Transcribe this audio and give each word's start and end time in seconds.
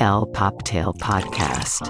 El 0.00 0.26
Poptail 0.32 0.86
Podcast. 0.98 1.82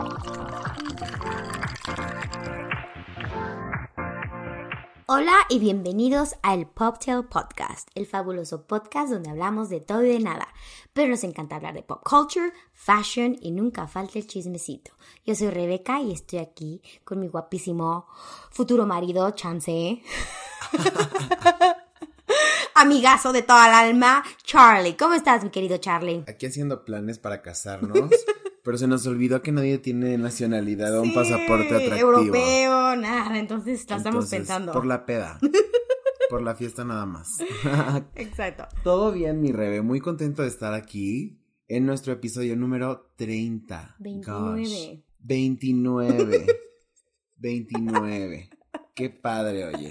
Hola 5.06 5.34
y 5.48 5.58
bienvenidos 5.58 6.34
al 6.42 6.66
Poptail 6.66 7.24
Podcast, 7.24 7.88
el 7.94 8.06
fabuloso 8.06 8.66
podcast 8.66 9.12
donde 9.12 9.30
hablamos 9.30 9.68
de 9.68 9.80
todo 9.80 10.04
y 10.04 10.08
de 10.08 10.20
nada, 10.20 10.48
pero 10.92 11.10
nos 11.10 11.24
encanta 11.24 11.56
hablar 11.56 11.74
de 11.74 11.82
pop 11.82 12.02
culture, 12.02 12.52
fashion 12.72 13.36
y 13.40 13.50
nunca 13.50 13.86
falta 13.86 14.18
el 14.18 14.26
chismecito. 14.26 14.92
Yo 15.24 15.34
soy 15.34 15.50
Rebeca 15.50 16.00
y 16.00 16.12
estoy 16.12 16.40
aquí 16.40 16.82
con 17.04 17.20
mi 17.20 17.28
guapísimo 17.28 18.06
futuro 18.50 18.86
marido, 18.86 19.30
Chance. 19.30 20.02
Amigazo 22.84 23.32
de 23.32 23.40
toda 23.40 23.66
el 23.68 23.90
alma, 23.92 24.22
Charlie. 24.42 24.94
¿Cómo 24.94 25.14
estás, 25.14 25.42
mi 25.42 25.48
querido 25.48 25.78
Charlie? 25.78 26.22
Aquí 26.28 26.44
haciendo 26.44 26.84
planes 26.84 27.18
para 27.18 27.40
casarnos, 27.40 28.10
pero 28.62 28.76
se 28.76 28.86
nos 28.86 29.06
olvidó 29.06 29.40
que 29.40 29.52
nadie 29.52 29.78
tiene 29.78 30.18
nacionalidad 30.18 30.98
o 30.98 31.00
un 31.00 31.14
pasaporte 31.14 31.74
atractivo. 31.74 32.10
Europeo, 32.10 32.94
nada, 32.96 33.38
entonces 33.38 33.88
lo 33.88 33.96
estamos 33.96 34.06
Entonces, 34.06 34.38
pensando. 34.38 34.72
Por 34.72 34.84
la 34.84 35.06
peda. 35.06 35.40
por 36.28 36.42
la 36.42 36.54
fiesta 36.54 36.84
nada 36.84 37.06
más. 37.06 37.38
Exacto. 38.16 38.66
Todo 38.82 39.12
bien, 39.12 39.40
mi 39.40 39.50
Rebe. 39.50 39.80
Muy 39.80 40.00
contento 40.00 40.42
de 40.42 40.48
estar 40.48 40.74
aquí 40.74 41.40
en 41.68 41.86
nuestro 41.86 42.12
episodio 42.12 42.54
número 42.54 43.14
30. 43.16 43.96
29. 43.98 44.60
Gosh. 44.60 44.98
29. 45.20 46.46
29. 47.36 48.50
Qué 48.94 49.08
padre, 49.08 49.64
oye. 49.64 49.90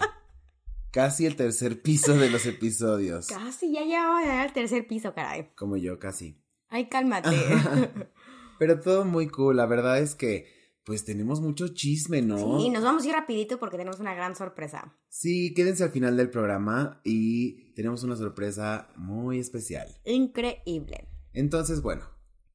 Casi 0.94 1.26
el 1.26 1.36
tercer 1.36 1.82
piso 1.82 2.14
de 2.16 2.30
los 2.30 2.46
episodios. 2.46 3.26
Casi 3.26 3.74
ya 3.74 3.82
llegamos 3.84 4.20
a 4.20 4.22
llegar 4.22 4.48
al 4.48 4.54
tercer 4.54 4.88
piso, 4.88 5.12
caray. 5.16 5.50
Como 5.56 5.76
yo, 5.76 5.98
casi. 5.98 6.38
Ay, 6.70 6.88
cálmate. 6.88 7.30
Pero 8.60 8.80
todo 8.80 9.04
muy 9.04 9.28
cool. 9.28 9.58
La 9.58 9.66
verdad 9.66 9.98
es 9.98 10.14
que, 10.14 10.46
pues 10.84 11.04
tenemos 11.04 11.42
mucho 11.42 11.70
chisme, 11.70 12.22
¿no? 12.22 12.60
Sí, 12.60 12.70
nos 12.70 12.84
vamos 12.84 13.04
a 13.04 13.08
ir 13.08 13.14
rapidito 13.14 13.60
porque 13.60 13.78
tenemos 13.78 14.00
una 14.00 14.14
gran 14.14 14.36
sorpresa. 14.36 14.96
Sí, 15.10 15.56
quédense 15.56 15.84
al 15.84 15.90
final 15.90 16.16
del 16.16 16.30
programa 16.30 17.02
y 17.04 17.74
tenemos 17.74 18.04
una 18.04 18.16
sorpresa 18.16 18.90
muy 18.96 19.40
especial. 19.40 19.88
Increíble. 20.06 21.10
Entonces, 21.34 21.82
bueno, 21.82 22.06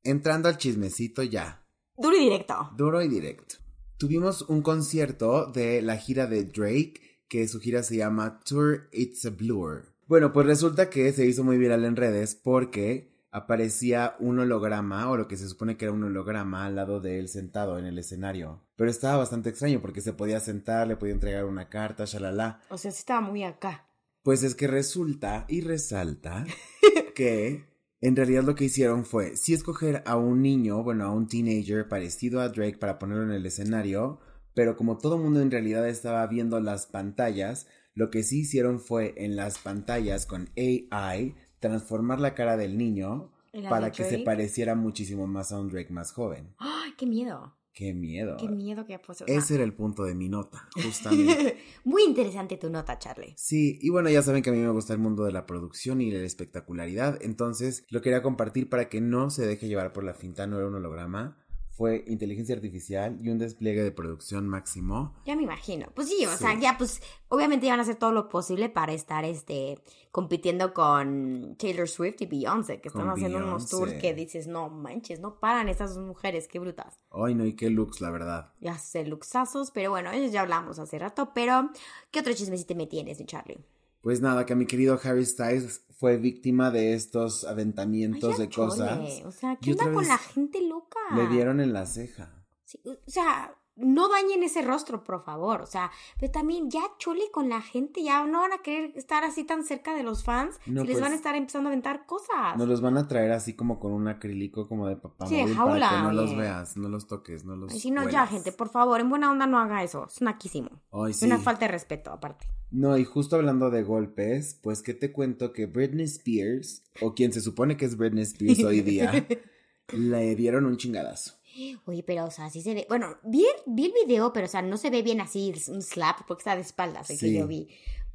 entrando 0.04 0.48
al 0.48 0.58
chismecito 0.58 1.24
ya, 1.24 1.64
Duro 1.96 2.16
y 2.16 2.20
directo. 2.20 2.70
duro 2.76 3.02
y 3.02 3.08
directo. 3.08 3.56
Tuvimos 3.96 4.42
un 4.42 4.62
concierto 4.62 5.46
de 5.46 5.82
la 5.82 5.96
gira 5.96 6.28
de 6.28 6.44
Drake, 6.44 7.07
que 7.28 7.46
su 7.48 7.60
gira 7.60 7.82
se 7.82 7.96
llama 7.96 8.40
Tour 8.40 8.88
It's 8.92 9.24
a 9.26 9.30
Blur. 9.30 9.84
Bueno, 10.06 10.32
pues 10.32 10.46
resulta 10.46 10.88
que 10.88 11.12
se 11.12 11.26
hizo 11.26 11.44
muy 11.44 11.58
viral 11.58 11.84
en 11.84 11.96
redes 11.96 12.34
porque 12.34 13.12
aparecía 13.30 14.16
un 14.20 14.38
holograma, 14.38 15.10
o 15.10 15.16
lo 15.16 15.28
que 15.28 15.36
se 15.36 15.48
supone 15.48 15.76
que 15.76 15.84
era 15.84 15.92
un 15.92 16.04
holograma, 16.04 16.64
al 16.64 16.76
lado 16.76 17.00
de 17.00 17.18
él 17.18 17.28
sentado 17.28 17.78
en 17.78 17.84
el 17.84 17.98
escenario. 17.98 18.62
Pero 18.76 18.90
estaba 18.90 19.18
bastante 19.18 19.50
extraño 19.50 19.80
porque 19.80 20.00
se 20.00 20.12
podía 20.12 20.40
sentar, 20.40 20.86
le 20.86 20.96
podía 20.96 21.14
entregar 21.14 21.44
una 21.44 21.68
carta, 21.68 22.04
shalala. 22.06 22.62
O 22.70 22.78
sea, 22.78 22.90
sí 22.90 22.98
estaba 22.98 23.20
muy 23.20 23.44
acá. 23.44 23.86
Pues 24.22 24.42
es 24.42 24.54
que 24.54 24.66
resulta 24.66 25.44
y 25.48 25.60
resalta 25.60 26.44
que 27.14 27.66
en 28.00 28.16
realidad 28.16 28.44
lo 28.44 28.54
que 28.54 28.64
hicieron 28.64 29.04
fue 29.04 29.36
sí 29.36 29.54
escoger 29.54 30.02
a 30.06 30.16
un 30.16 30.42
niño, 30.42 30.82
bueno, 30.82 31.04
a 31.04 31.12
un 31.12 31.28
teenager 31.28 31.88
parecido 31.88 32.40
a 32.40 32.48
Drake 32.48 32.78
para 32.78 32.98
ponerlo 32.98 33.24
en 33.24 33.32
el 33.32 33.46
escenario, 33.46 34.20
pero 34.58 34.76
como 34.76 34.98
todo 34.98 35.14
el 35.14 35.22
mundo 35.22 35.40
en 35.40 35.52
realidad 35.52 35.88
estaba 35.88 36.26
viendo 36.26 36.58
las 36.58 36.88
pantallas, 36.88 37.68
lo 37.94 38.10
que 38.10 38.24
sí 38.24 38.40
hicieron 38.40 38.80
fue 38.80 39.14
en 39.16 39.36
las 39.36 39.56
pantallas 39.58 40.26
con 40.26 40.50
AI 40.56 41.36
transformar 41.60 42.18
la 42.18 42.34
cara 42.34 42.56
del 42.56 42.76
niño 42.76 43.30
¿En 43.52 43.62
la 43.62 43.70
para 43.70 43.92
que 43.92 44.02
se 44.02 44.18
pareciera 44.18 44.74
muchísimo 44.74 45.28
más 45.28 45.52
a 45.52 45.60
un 45.60 45.68
Drake 45.68 45.92
más 45.92 46.10
joven. 46.10 46.56
¡Ay, 46.58 46.90
qué 46.98 47.06
miedo! 47.06 47.54
Qué 47.72 47.94
miedo. 47.94 48.36
Qué 48.36 48.48
miedo 48.48 48.84
que 48.84 48.98
pues, 48.98 49.22
o 49.22 49.26
sea, 49.26 49.38
Ese 49.38 49.54
era 49.54 49.62
el 49.62 49.74
punto 49.74 50.02
de 50.02 50.16
mi 50.16 50.28
nota, 50.28 50.68
justamente. 50.82 51.58
Muy 51.84 52.02
interesante 52.02 52.56
tu 52.56 52.68
nota, 52.68 52.98
Charlie. 52.98 53.34
Sí, 53.36 53.78
y 53.80 53.90
bueno, 53.90 54.10
ya 54.10 54.22
saben 54.22 54.42
que 54.42 54.50
a 54.50 54.52
mí 54.52 54.58
me 54.58 54.70
gusta 54.70 54.92
el 54.92 54.98
mundo 54.98 55.22
de 55.22 55.30
la 55.30 55.46
producción 55.46 56.00
y 56.00 56.10
la 56.10 56.18
espectacularidad, 56.24 57.22
entonces 57.22 57.86
lo 57.90 58.00
quería 58.00 58.22
compartir 58.22 58.68
para 58.68 58.88
que 58.88 59.00
no 59.00 59.30
se 59.30 59.46
deje 59.46 59.68
llevar 59.68 59.92
por 59.92 60.02
la 60.02 60.14
finta, 60.14 60.48
no 60.48 60.56
era 60.56 60.66
un 60.66 60.74
holograma, 60.74 61.38
fue 61.78 62.02
inteligencia 62.08 62.56
artificial 62.56 63.16
y 63.22 63.28
un 63.30 63.38
despliegue 63.38 63.84
de 63.84 63.92
producción 63.92 64.48
máximo. 64.48 65.14
Ya 65.24 65.36
me 65.36 65.44
imagino. 65.44 65.86
Pues 65.94 66.08
sí, 66.08 66.26
o 66.26 66.30
Sí. 66.32 66.38
sea, 66.38 66.58
ya 66.58 66.76
pues 66.76 67.00
obviamente 67.28 67.66
iban 67.66 67.78
a 67.78 67.82
hacer 67.82 67.94
todo 67.94 68.10
lo 68.10 68.28
posible 68.28 68.68
para 68.68 68.92
estar 68.92 69.24
este 69.24 69.80
compitiendo 70.10 70.74
con 70.74 71.54
Taylor 71.56 71.88
Swift 71.88 72.16
y 72.20 72.26
Beyoncé, 72.26 72.80
que 72.80 72.90
Con 72.90 73.02
están 73.02 73.14
haciendo 73.14 73.38
unos 73.38 73.68
tours 73.70 73.94
que 73.94 74.12
dices, 74.12 74.48
no 74.48 74.68
manches, 74.68 75.20
no 75.20 75.38
paran 75.38 75.68
estas 75.68 75.94
dos 75.94 76.04
mujeres, 76.04 76.48
qué 76.48 76.58
brutas. 76.58 76.98
Ay, 77.12 77.36
no, 77.36 77.46
y 77.46 77.54
qué 77.54 77.70
looks, 77.70 78.00
la 78.00 78.10
verdad. 78.10 78.52
Ya 78.60 78.76
sé, 78.76 79.04
luxazos, 79.04 79.70
pero 79.70 79.90
bueno, 79.90 80.10
ellos 80.10 80.32
ya 80.32 80.40
hablamos 80.40 80.80
hace 80.80 80.98
rato, 80.98 81.30
pero 81.32 81.70
¿qué 82.10 82.18
otro 82.18 82.32
chismecito 82.34 82.74
me 82.74 82.88
tienes, 82.88 83.20
mi 83.20 83.26
Charlie? 83.26 83.64
Pues 84.08 84.22
nada, 84.22 84.46
que 84.46 84.54
mi 84.54 84.64
querido 84.64 84.98
Harry 85.04 85.26
Styles 85.26 85.84
fue 85.98 86.16
víctima 86.16 86.70
de 86.70 86.94
estos 86.94 87.44
aventamientos 87.44 88.38
de 88.38 88.48
cosas. 88.48 88.96
chole, 88.96 89.26
O 89.26 89.30
sea, 89.30 89.58
¿qué 89.60 89.72
onda 89.72 89.92
con 89.92 90.08
la 90.08 90.16
gente 90.16 90.66
loca? 90.66 90.98
Le 91.14 91.26
dieron 91.26 91.60
en 91.60 91.74
la 91.74 91.84
ceja. 91.84 92.42
Sí, 92.64 92.80
o 92.86 92.96
sea, 93.06 93.54
no 93.78 94.08
dañen 94.08 94.42
ese 94.42 94.62
rostro, 94.62 95.02
por 95.04 95.24
favor. 95.24 95.62
O 95.62 95.66
sea, 95.66 95.90
pero 96.18 96.32
también 96.32 96.70
ya 96.70 96.82
chole 96.98 97.30
con 97.32 97.48
la 97.48 97.60
gente, 97.62 98.02
ya 98.02 98.24
no 98.26 98.40
van 98.40 98.52
a 98.52 98.58
querer 98.58 98.92
estar 98.96 99.24
así 99.24 99.44
tan 99.44 99.64
cerca 99.64 99.94
de 99.94 100.02
los 100.02 100.24
fans 100.24 100.58
No, 100.66 100.82
si 100.82 100.88
les 100.88 100.96
pues, 100.96 101.02
van 101.02 101.12
a 101.12 101.16
estar 101.16 101.34
empezando 101.34 101.68
a 101.68 101.72
aventar 101.72 102.06
cosas. 102.06 102.56
Nos 102.56 102.68
los 102.68 102.80
van 102.80 102.96
a 102.98 103.08
traer 103.08 103.32
así 103.32 103.54
como 103.54 103.78
con 103.78 103.92
un 103.92 104.08
acrílico 104.08 104.68
como 104.68 104.88
de 104.88 104.96
papá 104.96 105.26
Sí, 105.26 105.36
de 105.36 105.42
para 105.44 105.54
jaula, 105.54 105.90
que 105.90 106.02
no 106.02 106.12
los 106.12 106.36
veas, 106.36 106.76
no 106.76 106.88
los 106.88 107.06
toques, 107.06 107.44
no 107.44 107.56
los 107.56 107.72
Ay, 107.72 107.80
si 107.80 107.90
no, 107.90 108.08
ya, 108.08 108.26
gente, 108.26 108.52
por 108.52 108.68
favor, 108.68 109.00
en 109.00 109.08
buena 109.08 109.30
onda 109.30 109.46
no 109.46 109.58
haga 109.58 109.82
eso. 109.82 110.06
Es 110.06 110.20
naquísimo. 110.20 110.70
Ay, 110.92 111.12
Es 111.12 111.22
Una 111.22 111.38
sí. 111.38 111.44
falta 111.44 111.66
de 111.66 111.72
respeto, 111.72 112.10
aparte. 112.10 112.46
No, 112.70 112.98
y 112.98 113.04
justo 113.04 113.36
hablando 113.36 113.70
de 113.70 113.82
golpes, 113.82 114.58
pues 114.62 114.82
que 114.82 114.92
te 114.92 115.10
cuento 115.10 115.52
que 115.52 115.66
Britney 115.66 116.04
Spears, 116.04 116.82
o 117.00 117.14
quien 117.14 117.32
se 117.32 117.40
supone 117.40 117.76
que 117.76 117.86
es 117.86 117.96
Britney 117.96 118.24
Spears 118.24 118.62
hoy 118.62 118.82
día, 118.82 119.26
le 119.92 120.34
dieron 120.36 120.66
un 120.66 120.76
chingadazo. 120.76 121.37
Oye, 121.86 122.02
pero, 122.02 122.26
o 122.26 122.30
sea, 122.30 122.50
sí 122.50 122.62
se 122.62 122.74
ve. 122.74 122.86
Bueno, 122.88 123.16
vi, 123.24 123.44
vi 123.66 123.86
el 123.86 123.92
video, 124.06 124.32
pero, 124.32 124.46
o 124.46 124.48
sea, 124.48 124.62
no 124.62 124.76
se 124.76 124.90
ve 124.90 125.02
bien 125.02 125.20
así 125.20 125.52
un 125.68 125.82
slap 125.82 126.26
porque 126.26 126.42
está 126.42 126.54
de 126.54 126.62
espaldas, 126.62 127.10
el 127.10 127.18
que 127.18 127.32
yo 127.32 127.46
vi. 127.46 127.68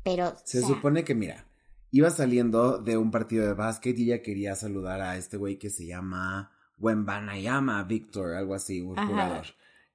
Pero, 0.04 0.34
Se 0.44 0.60
o 0.60 0.62
sea, 0.62 0.70
supone 0.70 1.04
que, 1.04 1.16
mira, 1.16 1.48
iba 1.92 2.10
saliendo 2.10 2.80
de 2.80 2.98
un 2.98 3.12
partido 3.12 3.46
de 3.46 3.54
básquet 3.54 3.98
y 3.98 4.04
ella 4.04 4.22
quería 4.22 4.56
saludar 4.56 5.02
a 5.02 5.18
este 5.18 5.38
güey 5.38 5.58
que 5.58 5.70
se 5.70 5.86
llama 5.86 6.52
Wembanayama 6.80 7.84
Victor, 7.84 8.34
algo 8.34 8.54
así, 8.54 8.82
un 8.82 8.98
Ajá. 8.98 9.08
jugador. 9.08 9.46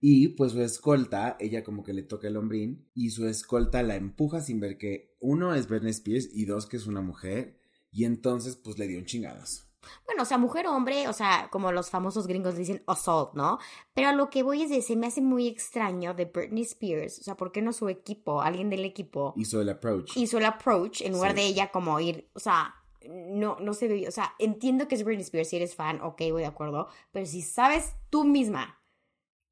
Y 0.01 0.29
pues 0.29 0.53
su 0.53 0.63
escolta, 0.63 1.37
ella 1.41 1.65
como 1.65 1.83
que 1.83 1.93
le 1.93 2.03
toca 2.03 2.29
el 2.29 2.37
hombrín 2.37 2.89
y 2.95 3.11
su 3.11 3.27
escolta 3.27 3.83
la 3.83 3.97
empuja 3.97 4.41
sin 4.41 4.61
ver 4.61 4.79
que 4.79 5.17
uno 5.21 5.55
es 5.55 5.69
Britney 5.69 5.91
Spears 5.91 6.29
y 6.33 6.45
dos 6.45 6.67
que 6.67 6.77
es 6.77 6.87
una 6.87 7.01
mujer. 7.01 7.59
Y 7.91 8.05
entonces 8.05 8.57
pues 8.57 8.79
le 8.79 8.87
dio 8.87 8.99
un 8.99 9.07
chingadazo. 9.07 9.68
Bueno, 10.07 10.23
o 10.23 10.25
sea, 10.27 10.39
mujer 10.39 10.67
o 10.67 10.75
hombre, 10.75 11.09
o 11.09 11.13
sea, 11.13 11.49
como 11.51 11.73
los 11.73 11.91
famosos 11.91 12.27
gringos 12.27 12.57
dicen 12.57 12.83
assault, 12.87 13.35
¿no? 13.35 13.59
Pero 13.95 14.09
a 14.09 14.13
lo 14.13 14.31
que 14.31 14.43
voy 14.43 14.63
es 14.63 14.71
de, 14.71 14.83
se 14.83 14.97
me 14.97 15.07
hace 15.07 15.21
muy 15.21 15.47
extraño 15.49 16.15
de 16.15 16.25
Britney 16.27 16.63
Spears, 16.63 17.19
o 17.21 17.23
sea, 17.23 17.37
¿por 17.37 17.53
qué 17.53 17.63
no 17.63 17.73
su 17.73 17.89
equipo, 17.89 18.41
alguien 18.43 18.71
del 18.71 18.85
equipo, 18.85 19.33
Hizo 19.37 19.61
el 19.61 19.69
approach. 19.69 20.17
hizo 20.17 20.39
el 20.39 20.45
approach 20.45 21.03
en 21.03 21.13
lugar 21.13 21.33
Sí. 21.33 21.37
de 21.37 21.47
ella 21.47 21.71
como 21.71 21.99
ir, 22.01 22.31
o 22.35 22.41
sea, 22.41 22.75
no, 23.09 23.57
no 23.61 23.73
se 23.75 23.89
ve, 23.89 24.07
o 24.09 24.11
sea, 24.11 24.35
entiendo 24.39 24.89
que 24.89 24.95
es 24.97 25.05
Britney 25.05 25.23
Spears, 25.23 25.49
si 25.49 25.57
eres 25.57 25.75
fan, 25.75 26.01
ok, 26.03 26.21
voy 26.33 26.43
de 26.43 26.47
acuerdo, 26.47 26.89
pero 27.13 27.25
si 27.27 27.43
sabes 27.43 27.95
tú 28.11 28.25
misma 28.25 28.81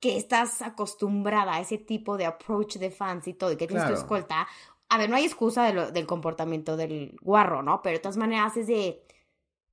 que 0.01 0.17
estás 0.19 0.61
acostumbrada 0.63 1.55
a 1.55 1.61
ese 1.61 1.79
tipo 1.79 2.17
de 2.19 2.27
approach 2.27 2.77
de 2.77 2.91
fans 2.91 3.27
y 3.29 3.35
todo, 3.35 3.53
y 3.53 3.57
que 3.57 3.67
tienes 3.67 3.85
tu 3.85 3.89
Claro. 3.93 4.03
escolta, 4.03 4.49
a 4.89 4.99
ver, 4.99 5.09
no 5.11 5.17
hay 5.17 5.25
excusa 5.25 5.65
de 5.65 5.73
lo- 5.73 5.91
del 5.91 6.07
comportamiento 6.07 6.77
del 6.77 7.17
guarro, 7.23 7.63
¿no? 7.63 7.81
Pero 7.83 7.97
de 7.97 8.01
todas 8.03 8.17
maneras 8.19 8.57
es 8.57 8.67
de... 8.67 9.03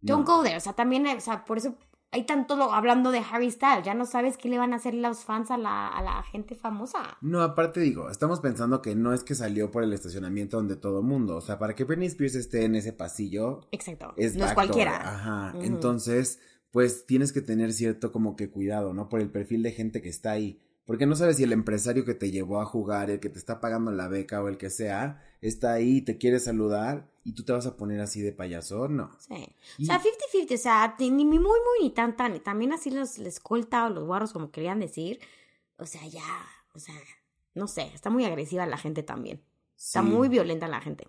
Don't 0.03 0.27
No. 0.27 0.37
go 0.37 0.43
there. 0.43 0.57
O 0.57 0.59
sea, 0.59 0.73
también, 0.73 1.05
o 1.07 1.19
sea, 1.19 1.45
por 1.45 1.57
eso 1.57 1.75
hay 2.11 2.25
tanto 2.25 2.55
lo- 2.55 2.71
hablando 2.73 3.09
de 3.11 3.19
Harry 3.31 3.49
Styles. 3.49 3.83
Ya 3.85 3.95
no 3.95 4.05
sabes 4.05 4.37
qué 4.37 4.47
le 4.49 4.59
van 4.59 4.73
a 4.73 4.75
hacer 4.75 4.93
los 4.93 5.23
fans 5.25 5.49
a 5.49 5.57
la, 5.57 5.87
a 5.87 6.03
la 6.03 6.21
gente 6.23 6.53
famosa. 6.55 7.17
No, 7.21 7.41
aparte 7.41 7.79
digo, 7.79 8.09
estamos 8.11 8.39
pensando 8.39 8.81
que 8.83 8.93
no 8.93 9.13
es 9.13 9.23
que 9.23 9.33
salió 9.33 9.71
por 9.71 9.83
el 9.83 9.93
estacionamiento 9.93 10.57
donde 10.57 10.75
todo 10.75 11.01
mundo. 11.01 11.35
O 11.37 11.41
sea, 11.41 11.57
para 11.57 11.73
que 11.73 11.85
Britney 11.85 12.07
Spears 12.09 12.35
esté 12.35 12.65
en 12.65 12.75
ese 12.75 12.93
pasillo, 12.93 13.61
Exacto. 13.71 14.13
es 14.17 14.35
no 14.35 14.45
es 14.45 14.53
cualquiera. 14.53 14.97
Ajá. 14.97 15.53
Entonces, 15.61 16.39
pues 16.71 17.05
tienes 17.05 17.31
que 17.33 17.41
tener 17.41 17.73
cierto 17.73 18.11
como 18.11 18.35
que 18.35 18.49
cuidado, 18.51 18.93
¿no? 18.93 19.09
Por 19.09 19.19
el 19.21 19.31
perfil 19.31 19.63
de 19.63 19.71
gente 19.71 20.01
que 20.01 20.09
está 20.09 20.31
ahí. 20.31 20.59
Porque 20.85 21.05
no 21.05 21.15
sabes 21.15 21.37
si 21.37 21.43
el 21.43 21.53
empresario 21.53 22.03
que 22.03 22.13
te 22.13 22.29
llevó 22.29 22.59
a 22.59 22.65
jugar, 22.65 23.09
el 23.09 23.19
que 23.19 23.29
te 23.29 23.39
está 23.39 23.61
pagando 23.61 23.91
la 23.91 24.07
beca 24.09 24.43
o 24.43 24.49
el 24.49 24.57
que 24.57 24.69
sea, 24.69 25.21
está 25.47 25.73
ahí 25.73 25.97
y 25.97 26.01
te 26.01 26.17
quiere 26.17 26.39
saludar 26.39 27.11
y 27.23 27.33
tú 27.33 27.43
te 27.43 27.51
vas 27.53 27.65
a 27.65 27.77
poner 27.77 27.99
así 28.01 28.21
de 28.21 28.31
payaso, 28.31 28.87
no. 28.87 29.11
Sí. 29.19 29.35
Y- 29.77 29.83
O 29.83 29.85
sea, 29.85 29.99
50-50, 30.01 30.53
o 30.55 30.57
sea, 30.57 30.95
ni 30.99 31.11
muy, 31.25 31.39
muy, 31.39 31.59
ni 31.81 31.89
tan, 31.91 32.15
tan. 32.15 32.35
Y 32.35 32.39
también 32.39 32.73
así 32.73 32.89
los, 32.91 33.17
la 33.17 33.29
escolta 33.29 33.85
o 33.85 33.89
los 33.89 34.05
guarros, 34.05 34.33
como 34.33 34.51
querían 34.51 34.79
decir. 34.79 35.19
O 35.77 35.85
sea, 35.85 36.05
ya, 36.07 36.23
o 36.73 36.79
sea, 36.79 36.95
no 37.55 37.67
sé, 37.67 37.83
está 37.93 38.09
muy 38.09 38.25
agresiva 38.25 38.65
la 38.65 38.77
gente 38.77 39.03
también. 39.03 39.41
Está 39.77 40.01
Sí. 40.01 40.07
muy 40.07 40.29
violenta 40.29 40.67
la 40.67 40.81
gente. 40.81 41.07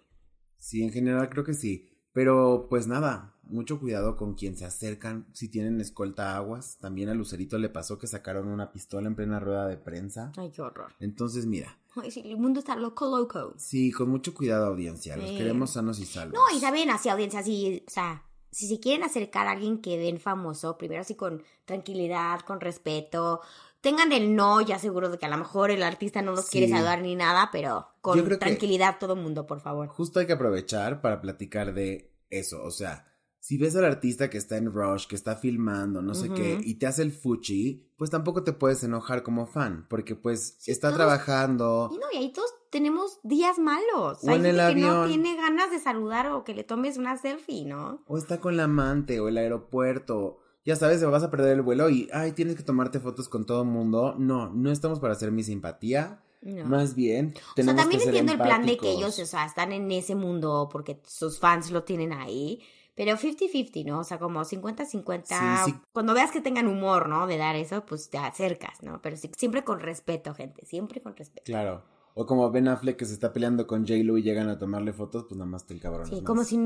Sí, 0.58 0.82
en 0.82 0.92
general 0.92 1.28
creo 1.31 1.44
que 1.44 1.54
sí. 1.54 1.90
Pero 2.12 2.66
pues 2.70 2.86
nada, 2.86 3.33
mucho 3.49 3.79
cuidado 3.81 4.17
con 4.17 4.35
quien 4.35 4.56
se 4.56 4.64
acercan, 4.64 5.26
si 5.32 5.49
tienen 5.49 5.81
escolta 5.81 6.37
aguas. 6.37 6.79
También 6.81 7.08
a 7.08 7.14
Lucerito 7.14 7.58
le 7.58 7.69
pasó 7.69 7.99
que 7.99 8.06
sacaron 8.06 8.49
una 8.49 8.73
pistola 8.73 9.08
en 9.08 9.14
plena 9.14 9.41
rueda 9.41 9.67
de 9.67 9.76
prensa. 9.76 10.32
Ay, 10.37 10.50
qué 10.50 10.62
horror. 10.62 10.93
Entonces, 11.00 11.46
mira, 11.46 11.79
Ay, 11.96 12.11
sí, 12.11 12.23
el 12.25 12.38
mundo 12.38 12.61
está 12.61 12.75
loco, 12.76 13.06
loco. 13.17 13.55
sí, 13.56 13.93
con 13.93 14.08
mucho 14.11 14.35
cuidado 14.35 14.67
audiencia, 14.67 15.17
los 15.17 15.31
queremos 15.31 15.70
sanos 15.70 15.99
y 16.00 16.06
salvos. 16.06 16.35
No, 16.35 16.56
y 16.56 16.61
saben, 16.61 16.91
así 16.91 17.08
audiencia, 17.08 17.41
así, 17.41 17.85
o 17.87 17.91
sea, 17.91 18.25
si 18.50 18.69
se 18.69 18.81
quieren 18.81 19.05
acercar 19.05 19.46
a 19.46 19.52
alguien 19.52 19.81
que 19.81 19.96
ven 19.96 20.19
famoso, 20.19 20.76
primero 20.79 21.02
así 21.02 21.14
con 21.14 21.43
tranquilidad, 21.64 22.41
con 22.41 22.61
respeto, 22.61 23.41
tengan 23.81 24.12
el 24.12 24.35
no, 24.35 24.61
ya 24.61 24.79
seguro 24.79 25.08
de 25.08 25.19
que 25.19 25.26
a 25.26 25.29
lo 25.29 25.37
mejor 25.37 25.70
el 25.70 25.82
artista 25.82 26.23
no 26.23 26.32
los 26.32 26.49
quiere 26.49 26.69
saludar 26.69 27.02
ni 27.02 27.17
nada, 27.17 27.50
pero 27.52 27.88
con 28.00 28.38
tranquilidad 28.38 28.99
todo 28.99 29.14
mundo, 29.14 29.46
por 29.46 29.61
favor. 29.61 29.88
Justo 29.88 30.20
hay 30.20 30.26
que 30.26 30.32
aprovechar 30.32 31.00
para 31.00 31.20
platicar 31.20 31.75
de 31.75 32.12
eso, 32.31 32.62
o 32.62 32.70
sea, 32.70 33.06
si 33.46 33.58
ves 33.58 33.76
al 33.76 33.85
artista 33.85 34.31
que 34.31 34.38
está 34.38 34.56
en 34.56 34.73
Rush, 34.73 35.06
que 35.06 35.14
está 35.17 35.37
filmando, 35.37 36.00
no 36.00 36.14
sé 36.14 36.31
qué, 36.31 36.58
y 36.64 36.76
te 36.76 36.87
hace 36.87 37.02
el 37.02 37.12
fuchi, 37.12 37.91
pues 37.99 38.08
tampoco 38.08 38.43
te 38.43 38.55
puedes 38.55 38.82
enojar 38.85 39.23
como 39.23 39.46
fan, 39.46 39.87
porque 39.91 40.17
pues 40.17 40.56
Sí, 40.61 40.70
está 40.70 40.88
todos- 40.88 40.96
trabajando. 40.96 41.91
Y 41.93 41.99
no, 41.99 42.06
y 42.11 42.17
ahí 42.25 42.32
todos 42.32 42.50
tenemos 42.70 43.19
días 43.23 43.58
malos. 43.58 44.25
O 44.25 44.31
Hay 44.31 44.37
en 44.37 44.44
gente 44.44 44.49
el 44.62 44.75
que 44.76 44.81
no 44.81 44.91
avión. 45.02 45.08
tiene 45.08 45.37
ganas 45.37 45.70
de 45.70 45.79
saludar 45.79 46.29
o 46.32 46.43
que 46.43 46.55
le 46.55 46.64
tomes 46.64 46.96
una 46.96 47.19
selfie, 47.19 47.67
¿no? 47.67 48.02
O 48.06 48.17
está 48.17 48.41
con 48.41 48.56
la 48.56 48.64
amante 48.64 49.20
o 49.20 49.29
el 49.29 49.37
aeropuerto. 49.37 50.38
Ya 50.64 50.76
sabes, 50.76 51.05
vas 51.05 51.23
a 51.23 51.31
perder 51.31 51.52
el 51.52 51.61
vuelo 51.62 51.91
y, 51.91 52.08
ay, 52.14 52.32
tienes 52.32 52.56
que 52.56 52.62
tomarte 52.62 52.99
fotos 52.99 53.29
con 53.29 53.44
todo 53.44 53.61
el 53.62 53.69
mundo. 53.69 54.14
No, 54.19 54.49
no 54.55 54.70
estamos 54.70 55.00
para 55.00 55.12
hacer 55.12 55.31
mi 55.31 55.43
simpatía. 55.44 56.23
No. 56.41 56.64
Más 56.67 56.94
bien, 56.94 57.35
o 57.58 57.62
sea, 57.62 57.75
también 57.76 58.00
entiendo 58.02 58.32
el 58.32 58.38
plan 58.38 58.64
de 58.67 58.76
que 58.76 58.91
ellos, 58.91 59.19
o 59.19 59.25
sea, 59.26 59.46
están 59.46 59.73
en 59.73 59.91
ese 59.91 60.14
mundo 60.14 60.69
porque 60.70 61.00
sus 61.06 61.38
fans 61.38 61.70
lo 61.70 61.85
tienen 61.85 62.12
ahí. 62.12 62.61
Pero 62.96 63.17
50-50, 63.17 63.85
¿no? 63.87 64.00
O 64.00 64.05
sea, 64.05 64.19
como 64.19 64.41
50-50. 64.44 65.25
Sí, 65.26 65.70
sí. 65.73 65.75
Cuando 65.93 66.14
veas 66.14 66.31
que 66.31 66.41
tengan 66.41 66.69
humor, 66.69 67.08
¿no? 67.08 67.26
De 67.26 67.37
dar 67.37 67.56
eso, 67.56 67.85
pues 67.87 68.08
te 68.11 68.19
acercas, 68.19 68.82
¿no? 68.82 69.00
Pero 69.02 69.17
sí- 69.17 69.31
siempre 69.37 69.64
con 69.64 69.81
respeto, 69.81 70.35
gente. 70.35 70.64
Siempre 70.64 71.00
con 71.02 71.17
respeto. 71.17 71.44
Claro. 71.46 71.82
O 72.14 72.26
como 72.26 72.49
Ben 72.52 72.69
Affleck 72.69 72.96
que 72.96 73.06
se 73.06 73.14
está 73.14 73.32
peleando 73.32 73.67
con 73.67 73.81
J-Lo 73.85 74.17
y 74.19 74.23
llegan 74.23 74.49
a 74.49 74.56
tomarle 74.58 74.93
fotos, 74.93 75.25
pues 75.29 75.37
nada 75.37 75.50
más 75.50 75.67
te 75.67 75.75
el 75.75 75.81
cabrón. 75.81 76.06
Sí, 76.06 76.23
como 76.23 76.44
si, 76.44 76.56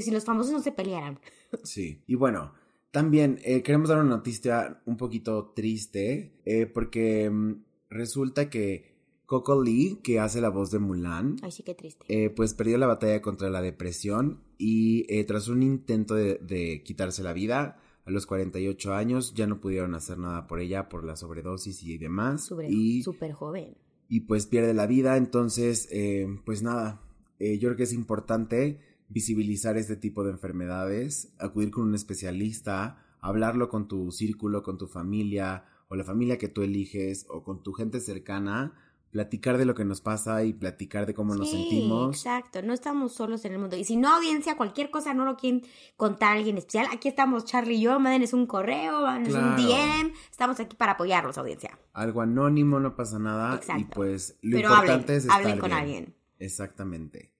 si 0.00 0.10
los 0.10 0.24
famosos 0.24 0.52
no 0.52 0.60
se 0.60 0.72
pelearan. 0.72 1.20
Sí. 1.64 2.02
Y 2.06 2.14
bueno, 2.14 2.54
también 2.90 3.38
eh, 3.44 3.62
queremos 3.62 3.90
dar 3.90 3.98
una 3.98 4.08
noticia 4.16 4.80
un 4.86 4.96
poquito 4.96 5.52
triste, 5.54 6.40
eh, 6.46 6.64
porque 6.64 7.28
mm, 7.28 7.62
resulta 7.90 8.48
que 8.48 8.96
Coco 9.26 9.62
Lee, 9.62 10.00
que 10.02 10.18
hace 10.20 10.40
la 10.40 10.48
voz 10.48 10.70
de 10.70 10.78
Mulan, 10.78 11.36
Ay, 11.42 11.50
sí, 11.52 11.62
qué 11.62 11.74
triste. 11.74 12.04
eh, 12.08 12.30
pues 12.30 12.54
perdió 12.54 12.78
la 12.78 12.86
batalla 12.86 13.20
contra 13.20 13.50
la 13.50 13.60
depresión 13.60 14.42
y 14.58 15.04
eh, 15.08 15.24
tras 15.24 15.48
un 15.48 15.62
intento 15.62 16.14
de, 16.14 16.38
de 16.38 16.82
quitarse 16.82 17.22
la 17.22 17.32
vida 17.32 17.78
a 18.04 18.10
los 18.10 18.26
48 18.26 18.94
años 18.94 19.34
ya 19.34 19.46
no 19.46 19.60
pudieron 19.60 19.94
hacer 19.94 20.18
nada 20.18 20.46
por 20.46 20.60
ella 20.60 20.88
por 20.88 21.04
la 21.04 21.16
sobredosis 21.16 21.82
y 21.82 21.98
demás 21.98 22.44
Súper 22.46 22.70
y, 22.70 23.02
súper 23.02 23.32
joven. 23.32 23.76
y 24.08 24.20
pues 24.20 24.46
pierde 24.46 24.74
la 24.74 24.86
vida 24.86 25.16
entonces 25.16 25.88
eh, 25.90 26.26
pues 26.44 26.62
nada 26.62 27.02
eh, 27.38 27.58
yo 27.58 27.68
creo 27.68 27.76
que 27.76 27.82
es 27.82 27.92
importante 27.92 28.78
visibilizar 29.08 29.76
este 29.76 29.96
tipo 29.96 30.24
de 30.24 30.30
enfermedades 30.30 31.32
acudir 31.38 31.70
con 31.70 31.84
un 31.84 31.94
especialista 31.94 33.04
hablarlo 33.20 33.68
con 33.68 33.88
tu 33.88 34.10
círculo 34.12 34.62
con 34.62 34.78
tu 34.78 34.86
familia 34.86 35.64
o 35.88 35.96
la 35.96 36.04
familia 36.04 36.38
que 36.38 36.48
tú 36.48 36.62
eliges 36.62 37.26
o 37.28 37.42
con 37.42 37.62
tu 37.62 37.72
gente 37.72 38.00
cercana 38.00 38.72
platicar 39.10 39.56
de 39.56 39.64
lo 39.64 39.74
que 39.74 39.84
nos 39.84 40.00
pasa 40.00 40.44
y 40.44 40.52
platicar 40.52 41.06
de 41.06 41.14
cómo 41.14 41.34
nos 41.34 41.48
Sí, 41.50 41.56
sentimos 41.56 42.16
Exacto, 42.16 42.60
no 42.62 42.72
estamos 42.74 43.14
solos 43.14 43.44
en 43.44 43.52
el 43.52 43.58
mundo. 43.58 43.76
Y 43.76 43.84
si 43.84 43.96
no, 43.96 44.14
audiencia, 44.14 44.56
cualquier 44.56 44.90
cosa 44.90 45.14
no 45.14 45.24
lo 45.24 45.36
quieren 45.36 45.62
contar 45.96 46.32
a 46.32 46.38
alguien 46.38 46.58
especial, 46.58 46.86
aquí 46.92 47.08
estamos 47.08 47.44
Charlie 47.44 47.76
y 47.76 47.80
yo, 47.82 47.98
mándenos 47.98 48.32
un 48.34 48.46
correo, 48.46 49.02
mándenos 49.02 49.34
un 49.42 49.54
Claro. 49.54 49.62
DM, 50.02 50.12
estamos 50.30 50.60
aquí 50.60 50.76
para 50.76 50.92
apoyarlos, 50.92 51.38
audiencia. 51.38 51.78
algo 51.92 52.20
anónimo, 52.20 52.78
no 52.80 52.94
pasa 52.94 53.18
nada. 53.18 53.54
Exacto. 53.56 53.80
Y 53.80 53.84
pues 53.86 54.38
lo 54.42 54.56
Pero 54.58 54.68
importante 54.70 54.92
hablen, 55.12 55.16
es 55.16 55.24
estar 55.24 55.36
hablen 55.40 55.58
con 55.58 55.68
bien. 55.70 55.80
alguien. 55.80 56.16
Exactamente. 56.38 57.32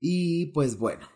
Y 0.00 0.46
pues 0.52 0.78
bueno, 0.78 1.06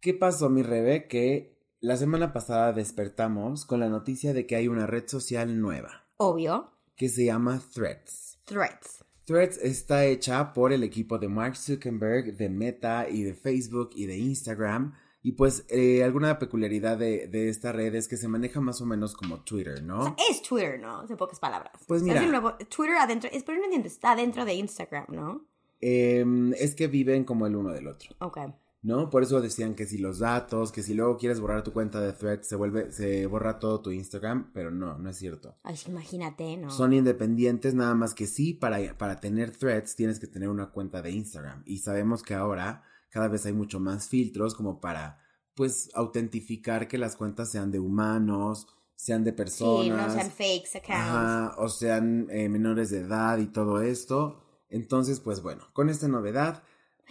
¿qué 0.00 0.14
pasó, 0.14 0.48
mi 0.48 0.62
Rebe? 0.62 1.06
Que 1.08 1.58
la 1.80 1.96
semana 1.96 2.32
pasada 2.32 2.72
despertamos 2.72 3.66
con 3.66 3.80
la 3.80 3.88
noticia 3.88 4.32
de 4.32 4.46
que 4.46 4.56
hay 4.56 4.68
una 4.68 4.86
red 4.86 5.06
social 5.06 5.60
nueva 5.60 6.06
Obvio, 6.16 6.72
que 6.96 7.08
se 7.08 7.26
llama 7.26 7.60
Threads. 7.74 8.40
threats. 8.44 9.04
Threads 9.28 9.58
está 9.58 10.06
hecha 10.06 10.52
por 10.54 10.72
el 10.72 10.82
equipo 10.82 11.18
de 11.18 11.28
Mark 11.28 11.54
Zuckerberg, 11.56 12.34
de 12.36 12.48
Meta 12.48 13.06
y 13.08 13.22
de 13.22 13.34
Facebook 13.34 13.90
y 13.94 14.06
de 14.06 14.16
Instagram. 14.16 14.94
Y 15.22 15.32
pues 15.32 15.66
eh, 15.68 16.02
alguna 16.02 16.38
peculiaridad 16.38 16.96
de, 16.96 17.28
de 17.28 17.48
esta 17.50 17.72
red 17.72 17.94
es 17.94 18.08
que 18.08 18.16
se 18.16 18.26
maneja 18.26 18.60
más 18.60 18.80
o 18.80 18.86
menos 18.86 19.14
como 19.14 19.44
Twitter, 19.44 19.82
¿no? 19.82 20.00
O 20.00 20.04
sea, 20.04 20.16
es 20.30 20.40
Twitter, 20.42 20.80
¿no? 20.80 21.04
En 21.06 21.16
pocas 21.18 21.38
palabras. 21.38 21.72
Pues 21.86 22.02
mira. 22.02 22.20
es 22.20 22.24
el 22.24 22.30
nuevo- 22.30 22.56
Twitter 22.74 22.96
adentro, 22.96 23.28
es, 23.32 23.42
pero 23.44 23.58
no 23.58 23.64
entiendo, 23.64 23.86
está 23.88 24.16
dentro 24.16 24.44
de 24.46 24.54
Instagram, 24.54 25.04
¿no? 25.08 25.44
Em, 25.80 26.54
es 26.54 26.74
que 26.74 26.86
viven 26.86 27.24
como 27.24 27.46
el 27.46 27.54
uno 27.54 27.70
del 27.72 27.86
otro. 27.88 28.10
Ok. 28.20 28.38
¿No? 28.82 29.10
Por 29.10 29.22
eso 29.22 29.40
decían 29.40 29.74
que 29.74 29.86
si 29.86 29.98
los 29.98 30.20
datos, 30.20 30.72
que 30.72 30.82
si 30.82 30.94
luego 30.94 31.16
quieres 31.16 31.40
borrar 31.40 31.62
tu 31.62 31.72
cuenta 31.72 32.00
de 32.00 32.12
Threads, 32.12 32.46
se 32.46 32.56
vuelve, 32.56 32.92
se 32.92 33.26
borra 33.26 33.58
todo 33.58 33.80
tu 33.80 33.90
Instagram, 33.90 34.50
pero 34.52 34.70
no, 34.70 34.98
no 34.98 35.10
es 35.10 35.16
cierto. 35.16 35.56
Ay, 35.64 35.76
sí, 35.76 35.90
imagínate, 35.90 36.56
¿no? 36.56 36.70
Son 36.70 36.92
independientes, 36.92 37.74
nada 37.74 37.94
más 37.94 38.14
que 38.14 38.26
sí, 38.26 38.54
para, 38.54 38.96
para 38.96 39.20
tener 39.20 39.56
Threads 39.56 39.96
tienes 39.96 40.20
que 40.20 40.26
tener 40.26 40.48
una 40.48 40.70
cuenta 40.70 41.02
de 41.02 41.10
Instagram. 41.10 41.62
Y 41.66 41.78
sabemos 41.78 42.22
que 42.22 42.34
ahora 42.34 42.84
cada 43.10 43.28
vez 43.28 43.46
hay 43.46 43.52
mucho 43.52 43.80
más 43.80 44.08
filtros 44.08 44.54
como 44.54 44.80
para, 44.80 45.20
pues, 45.54 45.90
autentificar 45.94 46.86
que 46.88 46.98
las 46.98 47.16
cuentas 47.16 47.50
sean 47.50 47.72
de 47.72 47.80
humanos, 47.80 48.68
sean 48.94 49.24
de 49.24 49.30
sí, 49.30 49.36
personas. 49.36 50.08
no 50.08 50.14
sean 50.14 50.30
fakes 50.30 50.78
accounts. 50.78 51.08
Ajá, 51.08 51.54
o 51.58 51.68
sean 51.68 52.28
eh, 52.30 52.48
menores 52.48 52.90
de 52.90 52.98
edad 52.98 53.38
y 53.38 53.46
todo 53.46 53.80
esto. 53.80 54.44
Entonces, 54.68 55.20
pues 55.20 55.40
bueno, 55.40 55.64
con 55.72 55.88
esta 55.88 56.08
novedad, 56.08 56.62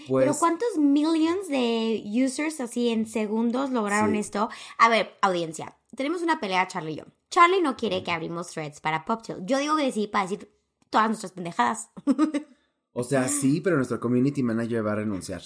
pues... 0.07 0.25
Pero 0.25 0.37
¿cuántos 0.37 0.77
millions 0.77 1.47
de 1.47 2.03
users 2.05 2.59
así 2.59 2.89
en 2.89 3.07
segundos 3.07 3.71
lograron 3.71 4.11
Sí. 4.13 4.19
esto? 4.19 4.49
A 4.77 4.89
ver, 4.89 5.17
audiencia, 5.21 5.77
tenemos 5.95 6.21
una 6.21 6.39
pelea 6.39 6.67
Charlie 6.67 6.93
y 6.93 6.97
yo. 6.97 7.03
Charlie 7.29 7.61
no 7.61 7.75
quiere 7.75 8.03
que 8.03 8.11
abrimos 8.11 8.47
threads 8.51 8.79
para 8.79 9.05
PopTale. 9.05 9.41
Yo 9.45 9.57
digo 9.57 9.75
que 9.75 9.91
sí 9.91 10.07
para 10.07 10.23
decir 10.27 10.51
todas 10.89 11.07
nuestras 11.07 11.31
pendejadas. 11.31 11.89
O 12.99 13.03
sea, 13.03 13.27
sí, 13.27 13.61
pero 13.61 13.75
nuestro 13.75 13.99
community 13.99 14.41
manager 14.41 14.83
va 14.83 14.93
a 14.93 14.95
renunciar. 14.95 15.43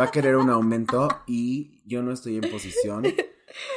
Va 0.00 0.06
a 0.06 0.10
querer 0.10 0.34
un 0.34 0.50
aumento 0.50 1.06
y 1.28 1.80
yo 1.86 2.02
no 2.02 2.10
estoy 2.10 2.38
en 2.38 2.50
posición 2.50 3.04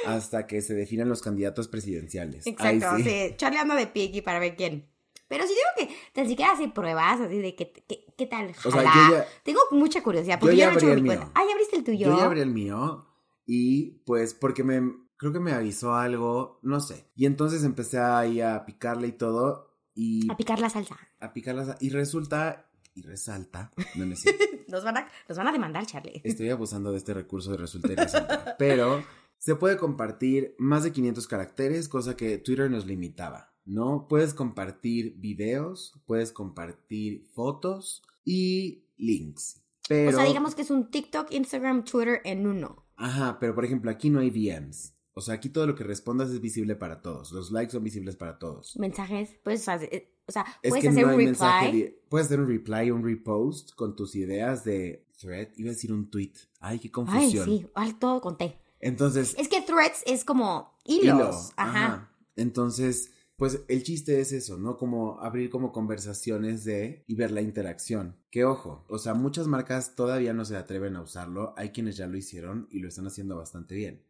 hasta 0.08 0.48
que 0.48 0.60
se 0.63 0.74
definan 0.74 1.08
los 1.08 1.22
candidatos 1.22 1.68
presidenciales. 1.68 2.48
Exacto, 2.48 2.98
sí. 2.98 3.04
sí. 3.04 3.34
Charlie 3.38 3.60
anda 3.60 3.75
de 3.75 3.86
piqui 3.86 4.24
para 4.24 4.39
ver 4.39 4.56
quién. 4.56 4.89
Pero 5.27 5.44
sí 5.48 5.53
digo 5.53 5.89
que 5.89 5.96
tan 6.13 6.27
siquiera 6.27 6.51
hace 6.53 6.67
pruebas 6.70 7.20
así 7.22 7.39
de 7.39 7.55
que, 7.55 7.72
que- 7.72 8.05
qué 8.17 8.25
tal 8.27 8.51
O 8.63 8.72
sea, 8.72 8.89
jala. 8.89 8.94
ya- 9.12 9.27
Tengo 9.44 9.60
mucha 9.72 10.01
curiosidad 10.03 10.36
yo 10.36 10.39
porque 10.41 10.55
ya 10.55 10.65
yo, 10.65 10.72
no 10.72 10.79
he 10.79 10.91
hecho 10.94 11.01
mi 11.01 11.08
cuenta. 11.10 11.32
Ah, 11.34 11.44
ya 11.46 11.51
abriste 11.53 11.75
el 11.77 11.84
tuyo. 11.84 12.08
Yo 12.08 12.17
ya 12.17 12.25
abrí 12.25 12.41
el 12.41 12.51
mío 12.51 13.08
y 13.46 14.03
pues 14.05 14.34
porque 14.34 14.63
me 14.63 14.82
creo 15.17 15.32
que 15.34 15.39
me 15.39 15.51
avisó 15.53 15.96
algo, 15.96 16.60
no 16.62 16.79
sé. 16.79 17.10
Y 17.15 17.25
entonces 17.25 17.63
empecé 17.63 18.00
ahí 18.00 18.41
a 18.41 18.65
picarle 18.65 19.08
y 19.08 19.12
todo 19.13 19.74
y 19.94 20.29
A 20.32 20.36
picar 20.38 20.60
la 20.60 20.70
salsa. 20.70 20.98
a 21.20 21.34
picarlas 21.34 21.77
y 21.82 21.89
resulta 21.89 22.70
y 22.94 23.01
resalta, 23.01 23.72
no. 23.96 24.05
Nos 24.67 24.84
van 24.84 24.98
a, 24.98 25.08
nos 25.29 25.38
van 25.38 25.48
a 25.48 25.51
demandar, 25.51 25.86
Charlie. 25.86 26.22
Estoy 26.24 26.50
abusando 26.50 26.91
de 26.91 26.98
este 26.98 27.13
recurso 27.13 27.51
de 27.51 27.58
resulta 27.58 27.91
y 27.94 27.96
resalta. 27.96 28.55
Pero 28.58 29.03
se 29.38 29.55
puede 29.55 29.77
compartir 29.77 30.55
más 30.58 30.84
de 30.84 30.91
500 30.91 31.27
caracteres, 31.27 31.88
cosa 31.88 32.15
que 32.17 32.38
Twitter 32.39 32.70
nos 32.72 32.86
limitaba, 32.86 33.53
¿no? 33.65 34.07
Puedes 34.07 34.34
compartir 34.34 35.15
videos, 35.17 35.93
puedes 36.05 36.31
compartir 36.31 37.25
fotos 37.34 38.01
y 38.24 38.86
links. 38.98 39.62
Pero, 39.88 40.10
O 40.10 40.13
sea, 40.13 40.24
digamos 40.25 40.55
que 40.55 40.63
es 40.63 40.72
un 40.72 40.89
TikTok, 40.89 41.31
Instagram, 41.31 41.84
Twitter 41.84 42.22
en 42.24 42.48
uno. 42.48 42.86
Ajá, 42.95 43.38
pero 43.39 43.53
por 43.53 43.65
ejemplo, 43.65 43.91
aquí 43.91 44.10
no 44.10 44.19
hay 44.19 44.29
DMs. 44.31 44.93
O 45.13 45.22
sea, 45.22 45.36
aquí 45.36 45.50
todo 45.50 45.65
lo 45.67 45.75
que 45.75 45.84
respondas 45.84 46.29
es 46.29 46.41
visible 46.41 46.75
para 46.75 47.01
todos. 47.01 47.31
Los 47.31 47.51
likes 47.51 47.72
son 47.72 47.84
visibles 47.84 48.15
para 48.15 48.38
todos. 48.39 48.75
Mensajes, 48.77 49.29
puedes 49.43 49.67
hacer, 49.69 49.89
eh, 49.93 50.12
o 50.27 50.31
sea, 50.31 50.45
Es 50.62 50.69
puedes 50.69 50.81
que 50.84 50.89
hacer 50.89 51.05
no 51.05 51.12
un 51.12 51.17
mensaje. 51.17 51.65
reply. 51.67 51.81
de- 51.84 52.01
puedes 52.10 52.25
hacer 52.27 52.39
un 52.39 52.48
reply, 52.48 52.91
un 52.91 53.03
repost 53.03 53.74
con 53.75 53.95
tus 53.95 54.15
ideas 54.15 54.63
de 54.65 55.05
thread. 55.19 55.50
Iba 55.55 55.69
a 55.69 55.74
decir 55.74 55.93
un 55.93 56.10
tweet. 56.10 56.34
Ay, 56.60 56.79
qué 56.79 56.88
Ay, 56.88 56.91
confusión. 56.91 57.45
sí, 57.45 57.67
al 57.75 57.98
todo 58.00 58.19
conté. 58.22 58.60
Entonces, 58.81 59.36
Es 59.38 59.48
que 59.48 59.62
threads 59.62 60.03
es 60.05 60.25
como 60.25 60.74
hilos. 60.84 61.03
hilo, 61.05 61.31
Ajá. 61.55 62.12
Entonces, 62.36 63.12
pues 63.38 63.63
el 63.68 63.84
chiste 63.84 64.20
es 64.20 64.32
eso, 64.32 64.58
¿no? 64.58 64.77
Como 64.77 65.20
abrir 65.22 65.50
como 65.50 65.72
conversaciones 65.72 66.63
de 66.63 67.04
y 67.08 67.15
ver 67.15 67.32
la 67.32 67.42
interacción. 67.42 68.15
Que 68.32 68.46
ojo, 68.46 68.86
o 68.88 68.98
sea, 68.98 69.13
muchas 69.13 69.48
marcas 69.48 69.96
todavía 69.96 70.34
no 70.34 70.46
se 70.46 70.58
atreven 70.58 70.96
a 70.96 71.01
usarlo, 71.01 71.54
hay 71.58 71.70
quienes 71.70 71.98
ya 71.98 72.08
lo 72.08 72.18
hicieron 72.18 72.68
y 72.72 72.80
lo 72.80 72.88
están 72.88 73.08
haciendo 73.08 73.36
bastante 73.38 73.75
bien. 73.75 74.04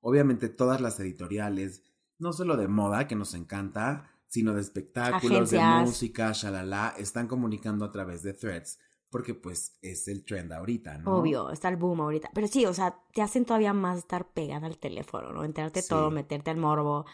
Obviamente 0.00 0.48
todas 0.48 0.80
las 0.80 1.00
editoriales, 1.00 1.82
no 2.18 2.32
solo 2.32 2.56
de 2.56 2.68
moda, 2.68 3.08
que 3.08 3.16
nos 3.16 3.34
encanta, 3.34 4.10
sino 4.26 4.54
de 4.54 4.60
espectáculos, 4.60 5.50
de 5.50 5.60
música, 5.60 6.32
shalala, 6.32 6.94
están 6.98 7.28
comunicando 7.28 7.84
a 7.84 7.92
través 7.92 8.22
de 8.22 8.34
threads 8.34 8.78
porque 9.08 9.34
pues 9.34 9.78
es 9.82 10.08
el 10.08 10.24
trend 10.24 10.52
ahorita, 10.52 10.98
¿no? 10.98 11.18
Obvio, 11.18 11.50
está 11.50 11.68
el 11.68 11.76
boom 11.76 12.00
ahorita. 12.00 12.30
Pero 12.34 12.48
sí, 12.48 12.66
o 12.66 12.74
sea, 12.74 13.00
te 13.14 13.22
hacen 13.22 13.44
todavía 13.44 13.72
más 13.72 13.98
estar 13.98 14.28
pegada 14.32 14.66
al 14.66 14.78
teléfono, 14.78 15.32
¿no? 15.32 15.44
Enterarte 15.44 15.80
Sí. 15.80 15.88
todo, 15.88 16.10
meterte 16.10 16.50
al 16.50 16.58
morbo. 16.58 17.06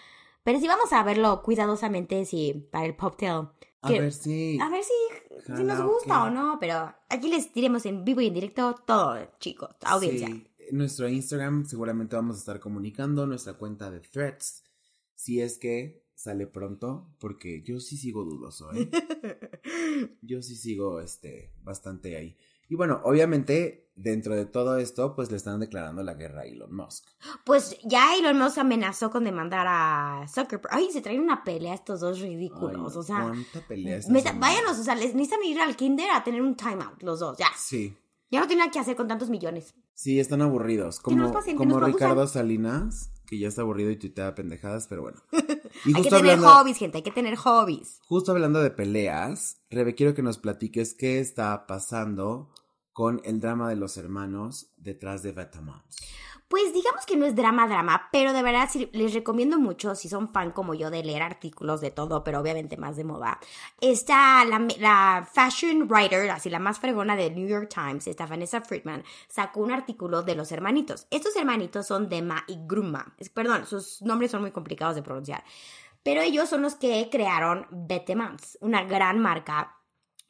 Pero 0.44 0.58
sí 0.60 0.66
vamos 0.66 0.92
a 0.92 1.02
verlo 1.04 1.42
cuidadosamente, 1.42 2.24
sí, 2.24 2.68
para 2.70 2.86
el 2.86 2.96
poptail. 2.96 3.48
A 3.82 3.88
Que- 3.88 4.00
ver 4.00 4.12
si... 4.12 4.58
A 4.60 4.68
ver 4.68 4.82
si, 4.84 4.92
si 5.56 5.62
nos 5.64 5.80
gusta 5.82 6.24
o 6.24 6.30
no, 6.30 6.58
pero 6.60 6.94
aquí 7.08 7.28
les 7.28 7.52
diremos 7.52 7.84
en 7.86 8.04
vivo 8.04 8.20
y 8.20 8.26
en 8.28 8.34
directo 8.34 8.74
todo, 8.86 9.18
chicos, 9.38 9.70
audiencia. 9.84 10.28
Sí, 10.28 10.46
nuestro 10.72 11.08
Instagram 11.08 11.66
seguramente 11.66 12.16
vamos 12.16 12.36
a 12.36 12.38
estar 12.40 12.60
comunicando 12.60 13.26
nuestra 13.26 13.54
cuenta 13.54 13.90
de 13.90 14.00
threads. 14.00 14.62
Si 15.14 15.40
es 15.40 15.58
que 15.58 16.04
sale 16.14 16.46
pronto, 16.46 17.08
porque 17.18 17.62
yo 17.62 17.80
sí 17.80 17.96
sigo 17.96 18.24
dudoso, 18.24 18.72
¿eh? 18.72 18.88
yo 20.22 20.42
sí 20.42 20.56
sigo 20.56 21.00
este 21.00 21.52
bastante 21.62 22.16
ahí. 22.16 22.36
Y 22.72 22.74
bueno, 22.74 23.02
obviamente, 23.04 23.90
dentro 23.96 24.34
de 24.34 24.46
todo 24.46 24.78
esto, 24.78 25.14
pues 25.14 25.30
le 25.30 25.36
están 25.36 25.60
declarando 25.60 26.02
la 26.02 26.14
guerra 26.14 26.40
a 26.40 26.44
Elon 26.46 26.74
Musk. 26.74 27.04
Pues 27.44 27.76
ya 27.84 28.16
Elon 28.16 28.38
Musk 28.38 28.56
amenazó 28.56 29.10
con 29.10 29.24
demandar 29.24 29.66
a 29.68 30.24
Zuckerberg. 30.26 30.68
Ay, 30.74 30.88
se 30.90 31.02
traen 31.02 31.20
una 31.20 31.44
pelea 31.44 31.74
estos 31.74 32.00
dos 32.00 32.18
ridículos. 32.20 32.94
Ay, 32.94 32.98
o 32.98 33.02
sea, 33.02 33.20
¿cuánta 33.24 33.60
pelea 33.68 34.00
semana? 34.00 34.32
váyanos, 34.38 34.78
o 34.78 34.84
sea, 34.84 34.94
les 34.94 35.14
necesitan 35.14 35.44
ir 35.44 35.60
al 35.60 35.76
kinder 35.76 36.08
a 36.12 36.24
tener 36.24 36.40
un 36.40 36.56
timeout 36.56 37.02
los 37.02 37.20
dos, 37.20 37.36
ya. 37.36 37.48
Sí, 37.58 37.94
Ya 38.30 38.40
no 38.40 38.46
tienen 38.46 38.60
nada 38.60 38.70
que 38.72 38.78
hacer 38.78 38.96
con 38.96 39.06
tantos 39.06 39.28
millones. 39.28 39.74
sí, 39.92 40.18
están 40.18 40.40
aburridos. 40.40 40.98
Como, 40.98 41.30
pasen, 41.30 41.58
como. 41.58 41.78
Ricardo 41.78 42.26
Salinas, 42.26 43.12
que 43.26 43.38
ya 43.38 43.48
está 43.48 43.60
aburrido 43.60 43.90
y 43.90 43.96
tuitea 43.98 44.34
pendejadas, 44.34 44.86
pero 44.88 45.02
bueno. 45.02 45.20
Y 45.84 45.96
hay 45.96 46.02
que 46.02 46.10
tener 46.10 46.32
hablando- 46.36 46.48
hobbies, 46.48 46.76
gente, 46.78 46.98
hay 46.98 47.02
que 47.02 47.10
tener 47.10 47.34
hobbies. 47.36 47.98
Justo 48.06 48.30
hablando 48.32 48.62
de 48.62 48.70
peleas, 48.70 49.56
Rebe, 49.68 49.94
quiero 49.94 50.14
que 50.14 50.22
nos 50.22 50.38
platiques 50.38 50.94
qué 50.94 51.18
está 51.18 51.66
pasando 51.66 52.50
con 52.92 53.20
el 53.24 53.40
drama 53.40 53.68
de 53.68 53.76
los 53.76 53.96
hermanos 53.96 54.72
detrás 54.76 55.22
de 55.22 55.32
Betamax. 55.32 56.02
Pues 56.52 56.74
digamos 56.74 57.06
que 57.06 57.16
no 57.16 57.24
es 57.24 57.34
drama, 57.34 57.66
drama, 57.66 58.10
pero 58.12 58.34
de 58.34 58.42
verdad 58.42 58.68
les 58.92 59.14
recomiendo 59.14 59.58
mucho, 59.58 59.94
si 59.94 60.10
son 60.10 60.34
fan 60.34 60.50
como 60.50 60.74
yo 60.74 60.90
de 60.90 61.02
leer 61.02 61.22
artículos 61.22 61.80
de 61.80 61.90
todo, 61.90 62.22
pero 62.24 62.40
obviamente 62.40 62.76
más 62.76 62.94
de 62.96 63.04
moda. 63.04 63.40
Está 63.80 64.44
la, 64.44 65.26
fashion 65.32 65.90
writer, 65.90 66.28
así 66.28 66.50
la 66.50 66.58
más 66.58 66.78
fregona 66.78 67.16
del 67.16 67.34
New 67.34 67.48
York 67.48 67.70
Times, 67.74 68.06
esta 68.06 68.26
Vanessa 68.26 68.60
Friedman, 68.60 69.02
sacó 69.28 69.60
un 69.60 69.72
artículo 69.72 70.22
de 70.22 70.34
los 70.34 70.52
hermanitos. 70.52 71.06
Estos 71.10 71.34
hermanitos 71.36 71.86
son 71.86 72.10
Dema 72.10 72.44
y 72.46 72.58
Gruma. 72.66 73.14
Perdón, 73.32 73.64
sus 73.64 74.02
nombres 74.02 74.30
son 74.30 74.42
muy 74.42 74.50
complicados 74.50 74.94
de 74.94 75.02
pronunciar. 75.02 75.44
Pero 76.02 76.20
ellos 76.20 76.50
son 76.50 76.60
los 76.60 76.74
que 76.74 77.08
crearon 77.10 77.66
Betemans, 77.70 78.58
una 78.60 78.84
gran 78.84 79.20
marca 79.20 79.78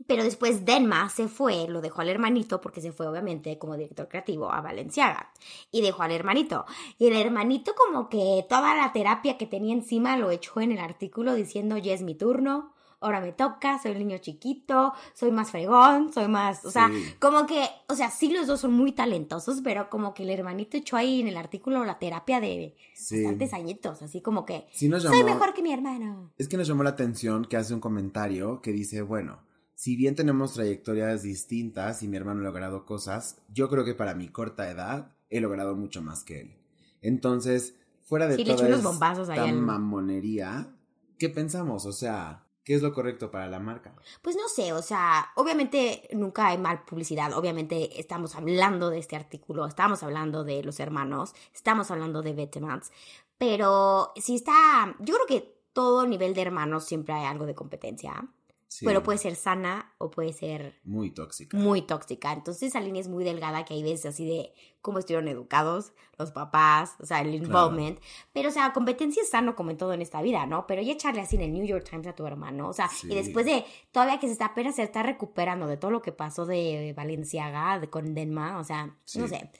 pero 0.06 0.24
después 0.24 0.64
Denma 0.64 1.08
se 1.08 1.28
fue, 1.28 1.66
lo 1.68 1.80
dejó 1.80 2.00
al 2.00 2.08
hermanito 2.08 2.60
porque 2.60 2.80
se 2.80 2.92
fue 2.92 3.06
obviamente 3.06 3.58
como 3.58 3.76
director 3.76 4.08
creativo 4.08 4.52
a 4.52 4.60
Valenciaga 4.60 5.30
y 5.70 5.80
dejó 5.82 6.02
al 6.02 6.12
hermanito. 6.12 6.64
Y 6.98 7.06
el 7.08 7.14
hermanito 7.16 7.72
como 7.74 8.08
que 8.08 8.44
toda 8.48 8.74
la 8.74 8.92
terapia 8.92 9.38
que 9.38 9.46
tenía 9.46 9.74
encima 9.74 10.16
lo 10.16 10.30
echó 10.30 10.60
en 10.60 10.72
el 10.72 10.78
artículo 10.78 11.34
diciendo 11.34 11.76
ya 11.78 11.92
es 11.94 12.02
mi 12.02 12.14
turno, 12.14 12.72
ahora 13.00 13.20
me 13.20 13.32
toca, 13.32 13.80
soy 13.82 13.90
el 13.92 13.98
niño 13.98 14.18
chiquito, 14.18 14.92
soy 15.12 15.32
más 15.32 15.50
fregón, 15.50 16.12
soy 16.12 16.28
más, 16.28 16.64
o 16.64 16.70
sea, 16.70 16.88
Sí. 16.88 17.14
como 17.18 17.46
que, 17.46 17.66
o 17.88 17.96
sea, 17.96 18.10
sí 18.12 18.30
los 18.32 18.46
dos 18.46 18.60
son 18.60 18.72
muy 18.74 18.92
talentosos, 18.92 19.60
pero 19.64 19.90
como 19.90 20.14
que 20.14 20.22
el 20.22 20.30
hermanito 20.30 20.76
echó 20.76 20.96
ahí 20.96 21.20
en 21.20 21.26
el 21.26 21.36
artículo 21.36 21.84
la 21.84 21.98
terapia 21.98 22.38
de 22.40 22.76
Sí. 22.94 23.16
bastantes 23.24 23.54
añitos, 23.54 24.02
así 24.02 24.20
como 24.20 24.44
que 24.46 24.68
Sí 24.70 24.88
nos 24.88 25.02
soy 25.02 25.18
llamó- 25.18 25.34
mejor 25.34 25.52
que 25.52 25.62
mi 25.62 25.72
hermano. 25.72 26.30
Es 26.38 26.46
que 26.48 26.56
nos 26.56 26.68
llamó 26.68 26.84
la 26.84 26.90
atención 26.90 27.44
que 27.44 27.56
hace 27.56 27.74
un 27.74 27.80
comentario 27.80 28.62
que 28.62 28.70
dice, 28.70 29.02
bueno, 29.02 29.40
si 29.82 29.96
bien 29.96 30.14
tenemos 30.14 30.52
trayectorias 30.52 31.24
distintas 31.24 32.04
y 32.04 32.06
mi 32.06 32.16
hermano 32.16 32.38
ha 32.38 32.44
logrado 32.44 32.86
cosas, 32.86 33.42
yo 33.48 33.68
creo 33.68 33.84
que 33.84 33.96
para 33.96 34.14
mi 34.14 34.28
corta 34.28 34.70
edad 34.70 35.16
he 35.28 35.40
logrado 35.40 35.74
mucho 35.74 36.00
más 36.02 36.22
que 36.22 36.40
él. 36.40 36.56
Entonces, 37.00 37.74
fuera 38.04 38.28
de 38.28 38.36
Sí, 38.36 38.44
toda 38.44 38.68
esta 38.68 39.52
mamonería, 39.52 40.72
¿qué 41.18 41.30
pensamos? 41.30 41.84
O 41.84 41.90
sea, 41.90 42.46
¿qué 42.62 42.76
es 42.76 42.82
lo 42.82 42.92
correcto 42.92 43.32
para 43.32 43.48
la 43.48 43.58
marca? 43.58 43.96
Pues 44.22 44.36
no 44.36 44.46
sé, 44.46 44.72
o 44.72 44.82
sea, 44.82 45.32
obviamente 45.34 46.08
nunca 46.12 46.46
hay 46.46 46.58
mal 46.58 46.84
publicidad, 46.84 47.36
obviamente 47.36 47.98
estamos 47.98 48.36
hablando 48.36 48.88
de 48.88 49.00
este 49.00 49.16
artículo, 49.16 49.66
estamos 49.66 50.04
hablando 50.04 50.44
de 50.44 50.62
los 50.62 50.78
hermanos, 50.78 51.34
estamos 51.52 51.90
hablando 51.90 52.22
de 52.22 52.34
Vetemans, 52.34 52.92
pero 53.36 54.12
si 54.14 54.36
está, 54.36 54.94
yo 55.00 55.16
creo 55.16 55.26
que 55.26 55.60
todo 55.72 56.06
nivel 56.06 56.34
de 56.34 56.42
hermanos 56.42 56.84
siempre 56.84 57.14
hay 57.14 57.24
algo 57.24 57.46
de 57.46 57.56
competencia, 57.56 58.28
Sí, 58.74 58.86
pero 58.86 59.02
puede 59.02 59.18
ser 59.18 59.34
sana 59.36 59.92
o 59.98 60.10
puede 60.10 60.32
ser 60.32 60.80
muy 60.84 61.10
tóxica. 61.10 61.56
muy 61.58 61.82
tóxica, 61.82 62.32
entonces 62.32 62.62
esa 62.70 62.80
línea 62.80 63.02
es 63.02 63.08
muy 63.08 63.22
delgada 63.22 63.66
que 63.66 63.74
hay 63.74 63.82
veces 63.82 64.06
así 64.06 64.26
de 64.26 64.54
cómo 64.80 64.98
estuvieron 64.98 65.28
educados 65.28 65.92
los 66.18 66.30
papás, 66.30 66.94
o 66.98 67.04
sea, 67.04 67.20
el 67.20 67.34
involvement, 67.34 67.98
pero 68.32 68.48
o 68.48 68.52
sea, 68.52 68.72
competencia 68.72 69.22
es 69.22 69.28
sano 69.28 69.54
como 69.54 69.70
en 69.72 69.76
todo 69.76 69.92
en 69.92 70.00
esta 70.00 70.22
vida, 70.22 70.46
¿no? 70.46 70.66
Pero 70.66 70.80
ya 70.80 70.92
echarle 70.92 71.20
así 71.20 71.36
en 71.36 71.42
el 71.42 71.52
New 71.52 71.66
York 71.66 71.86
Times 71.88 72.06
a 72.06 72.14
tu 72.14 72.26
hermano, 72.26 72.68
o 72.68 72.72
sea, 72.72 72.88
Sí. 72.88 73.08
y 73.12 73.14
después 73.14 73.44
de 73.44 73.64
todavía 73.90 74.18
que 74.18 74.26
se 74.28 74.32
está 74.32 74.46
apenas 74.46 74.76
se 74.76 74.82
está 74.84 75.02
recuperando 75.02 75.66
de 75.66 75.76
todo 75.76 75.90
lo 75.90 76.00
que 76.00 76.12
pasó 76.12 76.46
de 76.46 76.94
Valenciaga, 76.96 77.78
de 77.78 77.90
con 77.90 78.14
Denma, 78.14 78.58
o 78.58 78.64
sea, 78.64 78.86
no 79.16 79.28
sé. 79.28 79.50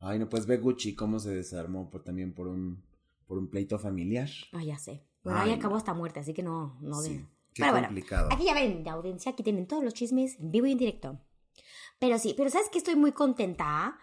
Ay, 0.00 0.18
no, 0.18 0.28
pues 0.28 0.44
ve 0.46 0.58
Gucci 0.58 0.94
cómo 0.94 1.18
se 1.18 1.30
desarmó 1.34 1.88
por, 1.88 2.02
también 2.02 2.34
por 2.34 2.46
un, 2.48 2.82
por 3.26 3.38
un 3.38 3.48
pleito 3.48 3.78
familiar. 3.78 4.28
Ay, 4.52 4.66
ya 4.66 4.78
sé. 4.78 5.02
Bueno, 5.22 5.38
ahí 5.40 5.52
acabó 5.52 5.76
hasta 5.76 5.94
muerte, 5.94 6.20
así 6.20 6.34
que 6.34 6.42
no, 6.42 6.76
no 6.82 7.00
de- 7.00 7.24
qué 7.54 7.62
Pero 7.62 7.72
bueno, 7.72 7.88
complicado. 7.88 8.28
Aquí 8.30 8.44
ya 8.44 8.54
ven, 8.54 8.82
la 8.84 8.92
audiencia, 8.92 9.32
aquí 9.32 9.42
tienen 9.42 9.66
todos 9.66 9.82
los 9.82 9.94
chismes 9.94 10.38
en 10.38 10.50
vivo 10.50 10.66
y 10.66 10.72
en 10.72 10.78
directo. 10.78 11.20
Pero 11.98 12.18
sí, 12.18 12.34
pero 12.36 12.50
¿sabes 12.50 12.68
que 12.68 12.78
Estoy 12.78 12.96
muy 12.96 13.12
contenta 13.12 13.98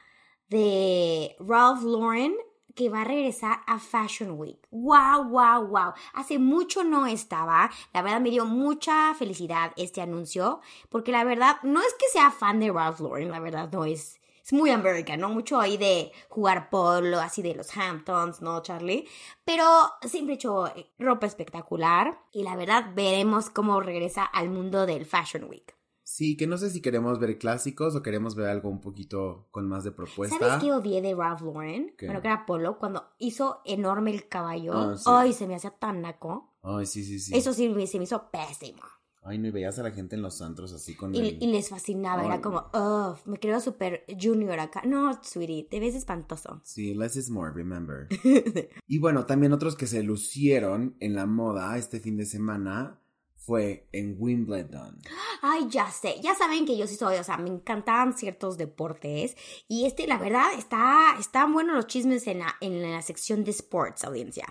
de 0.50 1.36
Ralph 1.40 1.84
Lauren 1.84 2.34
que 2.76 2.90
va 2.90 3.02
a 3.02 3.06
regresar 3.06 3.60
a 3.68 3.80
Fashion 3.80 4.32
Week. 4.32 4.68
¡Wow, 4.72 5.26
wow, 5.30 5.68
wow! 5.68 5.94
Hace 6.14 6.40
mucho 6.40 6.84
no 6.84 7.06
estaba. 7.06 7.70
La 7.94 8.02
verdad 8.02 8.22
me 8.22 8.30
dio 8.30 8.46
mucha 8.46 9.14
felicidad 9.16 9.74
este 9.76 10.02
anuncio, 10.02 10.62
porque 10.90 11.12
la 11.12 11.24
verdad 11.24 11.58
no 11.64 11.82
es 11.82 11.94
que 11.94 12.08
sea 12.12 12.32
fan 12.32 12.60
de 12.60 12.72
Ralph 12.72 13.00
Lauren, 13.00 13.32
la 13.32 13.40
verdad 13.40 13.70
no 13.72 13.86
es. 13.86 14.21
Es 14.52 14.58
muy 14.58 14.70
American, 14.70 15.22
¿no? 15.22 15.30
Mucho 15.30 15.62
ahí 15.62 15.78
de 15.78 16.12
jugar 16.28 16.70
polo, 16.70 17.22
así 17.22 17.42
de 17.42 17.56
los 17.56 17.78
Hamptons, 17.78 18.42
¿no, 18.42 18.62
Charlie? 18.62 19.08
Pero 19.46 19.64
siempre 20.02 20.34
he 20.34 20.36
hecho 20.36 20.68
eh, 20.68 20.92
ropa 21.00 21.26
espectacular 21.26 22.20
y 22.34 22.44
la 22.44 22.58
verdad 22.58 22.92
veremos 22.94 23.50
cómo 23.50 23.80
regresa 23.80 24.26
al 24.26 24.50
mundo 24.50 24.86
del 24.86 25.06
Fashion 25.06 25.46
Week. 25.46 25.74
Sí, 26.04 26.36
que 26.36 26.48
no 26.48 26.58
sé 26.58 26.70
si 26.70 26.82
queremos 26.82 27.18
ver 27.18 27.38
clásicos 27.38 27.96
o 27.96 28.02
queremos 28.04 28.36
ver 28.36 28.50
algo 28.50 28.68
un 28.68 28.82
poquito 28.82 29.48
con 29.52 29.70
más 29.70 29.86
de 29.86 29.94
propuesta. 29.94 30.38
¿Sabes 30.38 30.62
qué 30.62 30.74
odié 30.74 31.02
de 31.02 31.16
Ralph 31.16 31.44
Lauren? 31.44 31.96
¿Qué? 31.98 32.08
Bueno, 32.08 32.22
que 32.22 32.28
era 32.28 32.46
polo, 32.46 32.78
cuando 32.78 33.06
hizo 33.20 33.62
enorme 33.64 34.12
el 34.12 34.28
caballo. 34.28 34.74
Ah, 34.76 34.98
sí. 34.98 35.06
Ay, 35.08 35.32
se 35.32 35.48
me 35.48 35.56
hacía 35.56 35.72
tan 35.72 36.02
naco. 36.02 36.56
Ay, 36.62 36.86
sí, 36.86 37.06
sí, 37.06 37.22
sí. 37.22 37.34
Eso 37.34 37.54
sí 37.54 37.74
se 37.88 37.98
me 38.00 38.04
hizo 38.04 38.30
pésimo. 38.30 38.82
Ay, 39.24 39.38
no, 39.38 39.48
y 39.48 39.52
veías 39.52 39.78
a 39.78 39.84
la 39.84 39.92
gente 39.92 40.16
en 40.16 40.24
los 40.24 40.42
antros 40.42 40.74
así 40.74 40.96
con 40.96 41.14
Y, 41.14 41.20
el... 41.20 41.38
y 41.44 41.48
les 41.48 41.70
fascinaba, 41.70 42.26
era 42.26 42.42
como, 42.42 42.66
oh, 42.74 43.16
me 43.26 43.38
creo 43.38 43.60
súper 43.60 44.04
junior 44.20 44.60
acá. 44.60 44.82
No, 44.84 45.20
sweetie, 45.24 45.68
te 45.70 45.80
ves 45.80 45.94
espantoso. 45.94 46.60
Sí, 46.64 46.96
less 46.96 47.16
is 47.16 47.30
more, 47.30 47.52
remember. 47.52 48.08
y 48.88 48.98
bueno, 48.98 49.26
también 49.26 49.54
otros 49.54 49.76
que 49.76 49.86
se 49.86 50.02
lucieron 50.02 50.96
en 51.00 51.14
la 51.16 51.28
moda 51.28 51.78
este 51.78 52.00
fin 52.00 52.18
de 52.18 52.26
semana 52.26 53.00
fue 53.42 53.88
en 53.92 54.16
Wimbledon. 54.18 55.00
Ay, 55.42 55.68
ya 55.70 55.90
sé, 55.92 56.16
ya 56.22 56.36
saben 56.36 56.66
que 56.66 56.78
yo 56.78 56.88
sí 56.88 56.96
soy, 56.96 57.18
o 57.18 57.24
sea, 57.24 57.38
me 57.38 57.50
encantaban 57.50 58.18
ciertos 58.18 58.58
deportes 58.58 59.36
y 59.68 59.86
este, 59.86 60.08
la 60.08 60.18
verdad, 60.18 60.46
está, 60.58 61.16
están 61.20 61.52
buenos 61.52 61.76
los 61.76 61.88
chismes 61.88 62.28
en 62.28 62.40
la, 62.40 62.56
en 62.62 62.82
la 62.82 63.02
sección 63.02 63.44
de 63.44 63.52
sports, 63.52 64.04
audiencia. 64.04 64.46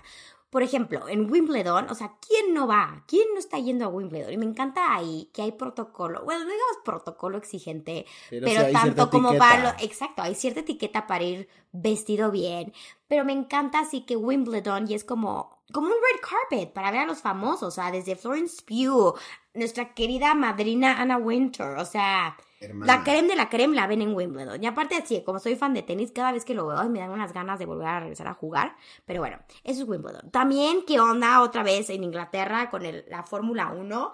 Por 0.51 0.63
ejemplo, 0.63 1.07
en 1.07 1.31
Wimbledon, 1.31 1.89
o 1.89 1.95
sea, 1.95 2.17
¿quién 2.19 2.53
no 2.53 2.67
va? 2.67 3.03
¿Quién 3.07 3.29
no 3.33 3.39
está 3.39 3.57
yendo 3.57 3.85
a 3.85 3.87
Wimbledon? 3.87 4.33
Y 4.33 4.37
me 4.37 4.45
encanta 4.45 4.93
ahí 4.93 5.29
que 5.33 5.41
hay 5.41 5.53
protocolo, 5.53 6.23
bueno, 6.25 6.41
no 6.43 6.51
digamos 6.51 6.77
protocolo 6.83 7.37
exigente, 7.37 8.05
Pero 8.29 8.71
tanto 8.73 9.09
como 9.09 9.29
etiqueta. 9.29 9.49
para 9.49 9.63
lo, 9.63 9.79
exacto, 9.79 10.21
hay 10.21 10.35
cierta 10.35 10.59
etiqueta 10.59 11.07
para 11.07 11.23
ir 11.23 11.47
vestido 11.71 12.31
bien, 12.31 12.73
pero 13.07 13.23
me 13.23 13.31
encanta 13.31 13.79
así 13.79 14.01
que 14.01 14.17
Wimbledon 14.17 14.91
y 14.91 14.93
es 14.93 15.05
como 15.05 15.61
como 15.71 15.87
un 15.87 15.93
red 15.93 16.19
carpet 16.19 16.73
para 16.73 16.91
ver 16.91 17.01
a 17.01 17.05
los 17.05 17.21
famosos, 17.21 17.63
o 17.63 17.71
sea, 17.71 17.89
desde 17.89 18.17
Florence 18.17 18.61
Pugh, 18.61 19.17
nuestra 19.53 19.93
querida 19.93 20.33
madrina 20.35 21.01
Anna 21.01 21.17
Winter, 21.17 21.77
o 21.77 21.85
sea, 21.85 22.35
Hermana. 22.61 22.95
la 22.97 23.03
creme 23.03 23.27
de 23.27 23.35
la 23.35 23.49
creme 23.49 23.75
la 23.75 23.87
ven 23.87 24.01
en 24.01 24.13
Wimbledon. 24.15 24.63
Y 24.63 24.67
aparte 24.67 24.95
así, 24.95 25.23
como 25.23 25.39
soy 25.39 25.55
fan 25.55 25.73
de 25.73 25.81
tenis, 25.83 26.11
cada 26.11 26.31
vez 26.31 26.45
que 26.45 26.53
lo 26.53 26.67
veo 26.67 26.77
ay, 26.79 26.89
me 26.89 26.99
dan 26.99 27.09
unas 27.11 27.33
ganas 27.33 27.59
de 27.59 27.65
volver 27.65 27.87
a 27.87 27.99
regresar 27.99 28.27
a 28.27 28.33
jugar, 28.35 28.75
pero 29.05 29.19
bueno, 29.21 29.37
eso 29.63 29.83
es 29.83 29.87
Wimbledon. 29.89 30.31
También, 30.31 30.83
¿qué 30.85 30.99
onda 30.99 31.41
otra 31.41 31.63
vez 31.63 31.89
en 31.89 32.03
Inglaterra 32.03 32.69
con 32.69 32.85
el- 32.85 33.03
la 33.09 33.23
Fórmula 33.23 33.71
1? 33.75 34.13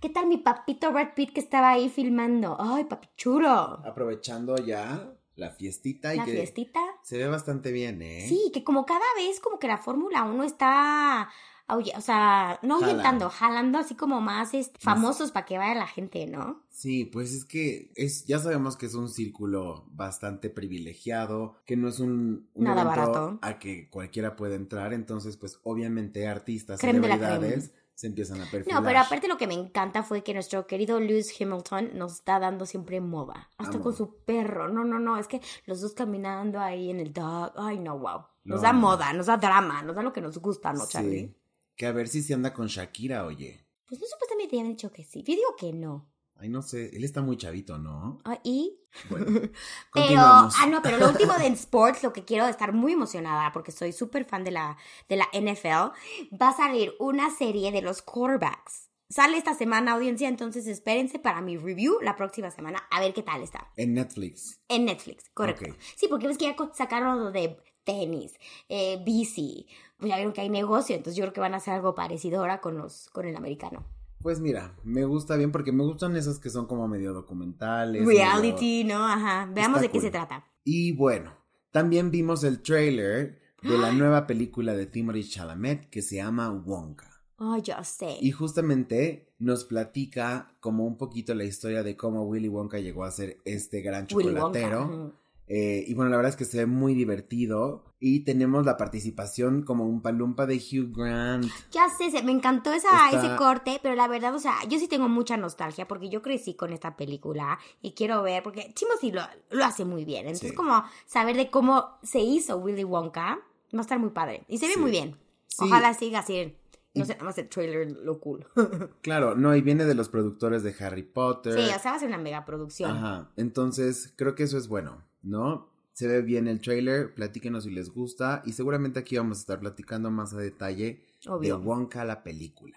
¿Qué 0.00 0.10
tal 0.10 0.26
mi 0.26 0.36
papito 0.36 0.92
Brad 0.92 1.14
Pitt 1.14 1.32
que 1.32 1.40
estaba 1.40 1.70
ahí 1.70 1.88
filmando? 1.88 2.56
Ay, 2.60 2.84
papi 2.84 3.08
chulo. 3.16 3.80
Aprovechando 3.84 4.56
ya 4.58 5.10
la 5.36 5.50
fiestita 5.50 6.14
y 6.14 6.18
La 6.18 6.24
que 6.26 6.32
fiestita. 6.32 6.80
se 7.02 7.16
ve 7.18 7.26
bastante 7.28 7.72
bien, 7.72 8.02
¿eh? 8.02 8.26
Sí, 8.28 8.50
que 8.52 8.62
como 8.62 8.84
cada 8.84 9.04
vez 9.16 9.40
como 9.40 9.58
que 9.58 9.68
la 9.68 9.78
Fórmula 9.78 10.24
1 10.24 10.44
está 10.44 11.30
o 11.68 12.00
sea, 12.00 12.58
no 12.62 12.76
ahuyentando, 12.76 13.28
jalando 13.28 13.78
así 13.78 13.94
como 13.94 14.20
más 14.20 14.54
este, 14.54 14.78
famosos 14.80 15.32
para 15.32 15.46
que 15.46 15.58
vaya 15.58 15.74
la 15.74 15.86
gente, 15.86 16.26
¿no? 16.26 16.62
Sí, 16.70 17.04
pues 17.04 17.32
es 17.32 17.44
que 17.44 17.90
es, 17.96 18.26
ya 18.26 18.38
sabemos 18.38 18.76
que 18.76 18.86
es 18.86 18.94
un 18.94 19.08
círculo 19.08 19.86
bastante 19.90 20.50
privilegiado, 20.50 21.56
que 21.64 21.76
no 21.76 21.88
es 21.88 21.98
un, 22.00 22.48
un 22.54 22.64
Nada 22.64 22.82
evento 22.82 23.00
barato. 23.00 23.38
a 23.42 23.58
que 23.58 23.88
cualquiera 23.90 24.36
puede 24.36 24.54
entrar, 24.54 24.92
entonces 24.92 25.36
pues 25.36 25.58
obviamente 25.64 26.28
artistas, 26.28 26.80
Creme 26.80 27.00
celebridades 27.00 27.72
se 27.96 28.08
empiezan 28.08 28.42
a 28.42 28.44
perfilar. 28.50 28.78
No, 28.80 28.86
pero 28.86 28.98
aparte 29.00 29.26
lo 29.26 29.38
que 29.38 29.46
me 29.46 29.54
encanta 29.54 30.02
fue 30.02 30.22
que 30.22 30.34
nuestro 30.34 30.66
querido 30.66 31.00
Lewis 31.00 31.34
Hamilton 31.40 31.92
nos 31.94 32.12
está 32.12 32.38
dando 32.38 32.66
siempre 32.66 33.00
moda. 33.00 33.48
Hasta 33.56 33.80
con 33.80 33.96
su 33.96 34.16
perro. 34.18 34.68
No, 34.68 34.84
no, 34.84 34.98
no. 34.98 35.16
Es 35.16 35.26
que 35.26 35.40
los 35.64 35.80
dos 35.80 35.94
caminando 35.94 36.60
ahí 36.60 36.90
en 36.90 37.00
el 37.00 37.14
dog. 37.14 37.52
Ay, 37.56 37.78
no, 37.78 37.98
wow. 37.98 38.26
Nos 38.44 38.60
da 38.60 38.74
moda, 38.74 39.14
nos 39.14 39.26
da 39.26 39.38
drama, 39.38 39.82
nos 39.82 39.96
da 39.96 40.02
lo 40.02 40.12
que 40.12 40.20
nos 40.20 40.36
gusta, 40.38 40.74
¿no, 40.74 40.84
Sí. 40.84 41.34
Que 41.76 41.86
a 41.86 41.92
ver 41.92 42.08
si 42.08 42.22
se 42.22 42.34
anda 42.34 42.54
con 42.54 42.68
Shakira, 42.68 43.26
oye. 43.26 43.66
Pues 43.86 44.00
no 44.00 44.06
supuestamente 44.06 44.56
habían 44.56 44.70
dicho 44.72 44.90
que 44.90 45.04
sí. 45.04 45.22
Yo 45.22 45.34
digo 45.34 45.56
que 45.58 45.72
no. 45.72 46.10
Ay, 46.38 46.48
no 46.50 46.60
sé, 46.60 46.94
él 46.94 47.04
está 47.04 47.22
muy 47.22 47.36
chavito, 47.36 47.78
¿no? 47.78 48.20
Ah, 48.24 48.38
¿Y? 48.44 48.78
Bueno, 49.08 49.26
Pero, 49.94 50.20
ah, 50.20 50.66
no, 50.68 50.82
pero 50.82 50.98
lo 50.98 51.08
último 51.08 51.34
de 51.38 51.46
en 51.46 51.54
sports, 51.54 52.02
lo 52.02 52.12
que 52.12 52.24
quiero 52.24 52.46
estar 52.46 52.72
muy 52.72 52.92
emocionada 52.92 53.52
porque 53.52 53.72
soy 53.72 53.92
súper 53.92 54.24
fan 54.24 54.44
de 54.44 54.50
la, 54.50 54.76
de 55.08 55.16
la 55.16 55.28
NFL, 55.32 55.92
va 56.36 56.48
a 56.48 56.56
salir 56.56 56.94
una 56.98 57.34
serie 57.34 57.72
de 57.72 57.80
los 57.80 58.02
quarterbacks. 58.02 58.90
Sale 59.08 59.38
esta 59.38 59.54
semana, 59.54 59.92
audiencia, 59.92 60.28
entonces 60.28 60.66
espérense 60.66 61.18
para 61.18 61.40
mi 61.40 61.56
review 61.56 62.00
la 62.02 62.16
próxima 62.16 62.50
semana, 62.50 62.82
a 62.90 63.00
ver 63.00 63.14
qué 63.14 63.22
tal 63.22 63.42
está. 63.42 63.70
En 63.76 63.94
Netflix. 63.94 64.60
En 64.68 64.84
Netflix, 64.84 65.30
correcto. 65.32 65.76
Sí, 65.94 66.08
porque 66.08 66.26
ves 66.26 66.38
que 66.38 66.46
ya 66.46 66.56
sacaron 66.74 67.20
lo 67.20 67.30
de 67.30 67.56
tenis, 67.86 68.34
eh, 68.68 69.02
bici, 69.02 69.66
pues 69.96 70.10
ya 70.10 70.16
vieron 70.16 70.34
que 70.34 70.42
hay 70.42 70.50
negocio, 70.50 70.94
entonces 70.94 71.16
yo 71.16 71.22
creo 71.24 71.32
que 71.32 71.40
van 71.40 71.54
a 71.54 71.56
hacer 71.56 71.72
algo 71.72 71.94
parecido 71.94 72.40
ahora 72.40 72.60
con, 72.60 72.76
los, 72.76 73.08
con 73.10 73.26
el 73.26 73.34
americano. 73.36 73.86
Pues 74.20 74.40
mira, 74.40 74.74
me 74.82 75.04
gusta 75.04 75.36
bien 75.36 75.52
porque 75.52 75.72
me 75.72 75.84
gustan 75.84 76.16
esas 76.16 76.38
que 76.38 76.50
son 76.50 76.66
como 76.66 76.88
medio 76.88 77.14
documentales. 77.14 78.04
Reality, 78.04 78.84
¿no? 78.84 79.06
Ajá. 79.06 79.48
Veamos 79.54 79.76
Está 79.76 79.82
de 79.82 79.86
qué 79.88 79.92
cool. 79.92 80.02
se 80.02 80.10
trata. 80.10 80.44
Y 80.64 80.92
bueno, 80.92 81.32
también 81.70 82.10
vimos 82.10 82.42
el 82.42 82.60
trailer 82.60 83.40
de 83.62 83.78
la 83.78 83.92
nueva 83.92 84.26
película 84.26 84.74
de 84.74 84.86
Timothy 84.86 85.28
Chalamet 85.28 85.88
que 85.90 86.02
se 86.02 86.16
llama 86.16 86.50
Wonka. 86.50 87.08
Ay, 87.38 87.62
ya 87.62 87.84
sé. 87.84 88.16
Y 88.20 88.32
justamente 88.32 89.28
nos 89.38 89.64
platica 89.64 90.56
como 90.60 90.86
un 90.86 90.96
poquito 90.96 91.34
la 91.34 91.44
historia 91.44 91.82
de 91.82 91.96
cómo 91.96 92.24
Willy 92.24 92.48
Wonka 92.48 92.78
llegó 92.78 93.04
a 93.04 93.10
ser 93.10 93.38
este 93.44 93.80
gran 93.82 94.06
chocolatero. 94.06 95.12
Eh, 95.48 95.84
y 95.86 95.94
bueno, 95.94 96.10
la 96.10 96.16
verdad 96.16 96.30
es 96.30 96.36
que 96.36 96.44
se 96.44 96.58
ve 96.58 96.66
muy 96.66 96.94
divertido. 96.94 97.84
Y 97.98 98.20
tenemos 98.24 98.66
la 98.66 98.76
participación 98.76 99.62
como 99.62 99.84
un 99.86 100.02
palumpa 100.02 100.44
de 100.44 100.56
Hugh 100.56 100.94
Grant. 100.94 101.46
Ya 101.72 101.88
sé, 101.96 102.10
se- 102.10 102.22
me 102.22 102.32
encantó 102.32 102.72
esa, 102.72 102.88
Está- 103.10 103.26
ese 103.26 103.36
corte, 103.36 103.80
pero 103.82 103.94
la 103.94 104.06
verdad, 104.06 104.34
o 104.34 104.38
sea, 104.38 104.54
yo 104.68 104.78
sí 104.78 104.86
tengo 104.86 105.08
mucha 105.08 105.36
nostalgia 105.38 105.88
porque 105.88 106.10
yo 106.10 106.20
crecí 106.20 106.54
con 106.54 106.72
esta 106.74 106.94
película 106.96 107.58
y 107.80 107.92
quiero 107.92 108.22
ver, 108.22 108.42
porque 108.42 108.72
Timothy 108.78 109.12
lo, 109.12 109.22
lo 109.50 109.64
hace 109.64 109.86
muy 109.86 110.04
bien. 110.04 110.26
Entonces, 110.26 110.50
Sí. 110.50 110.54
como 110.56 110.84
saber 111.06 111.36
de 111.36 111.48
cómo 111.50 111.96
se 112.02 112.18
hizo 112.20 112.58
Willy 112.58 112.84
Wonka 112.84 113.38
va 113.74 113.78
a 113.78 113.80
estar 113.80 113.98
muy 113.98 114.10
padre. 114.10 114.44
Y 114.48 114.58
se 114.58 114.66
ve 114.66 114.74
Sí. 114.74 114.80
muy 114.80 114.90
bien. 114.90 115.16
Sí. 115.46 115.64
Ojalá 115.64 115.94
siga 115.94 116.18
así. 116.18 116.54
No 116.94 117.04
sé, 117.06 117.12
nada 117.14 117.24
más 117.24 117.38
el 117.38 117.48
trailer, 117.48 117.90
lo 117.92 118.20
cool. 118.20 118.46
Claro, 119.02 119.34
no, 119.34 119.54
y 119.56 119.60
viene 119.62 119.84
de 119.86 119.94
los 119.94 120.08
productores 120.10 120.62
de 120.62 120.74
Harry 120.80 121.02
Potter. 121.02 121.54
sí, 121.54 121.60
o 121.74 121.78
sea, 121.78 121.90
va 121.92 121.96
a 121.96 121.98
ser 121.98 122.08
una 122.08 122.18
mega 122.18 122.44
producción. 122.44 122.90
Ajá, 122.90 123.30
entonces 123.36 124.12
creo 124.16 124.34
que 124.34 124.42
eso 124.44 124.56
es 124.58 124.68
bueno, 124.68 125.02
¿no? 125.26 125.68
Se 125.92 126.06
ve 126.06 126.20
bien 126.22 126.46
el 126.46 126.60
trailer, 126.60 127.14
platíquenos 127.14 127.64
si 127.64 127.70
les 127.70 127.90
gusta 127.90 128.42
y 128.44 128.52
seguramente 128.52 128.98
aquí 129.00 129.16
vamos 129.16 129.38
a 129.38 129.40
estar 129.40 129.60
platicando 129.60 130.10
más 130.10 130.34
a 130.34 130.38
detalle 130.38 131.02
Obvio. 131.26 131.58
de 131.58 131.64
Wonka 131.64 132.04
la 132.04 132.22
película. 132.22 132.76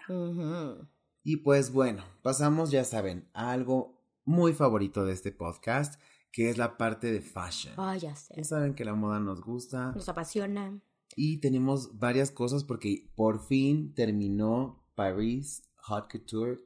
Y 1.22 1.36
pues 1.38 1.70
bueno, 1.72 2.02
pasamos, 2.22 2.70
ya 2.70 2.84
saben, 2.84 3.28
a 3.34 3.52
algo 3.52 4.00
muy 4.24 4.52
favorito 4.54 5.04
de 5.04 5.12
este 5.12 5.32
podcast, 5.32 6.00
que 6.32 6.48
es 6.48 6.56
la 6.56 6.78
parte 6.78 7.12
de 7.12 7.20
fashion. 7.20 7.74
Ay, 7.76 8.00
ya 8.00 8.14
sé. 8.16 8.34
Ya 8.36 8.44
saben 8.44 8.74
que 8.74 8.84
la 8.86 8.94
moda 8.94 9.20
nos 9.20 9.42
gusta 9.42 9.92
Nos 9.92 10.08
apasiona. 10.08 10.80
y 11.14 11.38
tenemos 11.40 11.98
varias 11.98 12.30
cosas 12.30 12.64
porque 12.64 13.10
por 13.16 13.44
fin 13.46 13.92
terminó 13.94 14.82
Paris 14.94 15.62
Hot 15.76 16.10
Couture. 16.10 16.58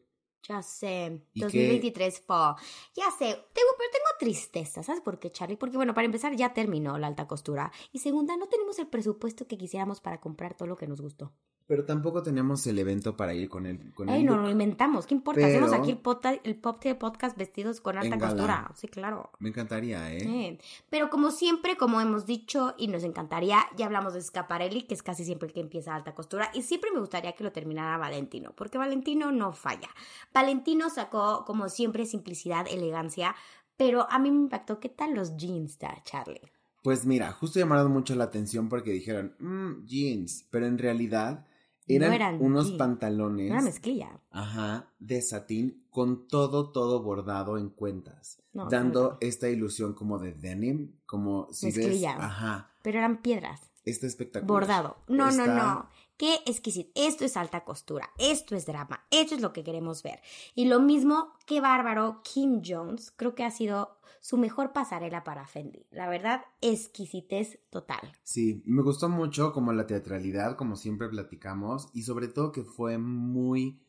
Ya 0.46 0.62
sé, 0.62 1.26
¿Y 1.32 1.40
2023 1.40 2.20
fall. 2.20 2.54
Ya 2.94 3.10
sé, 3.10 3.24
tengo, 3.24 3.70
pero 3.78 3.90
tengo 3.90 4.06
tristeza, 4.18 4.82
¿sabes 4.82 5.00
por 5.00 5.18
qué, 5.18 5.30
Charlie? 5.30 5.56
Porque 5.56 5.76
bueno, 5.76 5.94
para 5.94 6.06
empezar 6.06 6.34
ya 6.36 6.52
terminó 6.54 6.98
la 6.98 7.06
alta 7.06 7.26
costura. 7.26 7.72
Y 7.92 7.98
segunda, 7.98 8.36
no 8.36 8.46
tenemos 8.46 8.78
el 8.78 8.86
presupuesto 8.86 9.46
que 9.46 9.58
quisiéramos 9.58 10.00
para 10.00 10.20
comprar 10.20 10.54
todo 10.54 10.68
lo 10.68 10.76
que 10.76 10.86
nos 10.86 11.00
gustó. 11.00 11.32
Pero 11.66 11.86
tampoco 11.86 12.22
tenemos 12.22 12.66
el 12.66 12.78
evento 12.78 13.16
para 13.16 13.32
ir 13.32 13.48
con 13.48 13.64
el, 13.64 13.94
con 13.94 14.10
Ay, 14.10 14.20
el 14.20 14.26
no, 14.26 14.36
lo 14.36 14.50
inventamos, 14.50 15.06
¿qué 15.06 15.14
importa? 15.14 15.40
Pero- 15.40 15.64
Hacemos 15.64 15.72
aquí 15.72 15.92
el, 15.92 15.96
pota- 15.98 16.38
el 16.44 16.56
pop 16.56 16.82
de 16.84 16.94
podcast 16.94 17.38
vestidos 17.38 17.80
con 17.80 17.96
alta 17.96 18.18
costura. 18.18 18.70
Sí, 18.74 18.86
claro. 18.86 19.30
Me 19.38 19.48
encantaría, 19.48 20.12
¿eh? 20.12 20.18
Eh, 20.22 20.58
Pero 20.90 21.08
como 21.08 21.30
siempre, 21.30 21.78
como 21.78 22.02
hemos 22.02 22.26
dicho 22.26 22.74
y 22.76 22.88
nos 22.88 23.02
encantaría, 23.02 23.60
ya 23.78 23.86
hablamos 23.86 24.12
de 24.12 24.20
Scaparelli, 24.20 24.82
que 24.82 24.92
es 24.92 25.02
casi 25.02 25.24
siempre 25.24 25.48
el 25.48 25.54
que 25.54 25.60
empieza 25.60 25.94
alta 25.94 26.14
costura, 26.14 26.50
y 26.52 26.60
siempre 26.60 26.90
me 26.92 27.00
gustaría 27.00 27.32
que 27.32 27.44
lo 27.44 27.50
terminara 27.52 27.96
Valentino, 27.96 28.52
porque 28.54 28.76
Valentino 28.76 29.32
no 29.32 29.54
falla. 29.54 29.88
Valentino 30.34 30.90
sacó, 30.90 31.46
como 31.46 31.70
siempre, 31.70 32.04
simplicidad, 32.04 32.66
elegancia, 32.68 33.34
pero 33.76 34.10
a 34.10 34.18
mí 34.18 34.30
me 34.30 34.38
impactó, 34.38 34.80
¿qué 34.80 34.88
tal 34.88 35.14
los 35.14 35.36
jeans, 35.36 35.78
da, 35.78 35.96
Charlie? 36.04 36.40
Pues 36.82 37.06
mira, 37.06 37.32
justo 37.32 37.58
llamaron 37.58 37.90
mucho 37.92 38.14
la 38.14 38.24
atención 38.24 38.68
porque 38.68 38.92
dijeron, 38.92 39.34
mmm, 39.38 39.84
jeans, 39.86 40.46
pero 40.50 40.66
en 40.66 40.76
realidad 40.78 41.46
No 41.88 42.06
eran, 42.06 42.40
unos 42.42 42.66
jeans. 42.66 42.78
pantalones, 42.78 43.50
Una 43.50 43.62
mezclilla. 43.62 44.20
ajá, 44.30 44.90
de 44.98 45.22
satín 45.22 45.86
con 45.90 46.28
todo, 46.28 46.72
todo 46.72 47.02
bordado 47.02 47.56
en 47.58 47.70
cuentas, 47.70 48.42
No, 48.52 48.68
dando 48.68 49.12
no. 49.12 49.18
esta 49.20 49.48
ilusión 49.48 49.94
como 49.94 50.18
de 50.18 50.32
denim, 50.34 50.92
como 51.06 51.48
si 51.52 51.66
ves, 51.68 51.76
Mezclilla. 51.78 52.16
ajá, 52.22 52.70
Pero 52.82 52.98
eran 52.98 53.22
piedras. 53.22 53.70
está 53.84 54.06
espectacular. 54.06 54.46
Bordado. 54.48 54.96
No, 55.08 55.30
no, 55.30 55.46
no. 55.46 55.88
Qué 56.16 56.36
exquisito. 56.46 56.90
Esto 56.94 57.24
es 57.24 57.36
alta 57.36 57.64
costura. 57.64 58.10
Esto 58.18 58.54
es 58.54 58.66
drama. 58.66 59.04
Esto 59.10 59.34
es 59.34 59.40
lo 59.40 59.52
que 59.52 59.64
queremos 59.64 60.02
ver. 60.02 60.20
Y 60.54 60.66
lo 60.66 60.80
mismo, 60.80 61.32
qué 61.46 61.60
bárbaro. 61.60 62.20
Kim 62.22 62.62
Jones. 62.64 63.12
Creo 63.16 63.34
que 63.34 63.44
ha 63.44 63.50
sido 63.50 63.98
su 64.24 64.38
mejor 64.38 64.72
pasarela 64.72 65.22
para 65.22 65.46
Fendi. 65.46 65.86
La 65.90 66.08
verdad, 66.08 66.46
exquisitez 66.62 67.58
total. 67.68 68.12
Sí, 68.22 68.62
me 68.64 68.82
gustó 68.82 69.10
mucho 69.10 69.52
como 69.52 69.72
la 69.74 69.86
teatralidad, 69.86 70.56
como 70.56 70.76
siempre 70.76 71.10
platicamos, 71.10 71.88
y 71.92 72.04
sobre 72.04 72.28
todo 72.28 72.50
que 72.50 72.62
fue 72.62 72.96
muy, 72.96 73.83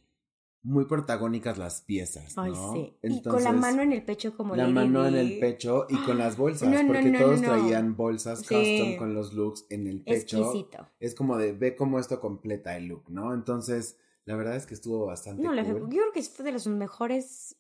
muy 0.66 0.86
protagónicas 0.86 1.58
las 1.58 1.82
piezas, 1.82 2.38
Ay, 2.38 2.52
¿no? 2.52 2.74
sí. 2.74 2.80
y 2.80 3.08
con 3.08 3.12
Entonces, 3.18 3.44
la 3.44 3.52
mano 3.54 3.82
en 3.84 3.94
el 3.94 4.04
pecho 4.04 4.36
como 4.36 4.56
la 4.56 4.68
mano 4.68 5.06
en 5.08 5.16
el 5.16 5.40
pecho 5.40 5.86
y 5.90 5.96
con 6.06 6.18
las 6.18 6.38
bolsas, 6.38 6.70
No, 6.70 6.82
no, 6.82 6.88
porque 6.88 7.12
no, 7.12 7.20
todos 7.20 7.42
traían 7.42 7.96
bolsas 7.96 8.40
Sí. 8.40 8.48
custom 8.48 8.98
con 8.98 9.14
los 9.14 9.34
looks 9.34 9.66
en 9.70 9.88
el 9.88 10.02
pecho. 10.02 10.40
Exquisito. 10.42 10.88
Es 11.00 11.14
como 11.16 11.38
de 11.38 11.54
ve 11.54 11.76
cómo 11.76 12.00
esto 12.00 12.20
completa 12.20 12.76
el 12.76 12.88
look, 12.88 13.04
¿no? 13.10 13.34
Entonces, 13.34 13.98
la 14.26 14.36
verdad 14.36 14.56
es 14.56 14.66
que 14.66 14.74
estuvo 14.74 15.06
bastante 15.06 15.44
No, 15.44 15.54
la- 15.54 15.62
yo 15.64 15.78
cool. 15.80 15.90
creo 15.90 16.12
que 16.12 16.24
fue 16.24 16.44
de 16.44 16.52
las 16.54 16.66
mejores 16.66 17.58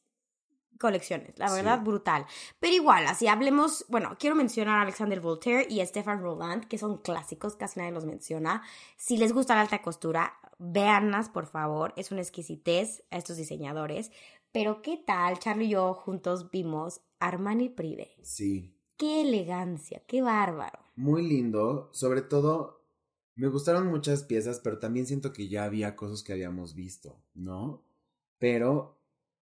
colecciones, 0.80 1.38
la 1.40 1.48
Sí. 1.48 1.56
verdad, 1.56 1.82
brutal. 1.84 2.26
Pero 2.60 2.74
igual, 2.74 3.06
así 3.08 3.28
hablemos, 3.28 3.86
bueno, 3.88 4.18
quiero 4.20 4.36
mencionar 4.36 4.80
a 4.80 4.82
Alexander 4.82 5.22
Voltaire 5.22 5.66
y 5.70 5.80
a 5.80 5.86
Stefan 5.86 6.20
Roland, 6.22 6.66
que 6.68 6.78
son 6.78 6.98
clásicos, 6.98 7.56
casi 7.56 7.80
nadie 7.80 7.94
los 7.94 8.06
menciona. 8.06 8.62
Si 8.98 9.16
les 9.16 9.32
gusta 9.32 9.56
la 9.56 9.62
alta 9.62 9.82
costura, 9.82 10.34
véanlas, 10.60 11.30
por 11.30 11.46
favor, 11.48 11.94
es 11.98 12.12
una 12.12 12.22
exquisitez 12.22 13.04
a 13.12 13.18
estos 13.18 13.38
diseñadores. 13.38 14.12
Pero 14.52 14.82
¿qué 14.82 14.98
tal? 14.98 15.40
Charlie 15.40 15.66
y 15.66 15.70
yo 15.72 15.94
juntos 15.94 16.50
vimos 16.52 17.02
Armani 17.20 17.70
Privé. 17.70 18.16
Sí, 18.22 18.72
Qué 18.98 19.22
elegancia, 19.22 20.02
qué 20.08 20.22
bárbaro. 20.22 20.80
muy 20.96 21.28
lindo, 21.28 21.90
sobre 21.92 22.22
todo 22.22 22.82
me 23.36 23.50
gustaron 23.50 23.88
muchas 23.88 24.24
piezas, 24.24 24.62
pero 24.62 24.80
también 24.80 25.06
siento 25.06 25.34
que 25.34 25.50
ya 25.50 25.66
había 25.66 25.98
cosas 25.98 26.24
que 26.24 26.32
habíamos 26.32 26.74
visto, 26.74 27.22
¿no? 27.34 27.84
Pero 28.38 28.98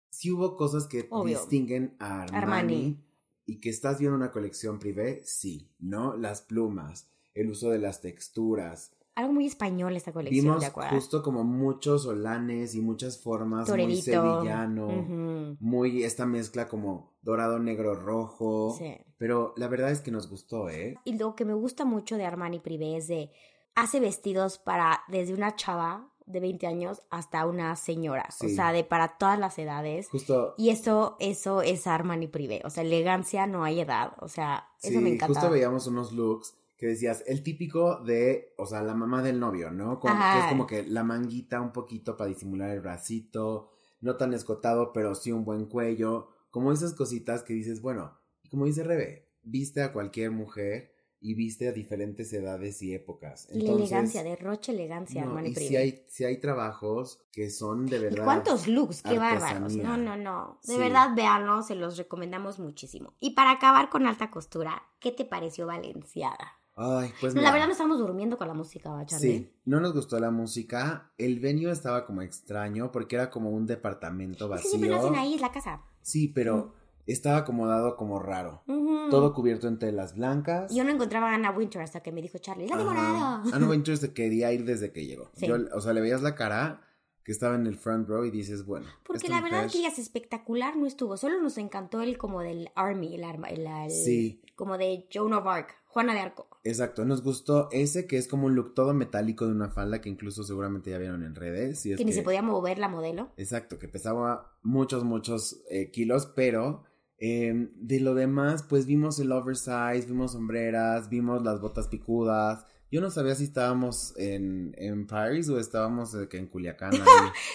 sí 0.10 0.32
hubo 0.32 0.58
cosas 0.58 0.88
que 0.88 1.08
Obvio. 1.10 1.38
distinguen 1.40 1.96
a 2.00 2.24
Armani, 2.24 2.38
Armani. 2.44 3.04
y 3.46 3.62
que 3.62 3.70
estás 3.70 4.00
viendo 4.00 4.18
una 4.18 4.32
colección 4.32 4.80
privé, 4.80 5.22
sí, 5.24 5.72
¿no? 5.80 6.18
Las 6.18 6.42
plumas, 6.42 7.08
el 7.34 7.50
uso 7.50 7.70
de 7.70 7.80
las 7.80 8.02
texturas. 8.02 8.92
Algo 9.18 9.34
muy 9.34 9.48
español 9.48 9.96
esta 9.96 10.14
colección, 10.14 10.60
Vimos 10.60 10.72
justo 10.92 11.24
como 11.24 11.44
muchos 11.44 12.04
solanes 12.04 12.76
y 12.76 12.82
muchas 12.82 13.20
formas 13.20 13.68
muy 13.68 14.00
sevillano, 14.00 15.58
muy 15.60 16.04
esta 16.04 16.28
mezcla 16.28 16.68
como 16.68 17.18
dorado, 17.24 17.58
negro, 17.58 17.96
rojo. 17.96 18.76
Sí. 18.78 18.96
Pero 19.18 19.56
la 19.58 19.68
verdad 19.70 19.90
es 19.90 20.02
que 20.02 20.12
nos 20.12 20.30
gustó, 20.30 20.70
¿eh? 20.70 20.98
Y 21.04 21.18
lo 21.18 21.34
que 21.34 21.46
me 21.46 21.56
gusta 21.56 21.84
mucho 21.84 22.16
de 22.18 22.26
Armani 22.26 22.60
Privé 22.60 22.96
es 22.96 23.08
de 23.08 23.32
hace 23.74 24.00
vestidos 24.00 24.60
para 24.60 25.02
desde 25.08 25.34
una 25.34 25.56
chava 25.56 26.14
de 26.28 26.40
20 26.40 26.68
años 26.68 27.02
hasta 27.10 27.48
una 27.48 27.76
señora, 27.76 28.30
o 28.46 28.50
sea, 28.50 28.72
de 28.72 28.84
para 28.84 29.18
todas 29.18 29.40
las 29.40 29.58
edades. 29.58 30.10
Justo 30.10 30.54
Y 30.60 30.70
eso 30.70 31.18
eso 31.20 31.64
es 31.64 31.88
Armani 31.88 32.28
Privé, 32.28 32.62
o 32.66 32.70
sea, 32.70 32.84
elegancia 32.84 33.48
no 33.48 33.64
hay 33.64 33.80
edad, 33.80 34.14
o 34.20 34.28
sea, 34.28 34.68
eso 34.84 35.02
me 35.02 35.10
encanta. 35.10 35.40
justo 35.40 35.50
veíamos 35.50 35.88
unos 35.88 36.12
looks 36.12 36.56
que 36.78 36.86
decías, 36.88 37.24
el 37.28 37.42
típico 37.44 38.04
de, 38.04 38.54
o 38.58 38.66
sea, 38.66 38.82
la 38.84 38.94
mamá 38.94 39.24
del 39.24 39.40
novio, 39.40 39.72
¿no? 39.72 40.00
Con- 40.00 40.12
que 40.18 40.40
es 40.40 40.46
como 40.46 40.68
que 40.68 40.84
la 40.84 41.04
manguita 41.04 41.60
un 41.60 41.72
poquito 41.74 42.16
para 42.16 42.30
disimular 42.30 42.70
el 42.70 42.82
bracito, 42.82 43.72
no 44.00 44.16
tan 44.16 44.34
escotado, 44.34 44.94
pero 44.94 45.16
sí 45.16 45.32
un 45.32 45.44
buen 45.44 45.66
cuello, 45.66 46.30
como 46.52 46.72
esas 46.72 46.94
cositas 46.94 47.44
que 47.44 47.54
dices, 47.54 47.82
bueno, 47.82 48.18
y 48.44 48.50
como 48.50 48.66
dice 48.66 48.84
Rebe, 48.84 49.28
viste 49.42 49.82
a 49.82 49.92
cualquier 49.92 50.30
mujer 50.32 50.94
y 51.20 51.34
viste 51.34 51.68
a 51.68 51.72
diferentes 51.72 52.32
edades 52.32 52.80
y 52.84 52.94
épocas. 52.94 53.48
Y 53.52 53.62
la 53.62 53.72
elegancia, 53.74 54.22
derroche 54.22 54.72
elegancia, 54.72 55.24
no, 55.24 55.30
hermano 55.30 55.48
y 55.48 55.52
y 55.52 55.56
si 55.56 55.76
hay, 55.76 56.06
si 56.08 56.26
hay 56.26 56.40
trabajos 56.40 57.26
que 57.32 57.50
son 57.50 57.88
de 57.88 57.98
¿Y 57.98 58.00
verdad. 58.02 58.24
cuántos 58.24 58.68
looks? 58.68 59.02
¡Qué 59.02 59.18
bárbaros! 59.18 59.76
No, 59.78 59.98
no, 59.98 60.16
no. 60.16 60.60
De 60.64 60.74
Sí. 60.74 60.80
verdad, 60.80 61.16
véanlo, 61.16 61.64
se 61.64 61.74
los 61.74 61.98
recomendamos 61.98 62.60
muchísimo. 62.60 63.16
Y 63.20 63.32
para 63.32 63.50
acabar 63.52 63.90
con 63.90 64.06
alta 64.06 64.30
costura, 64.30 64.84
¿qué 65.00 65.12
te 65.12 65.26
pareció 65.26 65.66
Valenciaga? 65.66 66.54
Ay, 66.80 67.12
pues 67.20 67.34
No, 67.34 67.40
mira, 67.42 67.50
la 67.50 67.54
verdad 67.54 67.66
no 67.68 67.72
estamos 67.72 67.98
durmiendo 67.98 68.38
con 68.38 68.48
la 68.48 68.54
música, 68.54 68.92
¿va, 68.92 69.04
Charlie? 69.06 69.28
Sí, 69.40 69.52
no 69.66 69.80
nos 69.80 69.94
gustó 69.94 70.20
la 70.20 70.30
música. 70.30 71.12
El 71.18 71.40
venue 71.40 71.72
estaba 71.72 72.06
como 72.06 72.22
extraño 72.22 72.92
porque 72.92 73.16
era 73.16 73.32
como 73.32 73.50
un 73.50 73.66
departamento 73.66 74.48
vacío. 74.48 74.70
siempre 74.70 74.92
lo 74.92 74.98
hacen 75.00 75.16
ahí, 75.16 75.34
es 75.34 75.42
la 75.42 75.52
casa. 75.52 75.82
Sí, 76.04 76.28
pero 76.28 76.74
estaba 77.08 77.38
acomodado 77.38 77.96
como 77.96 78.20
raro. 78.20 78.62
Todo 79.10 79.34
cubierto 79.34 79.68
en 79.68 79.80
telas 79.80 80.16
blancas. 80.16 80.72
Yo 80.74 80.84
no 80.84 80.92
encontraba 80.92 81.32
a 81.32 81.34
Anna 81.36 81.50
Winter 81.52 81.82
hasta 81.82 82.02
que 82.02 82.12
me 82.12 82.22
dijo 82.22 82.38
Charlie, 82.38 82.68
¡la 82.68 82.76
Ajá. 82.76 82.84
temporada! 82.84 83.44
Anna 83.54 83.68
Wintour 83.70 83.98
se 83.98 84.14
quería 84.14 84.52
ir 84.54 84.64
desde 84.66 84.92
que 84.92 85.06
llegó. 85.06 85.32
Sí. 85.34 85.48
Yo, 85.48 85.56
o 85.74 85.82
sea, 85.82 85.94
le 85.94 86.02
veías 86.02 86.22
la 86.22 86.36
cara 86.36 86.82
que 87.28 87.34
estaba 87.34 87.56
en 87.56 87.68
el 87.68 87.76
front 87.76 88.08
row 88.08 88.24
y 88.24 88.32
dices, 88.32 88.66
bueno. 88.66 88.88
Porque 89.06 89.28
la 89.28 89.42
verdad 89.42 89.70
que 89.70 89.80
digas 89.80 90.00
espectacular 90.00 90.78
no 90.78 90.86
estuvo. 90.86 91.18
Solo 91.18 91.42
nos 91.42 91.58
encantó 91.58 92.02
el 92.02 92.18
como 92.18 92.40
del 92.42 92.70
Army, 92.74 93.16
el, 93.16 93.26
arma, 93.26 93.50
el, 93.50 93.68
el- 93.68 93.92
Sí. 93.92 94.42
como 94.56 94.78
de 94.78 95.10
Joan 95.14 95.34
of 95.34 95.46
Arc, 95.46 95.76
Juana 95.88 96.14
de 96.14 96.22
Arco. 96.22 96.48
Exacto, 96.64 97.04
nos 97.04 97.22
gustó 97.22 97.68
ese 97.74 98.08
que 98.08 98.18
es 98.18 98.30
como 98.30 98.46
un 98.46 98.56
look 98.56 98.74
todo 98.74 98.94
metálico 98.94 99.46
de 99.46 99.52
una 99.52 99.68
falda 99.70 100.00
que 100.00 100.08
incluso 100.08 100.46
seguramente 100.46 100.90
ya 100.92 101.00
vieron 101.00 101.22
en 101.24 101.36
redes. 101.36 101.86
y 101.86 101.92
es 101.92 101.98
que 101.98 102.06
ni 102.06 102.14
se 102.14 102.22
podía 102.22 102.42
mover 102.42 102.80
la 102.80 102.88
modelo. 102.88 103.28
Exacto, 103.36 103.78
que 103.78 103.90
pesaba 103.90 104.58
muchos, 104.64 105.04
muchos 105.04 105.62
eh, 105.70 105.92
kilos, 105.92 106.28
pero 106.34 106.84
eh, 107.20 107.72
de 107.76 108.00
lo 108.00 108.16
demás, 108.16 108.64
pues 108.64 108.86
vimos 108.86 109.20
el 109.20 109.34
oversize, 109.34 110.06
vimos 110.08 110.32
sombreras, 110.32 111.10
vimos 111.10 111.44
las 111.44 111.60
botas 111.60 111.90
picudas. 111.90 112.66
Yo 112.92 113.02
no 113.02 113.10
sabía 113.10 113.36
si 113.36 113.44
estábamos 113.44 114.14
en, 114.18 114.74
en 114.78 115.08
Paris 115.08 115.50
o 115.50 115.60
estábamos 115.60 116.14
en 116.14 116.48
Culiacán. 116.48 116.94
ahí. 116.94 117.00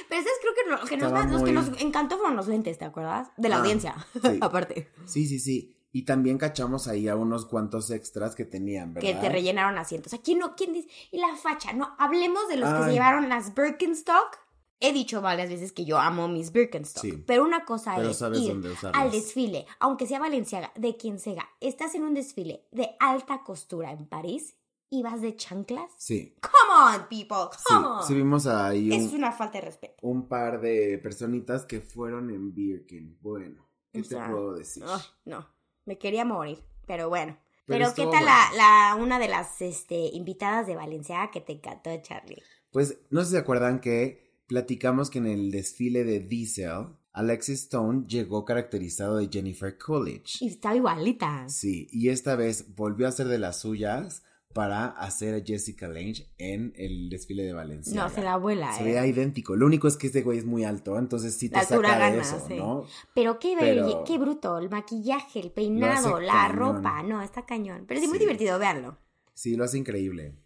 Pero 0.09 0.23
¿sabes? 0.23 0.38
creo 0.40 0.55
que, 0.55 0.71
lo 0.71 0.77
que, 0.87 0.97
nos, 0.97 1.07
Estaba 1.09 1.25
los 1.33 1.42
que 1.42 1.53
nos 1.53 1.81
encantó 1.81 2.18
fueron 2.18 2.37
los 2.37 2.49
lentes, 2.49 2.79
¿te 2.79 2.85
acuerdas? 2.85 3.29
De 3.37 3.49
la 3.49 3.57
Ah, 3.57 3.61
audiencia, 3.61 3.95
sí. 4.21 4.38
aparte. 4.40 4.88
Sí, 5.07 5.27
sí, 5.27 5.38
sí. 5.38 5.77
Y 5.95 6.05
también 6.05 6.38
cachamos 6.38 6.88
ahí 6.88 7.09
a 7.09 7.16
unos 7.16 7.45
cuantos 7.47 7.90
extras 7.90 8.35
que 8.35 8.45
tenían, 8.47 8.95
¿verdad? 8.95 9.09
Que 9.09 9.14
te 9.14 9.29
rellenaron 9.29 9.79
asientos. 9.79 10.14
Aquí 10.14 10.35
no, 10.35 10.55
¿quién 10.57 10.73
dice? 10.73 10.88
Y 11.11 11.18
la 11.18 11.37
facha, 11.37 11.75
no, 11.75 11.95
hablemos 11.99 12.49
de 12.49 12.57
los 12.57 12.73
que 12.73 12.85
se 12.85 12.92
llevaron 12.92 13.29
las 13.29 13.55
Birkenstock. 13.55 14.38
He 14.81 14.92
dicho 14.92 15.21
varias 15.21 15.49
veces 15.49 15.71
que 15.71 15.85
yo 15.85 15.99
amo 15.99 16.29
mis 16.29 16.51
Birkenstock. 16.51 17.03
Sí. 17.03 17.25
Pero 17.27 17.45
una 17.45 17.64
cosa 17.64 17.95
Pero 17.95 18.11
es 18.11 18.18
sabes 18.18 18.40
ir 18.40 18.61
al 18.95 19.11
desfile, 19.12 19.66
aunque 19.79 20.07
sea 20.07 20.18
Valenciaga, 20.18 20.73
de 20.77 20.97
quien 20.97 21.18
sea, 21.21 21.49
estás 21.61 21.95
en 21.95 22.03
un 22.03 22.14
desfile 22.14 22.66
de 22.73 22.97
alta 22.99 23.42
costura 23.45 23.92
en 23.92 24.07
París 24.07 24.57
y 24.92 25.02
vas 25.02 25.22
de 25.22 25.35
chanclas. 25.35 25.90
Sí, 25.96 26.37
Come 26.40 26.96
on, 26.96 27.09
people, 27.09 27.50
sí, 27.57 27.64
come 27.74 27.87
on. 27.87 28.07
sí 28.07 28.14
vimos 28.14 28.46
ahí 28.46 28.90
un, 28.90 28.92
es 28.92 29.12
una 29.14 29.33
falta 29.33 29.59
de 29.59 29.64
respeto. 29.64 29.94
un 30.02 30.28
par 30.28 30.61
de 30.61 30.98
personitas 30.98 31.64
que 31.64 31.81
fueron 31.81 32.31
en 32.31 32.52
Birkin. 32.55 33.18
Bueno, 33.22 33.68
¿qué 33.90 34.00
O 34.00 34.02
te 34.02 34.09
sea, 34.11 34.31
puedo 34.31 34.55
decir? 34.55 34.85
Ay, 34.87 35.00
no, 35.24 35.48
me 35.87 35.98
quería 35.98 36.24
morir, 36.24 36.59
pero 36.87 37.09
bueno. 37.09 37.38
Pero 37.64 37.87
Pero, 37.87 37.94
¿qué 37.94 38.02
tal 38.02 38.24
bueno. 38.24 38.26
la, 38.26 38.50
la- 38.57 39.02
una 39.02 39.18
de 39.18 39.28
las 39.28 39.62
este, 39.62 39.94
invitadas 40.12 40.66
de 40.66 40.76
Valenciaga 40.76 41.31
que 41.31 41.40
te 41.40 41.52
encantó, 41.52 41.90
Charlie? 42.02 42.42
Pues 42.70 42.98
no 43.11 43.20
sé 43.20 43.26
si 43.26 43.33
se 43.33 43.38
acuerdan 43.38 43.81
que 43.81 44.42
platicamos 44.46 45.09
que 45.11 45.18
en 45.18 45.26
el 45.26 45.50
desfile 45.50 46.05
de 46.05 46.20
Diesel, 46.20 46.88
Alexis 47.12 47.62
Stone 47.62 48.05
llegó 48.09 48.44
caracterizado 48.44 49.16
de 49.18 49.28
Jennifer 49.33 49.78
Coolidge. 49.78 50.38
Y 50.40 50.48
estaba 50.48 50.74
igualita. 50.74 51.48
Sí, 51.48 51.87
y 51.92 52.09
esta 52.09 52.35
vez 52.37 52.74
volvió 52.74 53.07
a 53.07 53.12
ser 53.12 53.28
de 53.28 53.38
las 53.38 53.61
suyas 53.61 54.24
para 54.52 54.86
hacer 54.86 55.34
a 55.34 55.44
Jessica 55.44 55.88
Lange 55.88 56.32
en 56.38 56.72
el 56.76 57.08
desfile 57.10 57.42
de 57.44 57.52
Valencia. 57.52 57.94
No, 58.02 58.08
se 58.08 58.22
la 58.22 58.34
abuela, 58.34 58.72
Se 58.72 58.98
eh. 58.98 59.06
idéntico. 59.06 59.56
Lo 59.56 59.66
único 59.66 59.88
es 59.88 59.96
que 59.96 60.06
este 60.08 60.22
güey 60.22 60.38
es 60.38 60.44
muy 60.44 60.64
alto, 60.64 60.98
entonces 60.98 61.36
sí 61.36 61.48
te 61.48 61.56
La 61.56 61.64
saca 61.64 61.76
de 61.94 61.98
gana, 61.98 62.22
eso, 62.22 62.44
sí. 62.46 62.54
¿no? 62.56 62.84
Pero 63.14 63.38
qué, 63.38 63.56
Pero- 63.58 64.04
qué 64.04 64.18
bruto, 64.18 64.58
el 64.58 64.70
maquillaje, 64.70 65.40
el 65.40 65.50
peinado, 65.52 66.20
la 66.20 66.32
cañón. 66.48 66.56
ropa, 66.76 67.02
no, 67.02 67.22
está 67.22 67.44
cañón. 67.46 67.84
Pero 67.86 68.00
es 68.00 68.08
muy 68.08 68.18
Sí. 68.18 68.24
divertido, 68.24 68.58
véanlo. 68.58 68.98
Sí, 69.34 69.56
lo 69.56 69.64
hace 69.64 69.78
increíble. 69.78 70.38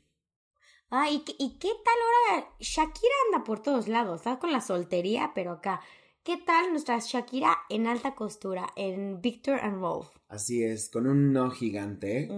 Ah, 0.90 1.10
¿y, 1.10 1.20
qué- 1.24 1.34
¿y 1.38 1.58
qué 1.58 1.70
tal 1.84 2.36
ahora? 2.36 2.48
Shakira 2.60 3.14
anda 3.26 3.44
por 3.44 3.60
todos 3.60 3.88
lados, 3.88 4.20
está 4.20 4.38
con 4.38 4.52
la 4.52 4.60
soltería, 4.60 5.32
pero 5.34 5.52
acá. 5.52 5.80
¿Qué 6.22 6.36
tal 6.38 6.70
nuestra 6.72 6.98
Shakira 6.98 7.56
en 7.68 7.86
alta 7.86 8.16
costura, 8.16 8.66
en 8.74 9.20
Victor 9.20 9.60
and 9.60 9.80
Rolf? 9.80 10.08
Así 10.28 10.62
es, 10.64 10.88
con 10.90 11.06
un 11.06 11.32
no 11.32 11.50
gigante. 11.52 12.28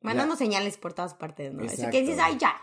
Ujú. 0.00 0.08
Mandando 0.08 0.36
señales 0.36 0.78
por 0.78 0.92
todas 0.94 1.14
partes, 1.14 1.52
¿no? 1.52 1.64
Así 1.64 1.74
Exacto. 1.74 1.92
que 1.92 2.00
dices, 2.00 2.18
ay, 2.20 2.38
ya. 2.38 2.54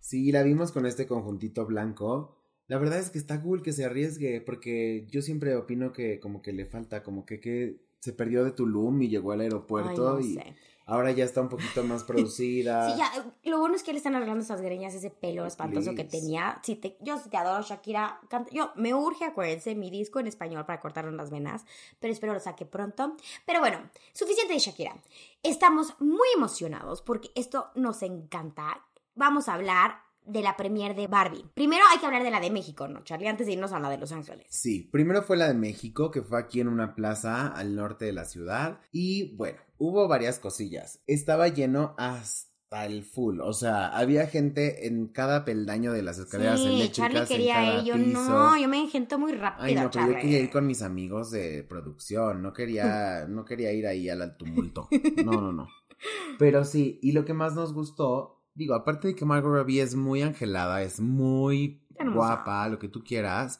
Sí, 0.00 0.32
la 0.32 0.42
vimos 0.42 0.72
con 0.72 0.86
este 0.86 1.06
conjuntito 1.06 1.66
blanco. 1.66 2.36
La 2.66 2.78
verdad 2.78 2.98
es 2.98 3.10
que 3.10 3.18
está 3.18 3.40
cool 3.42 3.62
que 3.62 3.72
se 3.72 3.84
arriesgue, 3.84 4.40
porque 4.40 5.06
yo 5.08 5.22
siempre 5.22 5.54
opino 5.56 5.92
que 5.92 6.20
como 6.20 6.42
que 6.42 6.52
le 6.52 6.66
falta, 6.66 7.02
como 7.02 7.24
que, 7.26 7.40
que 7.40 7.80
se 8.00 8.12
perdió 8.12 8.44
de 8.44 8.52
Tulum 8.52 9.02
y 9.02 9.08
llegó 9.08 9.32
al 9.32 9.40
aeropuerto 9.40 10.16
Ay, 10.16 10.24
no 10.24 10.30
y 10.30 10.34
sé. 10.34 10.54
Ahora 10.90 11.12
ya 11.12 11.24
está 11.24 11.40
un 11.40 11.48
poquito 11.48 11.82
más 11.84 12.04
producida. 12.04 12.90
Sí, 12.90 12.98
ya, 12.98 13.24
lo 13.50 13.58
bueno 13.58 13.76
es 13.76 13.82
que 13.82 13.92
le 13.92 13.98
están 13.98 14.14
arreglando 14.14 14.42
esas 14.44 14.60
greñas, 14.60 14.92
ese 14.94 15.10
pelo 15.10 15.46
espantoso 15.46 15.94
que 15.94 16.04
tenía. 16.04 16.60
Sí, 16.62 16.76
te, 16.76 16.96
yo 17.00 17.16
sí 17.18 17.30
te 17.30 17.36
adoro, 17.36 17.62
Shakira. 17.62 18.20
canta- 18.28 18.50
yo 18.52 18.72
me 18.76 18.92
urge, 18.94 19.24
acuérdense, 19.24 19.74
mi 19.74 19.90
disco 19.90 20.20
en 20.20 20.26
español 20.26 20.66
para 20.66 20.80
cortarle 20.80 21.12
las 21.12 21.30
venas, 21.30 21.64
pero 21.98 22.12
espero 22.12 22.34
lo 22.34 22.40
saque 22.40 22.66
pronto. 22.66 23.16
Pero 23.46 23.60
bueno, 23.60 23.78
suficiente 24.12 24.52
de 24.52 24.58
Shakira. 24.60 24.94
Estamos 25.42 25.94
muy 26.00 26.28
emocionados 26.36 27.00
porque 27.02 27.30
esto 27.34 27.70
nos 27.74 28.02
encanta. 28.02 28.84
Vamos 29.14 29.48
a 29.48 29.54
hablar 29.54 30.02
de 30.30 30.42
la 30.42 30.56
premier 30.56 30.94
de 30.94 31.06
Barbie. 31.06 31.44
Primero 31.54 31.82
hay 31.90 31.98
que 31.98 32.06
hablar 32.06 32.22
de 32.22 32.30
la 32.30 32.40
de 32.40 32.50
México, 32.50 32.88
¿no, 32.88 33.02
Charlie? 33.04 33.28
Antes 33.28 33.46
de 33.46 33.54
irnos 33.54 33.72
a 33.72 33.80
la 33.80 33.90
de 33.90 33.98
Los 33.98 34.12
Ángeles. 34.12 34.46
Sí, 34.50 34.88
primero 34.92 35.22
fue 35.22 35.36
la 35.36 35.48
de 35.48 35.54
México, 35.54 36.10
que 36.10 36.22
fue 36.22 36.38
aquí 36.38 36.60
en 36.60 36.68
una 36.68 36.94
plaza 36.94 37.48
al 37.48 37.74
norte 37.74 38.04
de 38.04 38.12
la 38.12 38.24
ciudad. 38.24 38.80
Y 38.92 39.34
bueno, 39.36 39.60
hubo 39.78 40.08
varias 40.08 40.38
cosillas. 40.38 41.00
Estaba 41.06 41.48
lleno 41.48 41.94
hasta 41.98 42.86
el 42.86 43.02
full. 43.02 43.40
O 43.40 43.52
sea, 43.52 43.88
había 43.88 44.26
gente 44.26 44.86
en 44.86 45.08
cada 45.08 45.44
peldaño 45.44 45.92
de 45.92 46.02
las 46.02 46.18
escaleras 46.18 46.60
sí, 46.60 46.66
eléctricas. 46.66 46.96
Charlie 46.96 47.18
en 47.18 47.26
quería 47.26 47.54
cada 47.54 47.78
ir, 47.78 47.84
yo 47.84 47.94
piso. 47.94 48.28
no, 48.28 48.56
yo 48.56 48.68
me 48.68 48.80
engento 48.80 49.18
muy 49.18 49.32
rápido, 49.32 49.64
Ay, 49.64 49.74
no, 49.74 49.80
pero 49.80 49.90
Charlie. 49.90 50.14
yo 50.14 50.20
quería 50.20 50.38
ir 50.40 50.50
con 50.50 50.66
mis 50.66 50.82
amigos 50.82 51.30
de 51.30 51.64
producción, 51.64 52.42
no 52.42 52.52
quería, 52.52 53.26
no 53.28 53.44
quería 53.44 53.72
ir 53.72 53.86
ahí 53.86 54.08
al 54.08 54.36
tumulto. 54.36 54.88
No, 55.24 55.32
no, 55.32 55.52
no. 55.52 55.68
Pero 56.38 56.64
sí, 56.64 56.98
y 57.02 57.12
lo 57.12 57.26
que 57.26 57.34
más 57.34 57.54
nos 57.54 57.74
gustó, 57.74 58.39
digo, 58.60 58.74
aparte 58.74 59.08
de 59.08 59.14
que 59.16 59.24
Margot 59.24 59.50
Robbie 59.52 59.80
es 59.80 59.94
muy 59.94 60.22
angelada, 60.22 60.82
es 60.82 61.00
muy 61.00 61.82
Hermosa. 61.96 62.16
guapa, 62.36 62.68
lo 62.68 62.78
que 62.78 62.88
tú 62.88 63.02
quieras, 63.02 63.58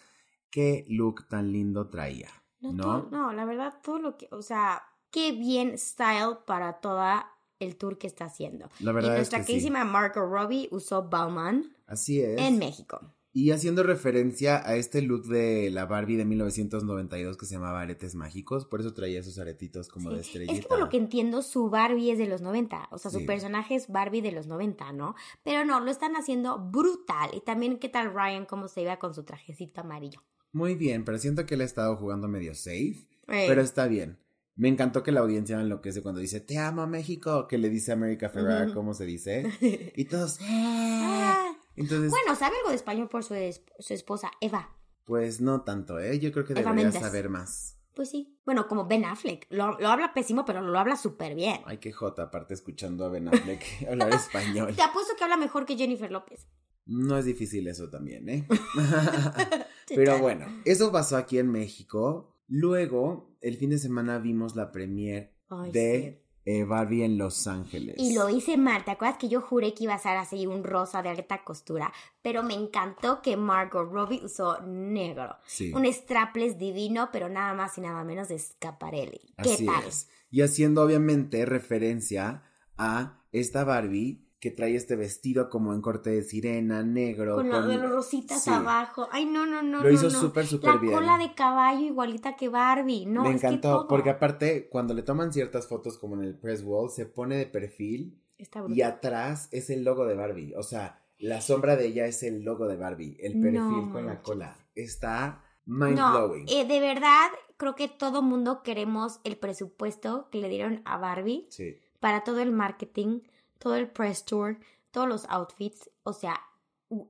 qué 0.51 0.85
look 0.89 1.27
tan 1.29 1.51
lindo 1.53 1.89
traía, 1.89 2.29
No, 2.61 2.73
¿no? 2.73 2.83
todo- 2.83 3.09
no, 3.11 3.33
la 3.33 3.45
verdad, 3.47 3.75
todo 3.83 3.99
lo 3.99 4.17
que, 4.17 4.29
o 4.31 4.43
sea, 4.43 4.83
qué 5.11 5.33
bien 5.33 5.77
style 5.79 6.39
para 6.47 6.81
toda 6.81 7.33
el 7.59 7.77
tour 7.77 7.99
que 7.99 8.07
está 8.07 8.27
haciendo. 8.27 8.69
La 8.81 8.91
y 8.91 8.95
verdad 8.95 9.13
es 9.13 9.17
nuestra 9.19 9.39
que 9.39 9.45
sí. 9.45 9.47
queridísima 9.53 9.85
Margot 9.85 10.29
Robbie 10.29 10.69
usó 10.71 11.09
Bauman 11.09 11.65
Así 11.87 12.21
es. 12.23 12.39
en 12.41 12.59
México. 12.59 13.01
Y 13.33 13.53
haciendo 13.53 13.85
referencia 13.85 14.61
a 14.69 14.75
este 14.75 15.03
look 15.03 15.27
de 15.29 15.71
la 15.71 15.87
Barbie 15.87 16.17
de 16.17 16.25
1992 16.25 17.37
que 17.37 17.47
se 17.47 17.55
llamaba 17.55 17.81
Aretes 17.81 18.17
Mágicos, 18.17 18.67
por 18.67 18.81
eso 18.81 18.93
traía 18.93 19.21
esos 19.21 19.39
aretitos 19.39 19.89
como 19.89 20.11
Sí. 20.11 20.17
de 20.17 20.21
estrellita. 20.23 20.53
Es 20.55 20.61
que 20.63 20.67
por 20.67 20.81
lo 20.81 20.89
que 20.89 20.97
entiendo, 20.97 21.43
su 21.43 21.71
Barbie 21.71 22.11
es 22.11 22.19
de 22.19 22.27
los 22.27 22.41
90. 22.43 22.89
O 22.91 22.99
sea, 22.99 23.11
Sí. 23.13 23.21
su 23.21 23.27
personaje 23.27 23.77
es 23.77 23.87
Barbie 23.89 24.21
de 24.21 24.33
los 24.33 24.49
90, 24.49 24.93
¿no? 24.93 25.15
Pero 25.45 25.65
no, 25.65 25.79
lo 25.79 25.91
están 25.93 26.17
haciendo 26.17 26.59
brutal. 26.59 27.31
Y 27.33 27.41
también, 27.43 27.79
¿qué 27.79 27.89
tal 27.89 28.13
Ryan? 28.13 28.47
¿Cómo 28.47 28.67
se 28.67 28.83
iba 28.83 28.99
con 28.99 29.15
su 29.15 29.23
trajecito 29.23 29.83
amarillo? 29.83 30.23
Muy 30.53 30.75
bien, 30.75 31.05
pero 31.05 31.17
siento 31.19 31.47
que 31.47 31.55
él 31.55 31.61
ha 31.61 31.65
estado 31.65 31.97
jugando 31.97 32.27
medio 32.27 32.55
safe. 32.57 33.07
Eh, 33.29 33.45
Pero 33.47 33.61
está 33.63 33.87
bien. 33.87 34.19
Me 34.57 34.67
encantó 34.69 35.05
que 35.05 35.13
la 35.13 35.21
audiencia 35.21 35.61
enloquece 35.61 36.03
cuando 36.03 36.21
dice 36.21 36.41
Te 36.41 36.59
amo 36.59 36.85
México, 36.89 37.47
que 37.47 37.59
le 37.59 37.71
dice 37.71 37.93
a 37.93 37.95
América 37.95 38.29
Ferrara. 38.29 38.75
¿cómo 38.75 38.93
se 38.93 39.07
dice? 39.07 39.45
Y 39.97 40.05
todos 40.07 40.39
"Ah". 40.43 41.53
Entonces, 41.77 42.11
bueno, 42.11 42.35
sabe 42.37 42.57
algo 42.59 42.71
de 42.71 42.77
español 42.77 43.09
por 43.09 43.25
su, 43.25 43.35
es- 43.35 43.63
su 43.79 43.95
esposa, 43.95 44.31
Eva. 44.41 44.77
pues 45.05 45.41
no 45.41 45.63
tanto, 45.63 45.99
¿eh? 45.99 46.19
Yo 46.19 46.31
creo 46.33 46.45
que 46.45 46.53
Eva 46.53 46.63
debería 46.63 46.85
Méndez. 46.85 47.01
saber 47.03 47.29
más. 47.29 47.77
Pues 47.95 48.11
sí. 48.11 48.39
Bueno, 48.47 48.69
como 48.69 48.87
Ben 48.87 49.05
Affleck. 49.05 49.47
Lo, 49.51 49.79
lo 49.79 49.89
habla 49.89 50.15
pésimo, 50.15 50.45
pero 50.45 50.61
lo 50.63 50.79
habla 50.79 50.97
súper 50.97 51.35
bien. 51.35 51.61
Ay, 51.67 51.79
qué 51.79 51.93
jota, 51.93 52.23
aparte 52.25 52.55
escuchando 52.55 53.05
a 53.05 53.09
Ben 53.09 53.29
Affleck 53.29 53.63
hablar 53.91 54.13
español. 54.15 54.75
Te 54.77 54.83
apuesto 54.83 55.15
que 55.17 55.25
habla 55.25 55.37
mejor 55.37 55.67
que 55.67 55.77
Jennifer 55.77 56.11
López. 56.11 56.47
No 56.87 57.19
es 57.19 57.25
difícil 57.25 57.67
eso 57.69 57.89
también, 57.91 58.29
¿eh? 58.29 58.47
Pero 59.95 60.19
bueno, 60.19 60.47
eso 60.65 60.93
pasó 60.93 61.17
aquí 61.17 61.39
en 61.39 61.51
México. 61.51 62.37
Luego, 62.49 63.37
el 63.41 63.57
fin 63.57 63.71
de 63.71 63.79
semana 63.79 64.19
vimos 64.19 64.57
la 64.57 64.71
premier 64.73 65.35
Ay, 65.49 65.71
de 65.73 66.20
eh, 66.45 66.65
Barbie 66.65 67.05
en 67.05 67.19
Los 67.19 67.47
Ángeles. 67.47 67.97
Y 67.99 68.15
lo 68.15 68.29
hice 68.29 68.57
mal. 68.57 68.85
¿Te 68.85 68.91
acuerdas 68.93 69.19
que 69.19 69.29
yo 69.29 69.41
juré 69.41 69.75
que 69.75 69.85
iba 69.85 69.95
a 69.95 69.99
ser 69.99 70.17
así 70.17 70.47
un 70.47 70.65
rosa 70.65 71.03
de 71.03 71.11
alta 71.11 71.45
costura? 71.45 71.93
Pero 72.23 72.43
me 72.43 72.55
encantó 72.55 73.21
que 73.23 73.37
Margot 73.37 73.91
Robbie 73.91 74.25
usó 74.25 74.61
negro. 74.63 75.37
Sí. 75.47 75.73
Un 75.75 75.91
strapless 75.93 76.59
divino, 76.59 77.11
pero 77.13 77.29
nada 77.29 77.53
más 77.55 77.77
y 77.79 77.83
nada 77.83 78.05
menos 78.05 78.29
de 78.29 78.39
Scaparelli. 78.39 79.35
¿Qué 79.43 79.55
Así 79.55 79.67
tal? 79.67 79.85
es. 79.85 80.09
Y 80.31 80.43
haciendo 80.43 80.83
obviamente 80.83 81.45
referencia 81.45 82.43
a 82.77 83.23
esta 83.33 83.65
Barbie 83.65 84.30
que 84.41 84.51
trae 84.51 84.75
este 84.75 84.97
vestido 84.97 85.51
como 85.51 85.75
en 85.75 85.83
corte 85.83 86.09
de 86.11 86.23
sirena, 86.23 86.83
negro. 86.83 87.37
Con 87.37 87.51
lo 87.51 87.67
de 87.67 87.77
los 87.77 87.91
rositas 87.91 88.43
sí. 88.43 88.51
abajo. 88.51 89.07
Ay, 89.13 89.27
no, 89.27 89.45
no, 89.47 89.63
no. 89.63 89.83
Lo 89.83 89.91
hizo 89.91 90.05
no. 90.09 90.19
súper, 90.19 90.47
súper 90.47 90.71
La 90.75 90.81
bien. 90.81 90.95
cola 90.95 91.19
de 91.19 91.35
caballo 91.35 91.85
igualita 91.85 92.37
que 92.37 92.49
Barbie. 92.49 93.05
No, 93.07 93.23
Me 93.23 93.35
es 93.35 93.41
que 93.41 93.47
encantó, 93.47 93.71
todo. 93.81 93.89
porque 93.89 94.09
aparte, 94.11 94.69
cuando 94.71 94.95
le 94.95 95.03
toman 95.03 95.33
ciertas 95.33 95.67
fotos 95.69 95.99
como 95.99 96.15
en 96.17 96.23
el 96.25 96.39
press 96.39 96.63
wall, 96.65 96.91
se 96.91 97.05
pone 97.07 97.37
de 97.37 97.47
perfil 97.47 98.19
Está 98.39 98.65
y 98.69 98.81
atrás 98.81 99.49
es 99.53 99.69
el 99.69 99.85
logo 99.85 100.07
de 100.07 100.15
Barbie. 100.15 100.55
O 100.57 100.63
sea, 100.63 101.03
la 101.19 101.43
sombra 101.43 101.77
de 101.77 101.89
ella 101.89 102.07
es 102.07 102.23
el 102.23 102.43
logo 102.43 102.67
de 102.67 102.77
Barbie, 102.79 103.19
el 103.21 103.39
No 103.39 103.43
perfil 103.43 103.93
con 103.93 104.07
la 104.07 104.23
cola. 104.23 104.57
Está 104.75 105.45
mind 105.67 105.97
blowing. 105.99 106.47
eh, 106.49 106.65
de 106.65 106.81
verdad, 106.81 107.29
creo 107.59 107.75
que 107.75 107.89
todo 107.89 108.23
mundo 108.23 108.63
queremos 108.63 109.21
el 109.25 109.37
presupuesto 109.37 110.29
que 110.31 110.39
le 110.39 110.49
dieron 110.49 110.81
a 110.87 110.97
Barbie 110.97 111.47
Sí. 111.51 111.77
para 112.01 112.25
todo 112.25 112.41
el 112.41 112.53
marketing, 112.53 113.21
todo 113.61 113.77
el 113.77 113.89
press 113.89 114.25
tour, 114.25 114.59
todos 114.91 115.07
los 115.09 115.25
outfits, 115.29 115.89
o 116.03 116.13
sea, 116.13 116.35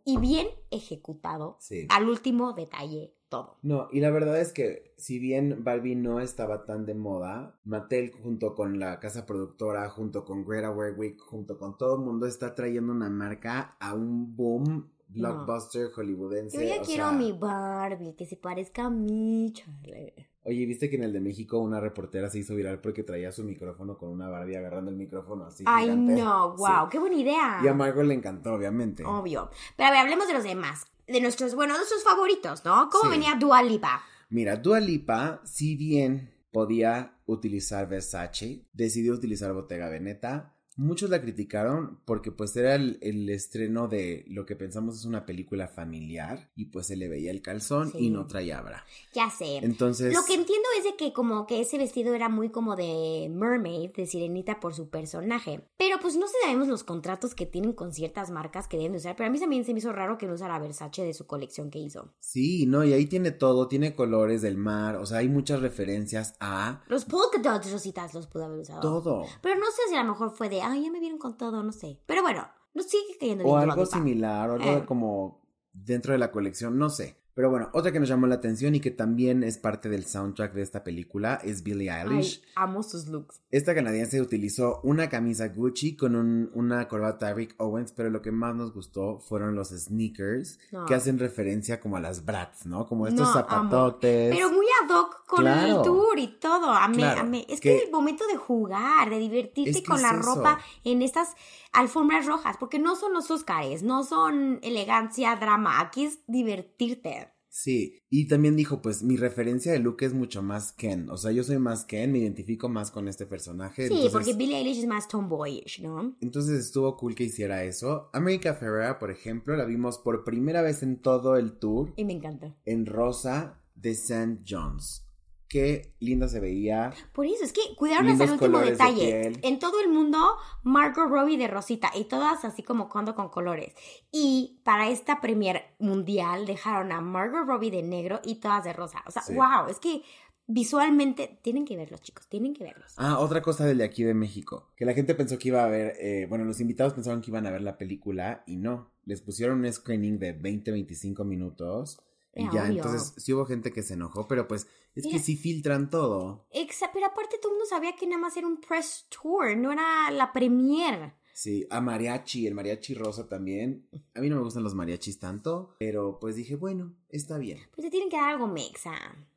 y 0.04 0.18
bien 0.18 0.46
ejecutado, 0.70 1.56
Sí. 1.60 1.86
al 1.88 2.06
último 2.10 2.52
detalle, 2.52 3.14
todo. 3.30 3.56
No, 3.62 3.88
y 3.92 4.00
la 4.00 4.10
verdad 4.10 4.38
es 4.38 4.52
que 4.52 4.92
si 4.98 5.18
bien 5.18 5.62
Barbie 5.64 5.94
no 5.94 6.20
estaba 6.20 6.66
tan 6.66 6.84
de 6.84 6.94
moda, 6.94 7.58
Mattel 7.64 8.12
junto 8.12 8.54
con 8.54 8.78
la 8.78 8.98
casa 9.00 9.24
productora, 9.24 9.88
junto 9.88 10.24
con 10.26 10.44
Greta 10.44 10.74
Gerwig, 10.74 11.18
junto 11.18 11.56
con 11.56 11.78
todo 11.78 11.94
el 11.94 12.02
mundo 12.02 12.26
está 12.26 12.54
trayendo 12.54 12.92
una 12.92 13.08
marca 13.08 13.76
a 13.80 13.94
un 13.94 14.36
boom 14.36 14.90
blockbuster 15.08 15.90
hollywoodense. 15.92 16.56
Yo 16.56 16.62
ya 16.76 16.82
quiero 16.82 17.08
sea, 17.08 17.12
mi 17.18 17.32
Barbie, 17.32 18.14
que 18.14 18.26
se 18.26 18.36
parezca 18.36 18.84
a 18.86 18.90
mí, 18.90 19.52
Charlie. 19.54 20.12
Oye, 20.42 20.64
¿viste 20.64 20.88
que 20.88 20.96
en 20.96 21.02
el 21.02 21.12
de 21.12 21.20
México 21.20 21.58
una 21.58 21.80
reportera 21.80 22.30
se 22.30 22.38
hizo 22.38 22.54
viral 22.54 22.80
porque 22.80 23.02
traía 23.02 23.30
su 23.30 23.44
micrófono 23.44 23.98
con 23.98 24.08
una 24.08 24.28
Barbie 24.28 24.56
agarrando 24.56 24.90
el 24.90 24.96
micrófono 24.96 25.44
así? 25.44 25.64
Ay, 25.66 25.84
gigante? 25.84 26.14
no, 26.14 26.56
wow, 26.56 26.88
qué 26.90 26.98
buena 26.98 27.16
idea. 27.16 27.60
Y 27.62 27.68
a 27.68 27.74
Margot 27.74 28.04
le 28.04 28.14
encantó, 28.14 28.54
obviamente. 28.54 29.04
Obvio. 29.04 29.50
Pero 29.76 29.88
a 29.88 29.90
ver, 29.92 30.00
hablemos 30.00 30.26
de 30.28 30.32
los 30.34 30.42
demás. 30.44 30.86
De 31.06 31.20
nuestros, 31.20 31.54
bueno, 31.54 31.74
de 31.74 31.80
nuestros 31.80 32.02
favoritos, 32.04 32.64
¿no? 32.64 32.88
¿Cómo 32.90 33.04
Sí. 33.04 33.18
venía 33.18 33.34
Dua 33.38 33.62
Lipa? 33.62 34.02
Mira, 34.30 34.56
Dua 34.56 34.80
Lipa, 34.80 35.40
si 35.44 35.76
bien 35.76 36.32
podía 36.52 37.16
utilizar 37.26 37.88
Versace, 37.88 38.64
decidió 38.72 39.12
utilizar 39.12 39.52
Bottega 39.52 39.88
Veneta. 39.90 40.54
Muchos 40.80 41.10
la 41.10 41.20
criticaron 41.20 42.00
porque 42.06 42.32
pues 42.32 42.56
era 42.56 42.74
el, 42.74 42.98
el 43.02 43.28
estreno 43.28 43.86
de 43.86 44.24
lo 44.28 44.46
que 44.46 44.56
pensamos 44.56 44.96
es 44.96 45.04
una 45.04 45.26
película 45.26 45.68
familiar 45.68 46.50
y 46.56 46.66
pues 46.66 46.86
se 46.86 46.96
le 46.96 47.08
veía 47.08 47.30
el 47.30 47.42
calzón 47.42 47.90
Sí. 47.92 47.98
y 48.06 48.10
no 48.10 48.26
traía 48.26 48.60
bra. 48.62 48.84
Ya 49.14 49.28
sé. 49.30 49.58
Entonces, 49.58 50.14
Lo 50.14 50.24
que 50.24 50.34
entiendo 50.34 50.66
es 50.78 50.84
de 50.84 50.96
que 50.96 51.12
como 51.12 51.46
que 51.46 51.60
ese 51.60 51.76
vestido 51.78 52.14
era 52.14 52.28
muy 52.28 52.48
como 52.50 52.76
de 52.76 53.28
mermaid, 53.30 53.90
de 53.92 54.06
sirenita 54.06 54.58
por 54.60 54.72
su 54.74 54.88
personaje. 54.88 55.60
Pero 55.76 55.98
pues 56.00 56.16
no 56.16 56.26
sabemos 56.42 56.66
los 56.68 56.82
contratos 56.84 57.34
que 57.34 57.44
tienen 57.46 57.72
con 57.74 57.92
ciertas 57.92 58.30
marcas 58.30 58.66
que 58.68 58.76
deben 58.76 58.92
de 58.92 58.98
usar. 58.98 59.16
Pero 59.16 59.28
a 59.28 59.30
mí 59.32 59.38
también 59.38 59.64
se 59.64 59.72
me 59.72 59.80
hizo 59.80 59.92
raro 59.92 60.16
que 60.16 60.26
no 60.26 60.34
usara 60.34 60.58
Versace 60.58 61.04
de 61.04 61.12
su 61.14 61.26
colección 61.26 61.70
que 61.70 61.78
hizo. 61.78 62.14
sí, 62.20 62.64
no, 62.66 62.84
y 62.84 62.92
ahí 62.94 63.04
tiene 63.06 63.32
todo, 63.32 63.68
tiene 63.68 63.94
colores 63.94 64.40
del 64.42 64.56
mar, 64.56 64.96
o 64.96 65.04
sea, 65.06 65.18
hay 65.18 65.28
muchas 65.28 65.60
referencias 65.60 66.34
a 66.40 66.82
Los 66.88 67.04
polka 67.04 67.38
dots 67.38 67.70
rositas 67.70 68.14
los 68.14 68.26
pudo 68.26 68.46
haber 68.46 68.60
usado. 68.60 68.80
todo. 68.80 69.26
Pero 69.42 69.56
no 69.60 69.66
sé 69.66 69.82
si 69.90 69.96
a 69.96 70.02
lo 70.02 70.10
mejor 70.12 70.30
fue 70.34 70.48
de, 70.48 70.62
ay, 70.70 70.84
ya 70.84 70.90
me 70.90 71.00
vieron 71.00 71.18
con 71.18 71.36
todo, 71.36 71.62
no 71.62 71.72
sé. 71.72 72.00
Pero 72.06 72.22
bueno, 72.22 72.46
nos 72.74 72.86
sigue 72.86 73.16
cayendo 73.18 73.44
bien 73.44 73.54
O 73.56 73.58
algo 73.58 73.86
similar, 73.86 74.50
o 74.50 74.54
algo 74.54 74.64
Eh. 74.64 74.84
como 74.86 75.40
dentro 75.72 76.12
de 76.12 76.18
la 76.18 76.30
colección, 76.32 76.78
no 76.78 76.88
sé. 76.90 77.19
Pero 77.34 77.48
bueno, 77.50 77.70
otra 77.72 77.92
que 77.92 78.00
nos 78.00 78.08
llamó 78.08 78.26
la 78.26 78.34
atención 78.36 78.74
y 78.74 78.80
que 78.80 78.90
también 78.90 79.42
es 79.44 79.56
parte 79.56 79.88
del 79.88 80.04
soundtrack 80.04 80.52
de 80.52 80.62
esta 80.62 80.82
película 80.84 81.40
es 81.44 81.62
Billie 81.62 81.90
Eilish. 81.90 82.42
Ay, 82.44 82.52
amo 82.56 82.82
sus 82.82 83.06
looks. 83.08 83.40
Esta 83.50 83.74
canadiense 83.74 84.20
utilizó 84.20 84.80
una 84.82 85.08
camisa 85.08 85.48
Gucci 85.48 85.96
con 85.96 86.16
un- 86.16 86.50
una 86.54 86.88
corbata 86.88 87.32
Rick 87.32 87.54
Owens, 87.58 87.92
pero 87.92 88.10
lo 88.10 88.20
que 88.20 88.30
más 88.32 88.54
nos 88.54 88.72
gustó 88.74 89.18
fueron 89.20 89.54
los 89.54 89.68
sneakers 89.70 90.58
No. 90.72 90.86
que 90.86 90.94
hacen 90.94 91.18
referencia 91.18 91.80
como 91.80 91.96
a 91.96 92.00
las 92.00 92.24
brats, 92.24 92.66
¿no? 92.66 92.86
Como 92.86 93.06
estos 93.06 93.28
No, 93.28 93.32
zapatotes. 93.32 94.34
Pero 94.34 94.50
muy 94.50 94.66
ad 94.84 94.94
hoc 94.94 95.24
con 95.26 95.40
Claro. 95.40 95.78
el 95.78 95.82
tour 95.82 96.18
y 96.18 96.38
todo. 96.38 96.70
Amé, 96.70 96.96
Claro, 96.98 97.20
amé. 97.20 97.46
Es 97.48 97.60
que- 97.60 97.78
que, 97.78 97.84
el 97.84 97.90
momento 97.92 98.26
de 98.26 98.36
jugar, 98.36 99.08
de 99.08 99.18
divertirte 99.18 99.70
Es 99.70 99.76
que 99.78 99.82
con 99.84 100.02
la 100.02 100.10
eso. 100.10 100.34
ropa 100.34 100.58
en 100.84 101.02
estas 101.02 101.34
alfombras 101.72 102.26
rojas, 102.26 102.56
porque 102.58 102.78
no 102.78 102.96
son 102.96 103.12
los 103.14 103.30
Oscars, 103.30 103.82
no 103.82 104.02
son 104.04 104.58
elegancia, 104.62 105.36
drama. 105.36 105.80
Aquí 105.80 106.04
es 106.04 106.20
divertirte. 106.26 107.28
Sí, 107.52 107.98
y 108.08 108.28
también 108.28 108.54
dijo, 108.54 108.80
pues 108.80 109.02
mi 109.02 109.16
referencia 109.16 109.72
de 109.72 109.80
look 109.80 109.96
es 110.02 110.14
mucho 110.14 110.40
más 110.40 110.70
Ken. 110.72 111.10
O 111.10 111.16
sea, 111.16 111.32
yo 111.32 111.42
soy 111.42 111.58
más 111.58 111.84
Ken, 111.84 112.12
me 112.12 112.18
identifico 112.18 112.68
más 112.68 112.92
con 112.92 113.08
este 113.08 113.26
personaje. 113.26 113.88
Sí, 113.88 113.94
entonces- 113.94 114.12
porque 114.12 114.34
Billie 114.34 114.56
Eilish 114.58 114.78
es 114.78 114.86
más 114.86 115.08
tomboyish, 115.08 115.82
¿no? 115.82 116.16
Entonces 116.20 116.60
estuvo 116.64 116.96
cool 116.96 117.16
que 117.16 117.24
hiciera 117.24 117.64
eso. 117.64 118.08
America 118.12 118.54
Ferrera, 118.54 119.00
por 119.00 119.10
ejemplo, 119.10 119.56
la 119.56 119.64
vimos 119.64 119.98
por 119.98 120.22
primera 120.22 120.62
vez 120.62 120.84
en 120.84 121.00
todo 121.02 121.34
el 121.36 121.58
tour 121.58 121.92
Y 121.96 122.04
me 122.04 122.12
encanta. 122.12 122.54
en 122.66 122.86
rosa 122.86 123.60
de 123.74 123.90
St. 123.90 124.42
John's. 124.48 125.09
Qué 125.50 125.96
linda 125.98 126.28
se 126.28 126.38
veía. 126.38 126.92
Por 127.12 127.26
eso, 127.26 127.42
es 127.44 127.52
que 127.52 127.60
cuidaron 127.76 128.06
hasta 128.08 128.22
el 128.22 128.30
último 128.30 128.60
de 128.60 128.70
detalle. 128.70 129.32
En 129.42 129.58
todo 129.58 129.80
el 129.80 129.88
mundo, 129.88 130.16
Margot 130.62 131.08
Robbie 131.08 131.36
de 131.36 131.48
Rosita 131.48 131.90
y 131.92 132.04
todas 132.04 132.44
así 132.44 132.62
como 132.62 132.88
cuando 132.88 133.16
con 133.16 133.30
colores. 133.30 133.74
Y 134.12 134.60
para 134.64 134.90
esta 134.90 135.20
premier 135.20 135.64
mundial 135.80 136.46
dejaron 136.46 136.92
a 136.92 137.00
Margot 137.00 137.44
Robbie 137.44 137.72
de 137.72 137.82
negro 137.82 138.20
y 138.24 138.36
todas 138.36 138.62
de 138.62 138.72
rosa. 138.72 139.02
O 139.08 139.10
sea, 139.10 139.22
Sí. 139.22 139.34
wow, 139.34 139.66
es 139.68 139.80
que 139.80 140.02
visualmente 140.46 141.40
tienen 141.42 141.64
que 141.64 141.76
verlos, 141.76 142.00
chicos, 142.00 142.28
tienen 142.28 142.54
que 142.54 142.62
verlos. 142.62 142.94
Ah, 142.96 143.18
otra 143.18 143.42
cosa 143.42 143.66
del 143.66 143.78
de 143.78 143.84
aquí 143.84 144.04
de 144.04 144.14
México. 144.14 144.68
Que 144.76 144.84
la 144.84 144.94
gente 144.94 145.16
pensó 145.16 145.36
que 145.36 145.48
iba 145.48 145.64
a 145.64 145.68
ver, 145.68 145.94
eh, 146.00 146.26
bueno, 146.28 146.44
los 146.44 146.60
invitados 146.60 146.92
pensaron 146.94 147.22
que 147.22 147.30
iban 147.32 147.46
a 147.48 147.50
ver 147.50 147.62
la 147.62 147.76
película 147.76 148.44
y 148.46 148.56
no. 148.56 148.92
Les 149.04 149.20
pusieron 149.20 149.64
un 149.64 149.72
screening 149.72 150.20
de 150.20 150.32
20-25 150.40 151.24
minutos. 151.24 152.00
Y 152.34 152.44
ya, 152.44 152.62
obvio. 152.64 152.76
entonces 152.76 153.12
sí 153.16 153.32
hubo 153.32 153.44
gente 153.44 153.72
que 153.72 153.82
se 153.82 153.94
enojó, 153.94 154.28
pero 154.28 154.46
pues 154.46 154.66
es 154.94 155.04
Mira. 155.04 155.16
que 155.18 155.22
sí 155.24 155.36
filtran 155.36 155.90
todo. 155.90 156.46
Exa- 156.52 156.90
pero 156.92 157.06
aparte 157.06 157.38
todo 157.38 157.52
el 157.52 157.56
mundo 157.58 157.66
sabía 157.68 157.96
que 157.96 158.06
nada 158.06 158.20
más 158.22 158.36
era 158.36 158.46
un 158.46 158.60
press 158.60 159.06
tour, 159.08 159.56
no 159.56 159.72
era 159.72 160.10
la 160.10 160.32
premier. 160.32 161.14
Sí, 161.32 161.66
a 161.70 161.80
mariachi, 161.80 162.46
el 162.46 162.54
mariachi 162.54 162.94
rosa 162.94 163.28
también. 163.28 163.88
A 164.14 164.20
mí 164.20 164.28
no 164.28 164.36
me 164.36 164.42
gustan 164.42 164.62
los 164.62 164.74
mariachis 164.74 165.18
tanto, 165.18 165.74
pero 165.78 166.18
pues 166.20 166.36
dije, 166.36 166.54
bueno, 166.54 166.94
está 167.08 167.38
bien. 167.38 167.58
Pues 167.74 167.84
te 167.86 167.90
tienen 167.90 168.10
que 168.10 168.16
dar 168.16 168.30
algo 168.30 168.46
mexa. 168.46 168.92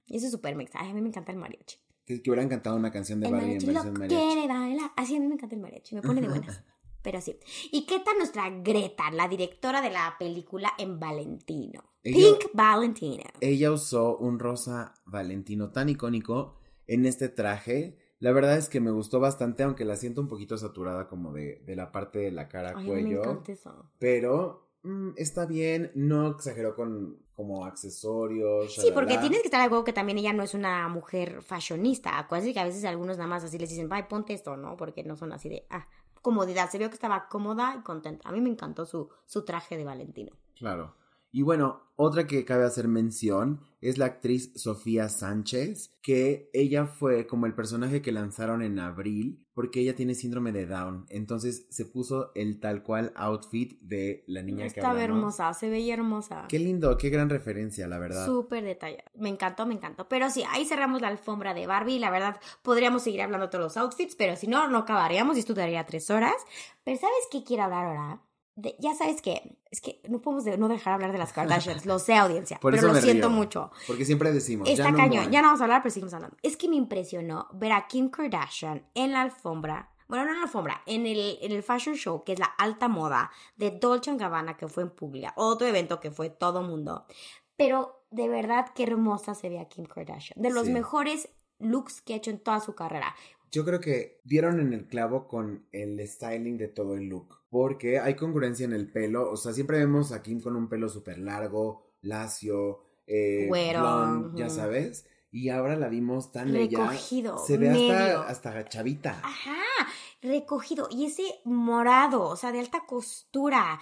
Eso 0.08 0.25
es 0.25 0.32
súper 0.32 0.56
mexa. 0.56 0.79
Ay, 0.82 0.91
a 0.91 0.93
mí 0.93 1.01
me 1.01 1.08
encanta 1.08 1.32
el 1.32 1.38
mariachi. 1.38 1.77
Que, 2.06 2.21
que 2.21 2.29
hubieran 2.29 2.49
cantado 2.49 2.75
una 2.75 2.91
canción 2.91 3.21
de 3.21 3.27
El 3.27 3.32
Barbie 3.34 3.45
en 3.45 3.49
mariachi 3.53 3.65
versión 3.73 3.93
lo 3.93 3.99
mariachi. 3.99 4.25
quiere 4.34 4.47
bailar. 4.47 4.91
Así 4.97 5.15
a 5.15 5.19
mí 5.19 5.27
me 5.27 5.36
encanta 5.36 5.56
el 5.56 5.62
mariachi, 5.62 5.95
me 5.95 6.01
pone 6.01 6.21
de 6.21 6.27
buenas. 6.27 6.62
Pero 7.03 7.21
sí. 7.21 7.37
¿Y 7.71 7.85
qué 7.85 7.99
tal 7.99 8.17
nuestra 8.17 8.49
Greta, 8.49 9.11
la 9.11 9.27
directora 9.27 9.81
de 9.81 9.89
la 9.91 10.15
película 10.17 10.71
en 10.77 10.99
Valentino? 10.99 11.83
Ella- 12.03 12.17
Pink 12.39 12.51
Valentino. 12.53 13.23
Ella 13.41 13.71
usó 13.71 14.17
un 14.17 14.39
rosa 14.39 14.93
valentino 15.05 15.71
tan 15.71 15.89
icónico 15.89 16.55
en 16.87 17.05
este 17.05 17.29
traje. 17.29 17.97
La 18.19 18.31
verdad 18.31 18.57
es 18.57 18.69
que 18.69 18.79
me 18.79 18.91
gustó 18.91 19.19
bastante, 19.19 19.63
aunque 19.63 19.83
la 19.85 19.97
siento 19.97 20.21
un 20.21 20.27
poquito 20.29 20.57
saturada 20.57 21.07
como 21.07 21.33
de, 21.33 21.61
de 21.65 21.75
la 21.75 21.91
parte 21.91 22.19
de 22.19 22.31
la 22.31 22.47
cara, 22.47 22.73
Ay, 22.75 22.85
me 22.85 22.89
cuello. 22.89 23.19
encanta 23.21 23.51
eso. 23.51 23.89
Pero 23.99 24.69
mm, 24.83 25.09
está 25.17 25.45
bien, 25.45 25.91
no 25.95 26.27
exageró 26.29 26.75
con 26.75 27.21
como 27.35 27.65
accesorios. 27.65 28.75
Sí, 28.75 28.91
porque 28.93 29.17
tienes 29.17 29.39
que 29.41 29.47
estar 29.47 29.59
algo 29.61 29.83
que 29.83 29.91
también 29.91 30.17
ella 30.19 30.33
no 30.33 30.43
es 30.43 30.53
una 30.53 30.87
mujer 30.87 31.41
fashionista. 31.41 32.17
Acuérdense 32.19 32.53
que 32.53 32.59
a 32.59 32.65
veces 32.65 32.85
algunos 32.85 33.17
nada 33.17 33.27
más 33.27 33.43
así 33.43 33.57
les 33.57 33.69
dicen, 33.69 33.87
ay, 33.91 34.03
ponte 34.09 34.33
esto, 34.33 34.55
¿no? 34.55 34.77
Porque 34.77 35.03
no 35.03 35.15
son 35.17 35.33
así 35.33 35.49
de, 35.49 35.65
ah, 35.69 35.87
comodidad. 36.23 36.71
Se 36.71 36.79
vio 36.79 36.89
que 36.89 36.95
estaba 36.95 37.27
cómoda 37.27 37.75
y 37.77 37.83
contenta. 37.83 38.27
A 38.27 38.31
mí 38.31 38.41
me 38.41 38.49
encantó 38.49 38.88
su, 38.88 39.09
su 39.27 39.45
traje 39.45 39.77
de 39.77 39.83
Valentino. 39.83 40.31
Claro. 40.57 40.95
Y 41.35 41.41
bueno, 41.41 41.81
otra 41.95 42.27
que 42.27 42.45
cabe 42.45 42.63
hacer 42.63 42.87
mención 42.87 43.59
es 43.81 43.97
la 43.97 44.05
actriz 44.05 44.51
Sofía 44.55 45.09
Sánchez, 45.09 45.97
que 46.03 46.51
ella 46.53 46.85
fue 46.85 47.25
como 47.25 47.47
el 47.47 47.55
personaje 47.55 48.03
que 48.03 48.11
lanzaron 48.11 48.61
en 48.61 48.77
abril, 48.77 49.43
porque 49.55 49.79
ella 49.79 49.95
tiene 49.95 50.13
síndrome 50.13 50.51
de 50.51 50.67
Down. 50.67 51.07
Entonces 51.09 51.65
se 51.71 51.85
puso 51.85 52.31
el 52.35 52.59
tal 52.59 52.83
cual 52.83 53.11
outfit 53.15 53.79
de 53.81 54.23
la 54.27 54.43
niña 54.43 54.59
que 54.61 54.67
Estaba 54.67 54.91
hablamos. 54.91 55.17
hermosa, 55.17 55.53
se 55.55 55.69
veía 55.69 55.95
hermosa. 55.95 56.45
Qué 56.49 56.59
lindo, 56.59 56.95
qué 56.99 57.09
gran 57.09 57.31
referencia, 57.31 57.87
la 57.87 57.97
verdad. 57.97 58.27
Súper 58.27 58.63
detallado. 58.63 59.09
Me 59.15 59.29
encantó, 59.29 59.65
me 59.65 59.73
encantó. 59.73 60.07
Pero 60.07 60.29
sí, 60.29 60.43
ahí 60.51 60.65
cerramos 60.65 61.01
la 61.01 61.07
alfombra 61.07 61.55
de 61.55 61.65
Barbie. 61.65 61.97
La 61.97 62.11
verdad, 62.11 62.39
podríamos 62.61 63.01
seguir 63.01 63.23
hablando 63.23 63.47
de 63.47 63.51
todos 63.51 63.63
los 63.63 63.77
outfits, 63.77 64.15
pero 64.15 64.35
si 64.35 64.45
no, 64.45 64.67
no 64.67 64.77
acabaríamos 64.77 65.35
y 65.37 65.39
esto 65.39 65.55
daría 65.55 65.83
tres 65.87 66.11
horas. 66.11 66.35
Pero 66.83 66.99
¿sabes 66.99 67.27
qué 67.31 67.43
quiero 67.43 67.63
hablar 67.63 67.85
ahora? 67.87 68.21
De- 68.55 68.75
ya 68.79 68.93
sabes 68.93 69.21
que, 69.21 69.57
es 69.71 69.81
que 69.81 70.01
no 70.09 70.21
podemos 70.21 70.43
de- 70.45 70.57
no 70.57 70.67
dejar 70.67 70.93
hablar 70.93 71.11
de 71.11 71.17
las 71.17 71.33
Kardashians, 71.33 71.85
lo 71.85 71.99
sé 71.99 72.15
audiencia, 72.15 72.57
Por 72.61 72.73
pero 72.73 72.87
lo 72.93 72.95
siento 73.01 73.27
río, 73.29 73.35
mucho. 73.35 73.71
Porque 73.87 74.05
siempre 74.05 74.31
decimos. 74.31 74.69
Está 74.69 74.89
ya 74.91 74.95
cañón, 74.95 75.31
ya 75.31 75.41
no 75.41 75.47
vamos 75.47 75.61
a 75.61 75.63
hablar, 75.65 75.81
pero 75.81 75.91
seguimos 75.93 76.13
hablando. 76.13 76.37
Es 76.43 76.55
que 76.57 76.67
me 76.69 76.75
impresionó 76.75 77.47
ver 77.53 77.71
a 77.71 77.87
Kim 77.87 78.09
Kardashian 78.09 78.87
en 78.93 79.11
la 79.13 79.21
alfombra, 79.21 79.89
bueno, 80.07 80.25
no 80.25 80.31
en 80.31 80.37
la 80.37 80.43
alfombra, 80.43 80.81
en 80.85 81.05
el, 81.07 81.39
en 81.41 81.51
el 81.51 81.63
fashion 81.63 81.95
show, 81.95 82.23
que 82.23 82.33
es 82.33 82.39
la 82.39 82.45
alta 82.57 82.87
moda 82.87 83.31
de 83.55 83.71
Dolce 83.71 84.15
Gabbana, 84.15 84.55
que 84.57 84.67
fue 84.67 84.83
en 84.83 84.89
Puglia, 84.91 85.33
otro 85.35 85.65
evento 85.65 85.99
que 85.99 86.11
fue 86.11 86.29
todo 86.29 86.61
mundo. 86.61 87.05
Pero 87.55 88.05
de 88.11 88.27
verdad, 88.29 88.67
qué 88.75 88.83
hermosa 88.83 89.33
se 89.33 89.49
ve 89.49 89.59
a 89.59 89.67
Kim 89.67 89.85
Kardashian. 89.85 90.39
De 90.41 90.51
los 90.51 90.65
Sí. 90.67 90.71
mejores 90.73 91.29
looks 91.59 92.01
que 92.01 92.13
ha 92.13 92.17
hecho 92.17 92.29
en 92.31 92.39
toda 92.39 92.59
su 92.59 92.75
carrera. 92.75 93.15
Yo 93.53 93.63
creo 93.63 93.79
que 93.79 94.19
dieron 94.23 94.59
en 94.59 94.73
el 94.73 94.87
clavo 94.87 95.27
con 95.27 95.67
el 95.71 96.05
styling 96.07 96.57
de 96.57 96.69
todo 96.69 96.95
el 96.95 97.07
look. 97.07 97.37
Porque 97.51 97.99
hay 97.99 98.15
congruencia 98.15 98.65
en 98.65 98.73
el 98.73 98.91
pelo. 98.91 99.29
O 99.29 99.37
sea, 99.37 99.53
siempre 99.53 99.77
vemos 99.77 100.11
a 100.11 100.23
Kim 100.23 100.41
con 100.41 100.55
un 100.55 100.67
pelo 100.67 100.89
súper 100.89 101.19
largo, 101.19 101.85
lacio, 102.01 102.81
eh, 103.05 103.45
Güero, 103.47 103.81
blonde, 103.81 104.41
ya 104.41 104.49
sabes. 104.49 105.05
Y 105.31 105.49
ahora 105.49 105.75
la 105.75 105.87
vimos 105.87 106.31
tan 106.31 106.55
ella. 106.55 106.79
Recogido, 106.79 107.37
Se 107.37 107.57
ve 107.59 107.69
medio. 107.69 108.21
hasta, 108.21 108.49
hasta 108.49 108.69
chavita. 108.69 109.21
Ajá, 109.23 109.61
recogido. 110.23 110.87
Y 110.89 111.05
ese 111.05 111.23
morado, 111.43 112.23
o 112.23 112.35
sea, 112.35 112.51
de 112.51 112.59
alta 112.59 112.85
costura. 112.87 113.79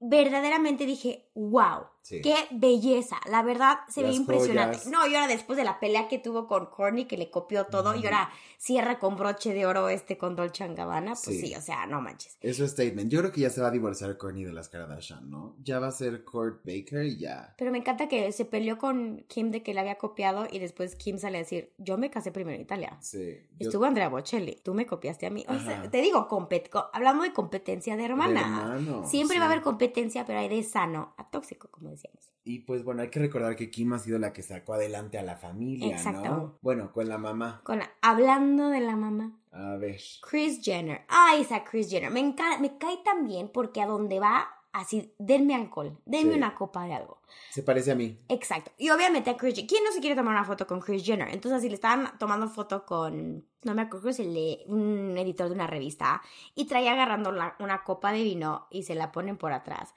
Verdaderamente 0.00 0.86
dije, 0.86 1.28
wow, 1.34 1.84
Sí. 2.02 2.22
qué 2.22 2.34
belleza. 2.50 3.18
La 3.30 3.42
verdad, 3.42 3.80
se 3.88 4.02
ve 4.02 4.10
impresionante. 4.12 4.78
joyas. 4.78 4.90
No, 4.90 5.06
y 5.06 5.14
ahora 5.14 5.28
después 5.28 5.58
de 5.58 5.64
la 5.64 5.78
pelea 5.78 6.08
que 6.08 6.18
tuvo 6.18 6.46
con 6.46 6.66
Courtney, 6.66 7.04
que 7.04 7.18
le 7.18 7.30
copió 7.30 7.66
todo, 7.66 7.94
y 7.94 7.98
Ujú. 7.98 8.06
ahora 8.06 8.30
cierra 8.56 8.98
con 8.98 9.16
broche 9.16 9.52
de 9.52 9.66
oro 9.66 9.90
este 9.90 10.16
con 10.16 10.34
Dolce 10.34 10.66
Gabbana, 10.74 11.12
pues 11.12 11.20
sí. 11.40 11.48
Sí. 11.48 11.54
o 11.54 11.60
sea, 11.60 11.84
no 11.86 12.00
manches. 12.00 12.38
Eso 12.40 12.64
es 12.64 12.70
statement. 12.72 13.10
Yo 13.12 13.20
creo 13.20 13.30
que 13.32 13.42
ya 13.42 13.50
se 13.50 13.60
va 13.60 13.68
a 13.68 13.70
divorciar 13.70 14.16
Kourtney 14.16 14.44
de 14.44 14.52
las 14.54 14.70
Kardashian, 14.70 15.28
¿no? 15.30 15.54
Ya 15.62 15.78
va 15.78 15.88
a 15.88 15.92
ser 15.92 16.24
Kurt 16.24 16.64
Baker 16.64 17.04
y 17.04 17.18
ya. 17.18 17.54
Pero 17.58 17.70
me 17.70 17.78
encanta 17.78 18.08
que 18.08 18.32
se 18.32 18.46
peleó 18.46 18.78
con 18.78 19.24
Kim 19.28 19.50
de 19.50 19.62
que 19.62 19.74
le 19.74 19.80
había 19.80 19.96
copiado 19.98 20.46
y 20.50 20.58
después 20.58 20.96
Kim 20.96 21.18
sale 21.18 21.36
a 21.36 21.40
decir, 21.42 21.74
yo 21.76 21.98
me 21.98 22.08
casé 22.10 22.32
primero 22.32 22.56
en 22.56 22.62
Italia. 22.62 22.96
Sí. 23.00 23.36
Yo- 23.58 23.68
Estuvo 23.68 23.84
Andrea 23.84 24.08
Bocelli, 24.08 24.58
tú 24.64 24.72
me 24.72 24.86
copiaste 24.86 25.26
a 25.26 25.30
mí. 25.30 25.44
O 25.48 25.58
sea, 25.58 25.82
te 25.90 26.00
digo, 26.00 26.26
compet 26.28 26.70
co- 26.70 26.88
hablando 26.94 27.22
de 27.24 27.32
competencia 27.34 27.94
de 27.96 28.04
hermana. 28.06 28.30
de 28.30 28.80
hermano, 28.86 29.06
Siempre 29.06 29.38
va 29.38 29.44
a 29.44 29.48
haber 29.48 29.60
competencia, 29.60 29.89
pero 30.26 30.38
hay 30.38 30.48
de 30.48 30.62
sano 30.62 31.14
a 31.16 31.30
tóxico, 31.30 31.68
como 31.70 31.90
decíamos. 31.90 32.30
Y 32.42 32.60
pues 32.60 32.82
bueno, 32.84 33.02
hay 33.02 33.10
que 33.10 33.20
recordar 33.20 33.54
que 33.54 33.70
Kim 33.70 33.92
ha 33.92 33.98
sido 33.98 34.18
la 34.18 34.32
que 34.32 34.42
sacó 34.42 34.72
adelante 34.74 35.18
a 35.18 35.22
la 35.22 35.36
familia, 35.36 35.94
Exacto. 35.96 36.24
¿no? 36.28 36.58
Bueno, 36.62 36.90
con 36.92 37.08
la 37.08 37.18
mamá. 37.18 37.60
Con 37.64 37.78
la- 37.80 37.90
hablando 38.00 38.70
de 38.70 38.80
la 38.80 38.96
mamá, 38.96 39.38
A 39.52 39.76
ver. 39.76 40.00
Chris 40.22 40.60
Jenner. 40.62 41.02
Ay, 41.08 41.42
esa 41.42 41.64
Chris 41.64 41.90
Jenner. 41.90 42.10
Me, 42.10 42.20
encanta, 42.20 42.58
me 42.58 42.78
cae 42.78 42.98
tan 43.04 43.26
bien 43.26 43.50
porque 43.52 43.82
a 43.82 43.86
donde 43.86 44.20
va, 44.20 44.48
así, 44.72 45.14
denme 45.18 45.54
alcohol, 45.54 45.98
denme 46.04 46.32
Sí. 46.32 46.38
una 46.38 46.54
copa 46.54 46.84
de 46.86 46.94
algo. 46.94 47.20
Se 47.50 47.62
parece 47.62 47.92
a 47.92 47.94
mí. 47.94 48.18
Exacto. 48.28 48.70
Y 48.78 48.90
obviamente 48.90 49.30
a 49.30 49.36
Chris 49.36 49.54
Jenner. 49.54 49.68
¿Quién 49.68 49.84
no 49.84 49.92
se 49.92 50.00
quiere 50.00 50.16
tomar 50.16 50.34
una 50.34 50.44
foto 50.44 50.66
con 50.66 50.80
Chris 50.80 51.04
Jenner? 51.04 51.28
Entonces, 51.28 51.62
si 51.62 51.68
le 51.68 51.74
estaban 51.74 52.18
tomando 52.18 52.48
foto 52.48 52.84
con, 52.86 53.46
no 53.62 53.74
me 53.74 53.82
acuerdo, 53.82 54.08
es 54.08 54.20
el 54.20 54.32
de 54.34 54.64
un 54.66 55.16
editor 55.18 55.48
de 55.48 55.54
una 55.54 55.66
revista, 55.66 56.22
y 56.54 56.66
traía 56.66 56.92
agarrando 56.92 57.32
la- 57.32 57.56
una 57.58 57.82
copa 57.84 58.12
de 58.12 58.22
vino 58.22 58.66
y 58.70 58.82
se 58.84 58.94
la 58.94 59.12
ponen 59.12 59.36
por 59.36 59.52
atrás. 59.52 59.94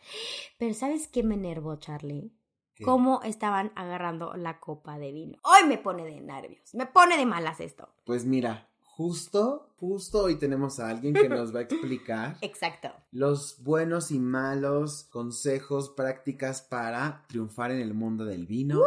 Pero 0.57 0.73
¿sabes 0.73 1.07
qué 1.07 1.23
me 1.23 1.35
enervó, 1.35 1.75
Charlie? 1.77 2.31
¿Qué? 2.75 2.83
Cómo 2.83 3.21
estaban 3.23 3.71
agarrando 3.75 4.33
la 4.35 4.59
copa 4.59 4.97
de 4.97 5.11
vino. 5.11 5.37
Hoy 5.43 5.67
me 5.67 5.77
pone 5.77 6.03
de 6.05 6.19
nervios. 6.21 6.73
Me 6.73 6.87
pone 6.87 7.17
de 7.17 7.25
malas 7.27 7.59
esto. 7.59 7.93
Pues 8.03 8.25
mira, 8.25 8.67
justo, 8.95 9.73
justo 9.79 10.23
hoy 10.23 10.35
tenemos 10.35 10.79
a 10.79 10.89
alguien 10.89 11.13
que 11.13 11.27
nos 11.27 11.53
va 11.53 11.59
a 11.59 11.63
explicar 11.63 12.37
Exacto. 12.41 12.91
los 13.11 13.63
buenos 13.63 14.11
y 14.11 14.19
malos 14.19 15.05
consejos, 15.09 15.89
prácticas 15.89 16.61
para 16.61 17.23
triunfar 17.27 17.71
en 17.71 17.79
el 17.79 17.93
mundo 17.95 18.23
del 18.25 18.45
vino. 18.45 18.81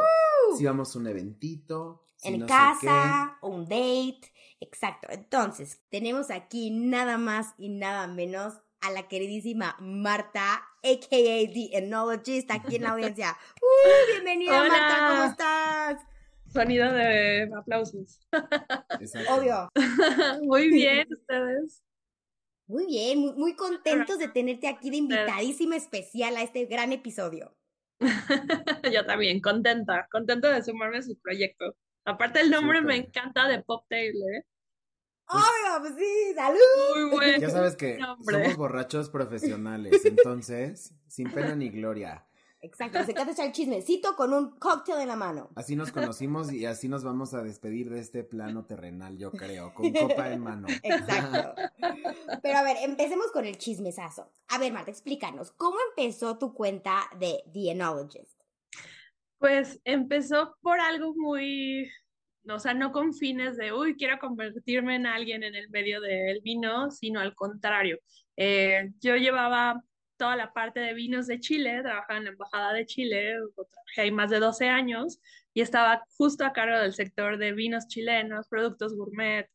Si 0.56 0.64
vamos 0.64 0.94
a 0.94 0.98
un 1.00 1.08
eventito. 1.08 2.04
si 2.16 2.28
en 2.28 2.40
no 2.40 2.46
casa, 2.46 3.36
o 3.40 3.48
un 3.48 3.64
date. 3.64 4.32
Exacto. 4.60 5.08
Entonces, 5.10 5.80
tenemos 5.90 6.30
aquí 6.30 6.70
nada 6.70 7.18
más 7.18 7.54
y 7.58 7.68
nada 7.68 8.06
menos 8.06 8.54
a 8.80 8.90
la 8.92 9.08
queridísima 9.08 9.76
Marta, 9.80 10.54
a.k.a. 10.84 11.08
The 11.10 11.70
Enologist, 11.78 12.50
aquí 12.52 12.76
en 12.76 12.82
la 12.84 12.90
audiencia. 12.92 13.36
¡Uh! 13.60 14.12
Bienvenida, 14.12 14.60
Hola. 14.60 14.68
Marta, 14.68 15.08
¿cómo 15.10 15.30
estás? 15.30 16.15
Sonido 16.56 16.90
de 16.90 17.50
aplausos. 17.54 18.18
Exacto. 18.98 19.34
Obvio. 19.34 19.70
Muy 20.42 20.70
bien, 20.70 21.06
ustedes. 21.12 21.82
Muy 22.66 22.86
bien, 22.86 23.18
muy, 23.20 23.32
muy 23.34 23.54
contentos 23.54 24.18
de 24.18 24.28
tenerte 24.28 24.66
aquí 24.66 24.90
de 24.90 24.96
invitadísima 24.96 25.76
especial 25.76 26.34
a 26.36 26.42
este 26.42 26.64
gran 26.64 26.92
episodio. 26.92 27.54
Yo 28.92 29.04
también, 29.04 29.40
contenta, 29.40 30.08
contenta 30.10 30.50
de 30.50 30.64
sumarme 30.64 30.98
a 30.98 31.02
su 31.02 31.16
proyecto. 31.18 31.76
Aparte 32.06 32.40
el 32.40 32.50
nombre 32.50 32.80
me 32.80 32.96
encanta 32.96 33.46
de 33.48 33.62
Pop 33.62 33.84
Tail, 33.88 34.14
¿eh? 34.16 34.44
Obvio, 35.28 35.80
pues 35.80 35.94
sí, 35.96 36.34
salud. 36.34 36.58
Muy 36.94 37.10
bueno. 37.10 37.38
Ya 37.38 37.50
sabes 37.50 37.76
que 37.76 37.98
nombre. 37.98 38.42
somos 38.42 38.56
borrachos 38.56 39.10
profesionales, 39.10 40.04
entonces, 40.04 40.94
sin 41.06 41.30
pena 41.30 41.54
ni 41.54 41.68
gloria. 41.68 42.26
Exacto, 42.62 43.04
se 43.04 43.10
encanta 43.12 43.32
echar 43.32 43.46
el 43.46 43.52
chismecito 43.52 44.16
con 44.16 44.32
un 44.32 44.58
cóctel 44.58 45.00
en 45.00 45.08
la 45.08 45.16
mano. 45.16 45.50
Así 45.54 45.76
nos 45.76 45.92
conocimos 45.92 46.50
y 46.50 46.64
así 46.64 46.88
nos 46.88 47.04
vamos 47.04 47.34
a 47.34 47.42
despedir 47.42 47.90
de 47.90 48.00
este 48.00 48.24
plano 48.24 48.64
terrenal, 48.64 49.16
yo 49.18 49.30
creo, 49.30 49.74
con 49.74 49.92
copa 49.92 50.32
en 50.32 50.40
mano. 50.40 50.66
Exacto. 50.82 51.54
Pero 52.42 52.58
a 52.58 52.62
ver, 52.62 52.78
empecemos 52.82 53.30
con 53.30 53.44
el 53.44 53.58
chismesazo. 53.58 54.32
A 54.48 54.58
ver, 54.58 54.72
Marta, 54.72 54.90
explícanos, 54.90 55.52
¿cómo 55.52 55.76
empezó 55.90 56.38
tu 56.38 56.54
cuenta 56.54 57.08
de 57.18 57.42
The 57.52 57.72
Enologist? 57.72 58.40
Pues 59.38 59.78
empezó 59.84 60.56
por 60.62 60.80
algo 60.80 61.14
muy, 61.14 61.90
o 62.48 62.58
sea, 62.58 62.72
no 62.72 62.90
con 62.90 63.12
fines 63.12 63.58
de, 63.58 63.72
uy, 63.72 63.96
quiero 63.96 64.18
convertirme 64.18 64.96
en 64.96 65.06
alguien 65.06 65.42
en 65.42 65.54
el 65.54 65.68
medio 65.68 66.00
del 66.00 66.40
vino, 66.40 66.90
sino 66.90 67.20
al 67.20 67.34
contrario. 67.34 67.98
Eh, 68.36 68.92
yo 69.00 69.16
llevaba 69.16 69.82
toda 70.16 70.36
la 70.36 70.52
parte 70.52 70.80
de 70.80 70.94
vinos 70.94 71.26
de 71.26 71.40
Chile, 71.40 71.82
trabajaba 71.82 72.18
en 72.18 72.24
la 72.24 72.30
Embajada 72.30 72.72
de 72.72 72.86
Chile, 72.86 73.34
trabajé 73.54 74.00
ahí 74.00 74.10
más 74.10 74.30
de 74.30 74.40
12 74.40 74.68
años 74.68 75.20
y 75.54 75.60
estaba 75.60 76.04
justo 76.16 76.44
a 76.44 76.52
cargo 76.52 76.78
del 76.78 76.94
sector 76.94 77.38
de 77.38 77.52
vinos 77.52 77.88
chilenos, 77.88 78.48
productos 78.48 78.94
gourmet, 78.94 79.48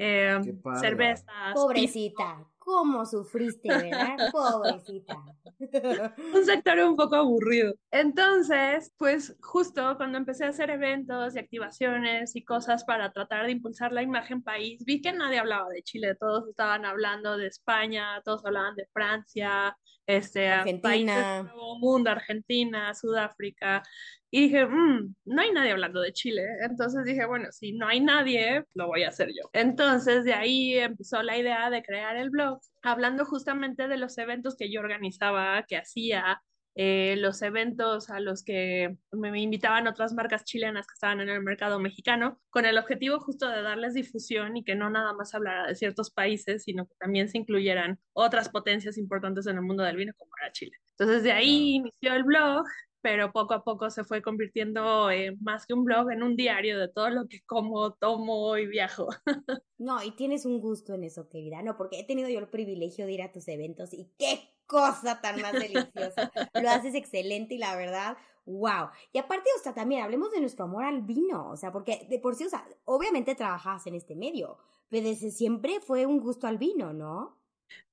eh, 0.00 0.38
cervezas, 0.80 1.54
Pobrecita, 1.54 2.46
¿cómo 2.56 3.04
sufriste, 3.04 3.68
verdad? 3.68 4.16
Pobrecita. 4.32 5.16
un 6.34 6.44
sector 6.44 6.78
un 6.78 6.94
poco 6.94 7.16
aburrido. 7.16 7.74
Entonces, 7.90 8.94
pues 8.96 9.36
justo 9.40 9.96
cuando 9.96 10.18
empecé 10.18 10.44
a 10.44 10.50
hacer 10.50 10.70
eventos 10.70 11.34
y 11.34 11.40
activaciones 11.40 12.36
y 12.36 12.44
cosas 12.44 12.84
para 12.84 13.10
tratar 13.10 13.46
de 13.46 13.52
impulsar 13.52 13.90
la 13.92 14.02
imagen 14.02 14.40
país, 14.40 14.84
vi 14.84 15.00
que 15.00 15.12
nadie 15.12 15.40
hablaba 15.40 15.68
de 15.70 15.82
Chile, 15.82 16.14
todos 16.14 16.46
estaban 16.48 16.84
hablando 16.84 17.36
de 17.36 17.48
España, 17.48 18.22
todos 18.24 18.46
hablaban 18.46 18.76
de 18.76 18.86
Francia, 18.92 19.76
este, 20.08 20.48
Argentina. 20.48 20.82
países 20.82 21.14
del 21.16 21.44
Nuevo 21.46 21.78
Mundo, 21.78 22.10
Argentina, 22.10 22.94
Sudáfrica. 22.94 23.82
Y 24.30 24.42
dije, 24.42 24.66
"Mm, 24.66 25.14
no 25.26 25.40
hay 25.42 25.52
nadie 25.52 25.70
hablando 25.72 26.00
de 26.00 26.12
Chile. 26.12 26.42
Entonces 26.62 27.04
dije, 27.04 27.24
bueno, 27.26 27.50
si 27.52 27.72
no 27.72 27.86
hay 27.88 28.00
nadie, 28.00 28.64
lo 28.74 28.86
voy 28.88 29.04
a 29.04 29.08
hacer 29.08 29.28
yo. 29.28 29.48
Entonces 29.52 30.24
de 30.24 30.34
ahí 30.34 30.74
empezó 30.78 31.22
la 31.22 31.36
idea 31.38 31.70
de 31.70 31.82
crear 31.82 32.16
el 32.16 32.30
blog, 32.30 32.58
hablando 32.82 33.24
justamente 33.24 33.88
de 33.88 33.96
los 33.98 34.18
eventos 34.18 34.56
que 34.56 34.70
yo 34.72 34.80
organizaba, 34.80 35.62
que 35.66 35.76
hacía, 35.76 36.42
eh, 36.80 37.16
los 37.16 37.42
eventos 37.42 38.08
a 38.08 38.20
los 38.20 38.44
que 38.44 38.96
me, 39.10 39.32
me 39.32 39.40
invitaban 39.40 39.88
otras 39.88 40.14
marcas 40.14 40.44
chilenas 40.44 40.86
que 40.86 40.92
estaban 40.92 41.20
en 41.20 41.28
el 41.28 41.42
mercado 41.42 41.80
mexicano, 41.80 42.40
con 42.50 42.66
el 42.66 42.78
objetivo 42.78 43.18
justo 43.18 43.48
de 43.48 43.62
darles 43.62 43.94
difusión 43.94 44.56
y 44.56 44.62
que 44.62 44.76
no 44.76 44.88
nada 44.88 45.12
más 45.12 45.34
hablara 45.34 45.66
de 45.66 45.74
ciertos 45.74 46.12
países, 46.12 46.62
sino 46.62 46.86
que 46.86 46.94
también 47.00 47.28
se 47.28 47.38
incluyeran 47.38 47.98
otras 48.12 48.48
potencias 48.48 48.96
importantes 48.96 49.48
en 49.48 49.56
el 49.56 49.62
mundo 49.62 49.82
del 49.82 49.96
vino, 49.96 50.12
como 50.16 50.30
era 50.40 50.52
Chile. 50.52 50.76
Entonces 50.92 51.24
de 51.24 51.32
ahí 51.32 51.74
inició 51.74 52.14
el 52.14 52.22
blog, 52.22 52.64
pero 53.02 53.32
poco 53.32 53.54
a 53.54 53.64
poco 53.64 53.90
se 53.90 54.04
fue 54.04 54.22
convirtiendo 54.22 55.10
eh, 55.10 55.36
más 55.40 55.66
que 55.66 55.74
un 55.74 55.84
blog 55.84 56.12
en 56.12 56.22
un 56.22 56.36
diario 56.36 56.78
de 56.78 56.86
todo 56.86 57.10
lo 57.10 57.26
que 57.26 57.40
como, 57.44 57.94
tomo 57.94 58.56
y 58.56 58.68
viajo. 58.68 59.08
No, 59.80 60.02
y 60.02 60.10
tienes 60.10 60.44
un 60.44 60.60
gusto 60.60 60.94
en 60.94 61.04
eso, 61.04 61.28
querida. 61.28 61.62
No, 61.62 61.76
porque 61.76 62.00
he 62.00 62.04
tenido 62.04 62.28
yo 62.28 62.40
el 62.40 62.48
privilegio 62.48 63.06
de 63.06 63.12
ir 63.12 63.22
a 63.22 63.30
tus 63.30 63.46
eventos 63.46 63.94
y 63.94 64.10
qué 64.18 64.57
cosa 64.68 65.20
tan 65.20 65.40
más 65.40 65.54
deliciosa. 65.54 66.30
Lo 66.54 66.70
haces 66.70 66.94
excelente 66.94 67.54
y 67.54 67.58
la 67.58 67.74
verdad, 67.74 68.16
wow. 68.46 68.90
Y 69.12 69.18
aparte, 69.18 69.48
o 69.58 69.62
sea, 69.62 69.74
también 69.74 70.02
hablemos 70.04 70.30
de 70.30 70.40
nuestro 70.40 70.66
amor 70.66 70.84
al 70.84 71.02
vino, 71.02 71.50
o 71.50 71.56
sea, 71.56 71.72
porque 71.72 72.06
de 72.08 72.20
por 72.20 72.36
sí, 72.36 72.44
o 72.44 72.50
sea, 72.50 72.64
obviamente 72.84 73.34
trabajabas 73.34 73.86
en 73.88 73.96
este 73.96 74.14
medio, 74.14 74.58
pero 74.88 75.08
desde 75.08 75.30
siempre 75.32 75.80
fue 75.80 76.06
un 76.06 76.20
gusto 76.20 76.46
al 76.46 76.58
vino, 76.58 76.92
¿no? 76.92 77.40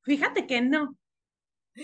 Fíjate 0.04 0.46
que 0.48 0.62
no. 0.62 0.96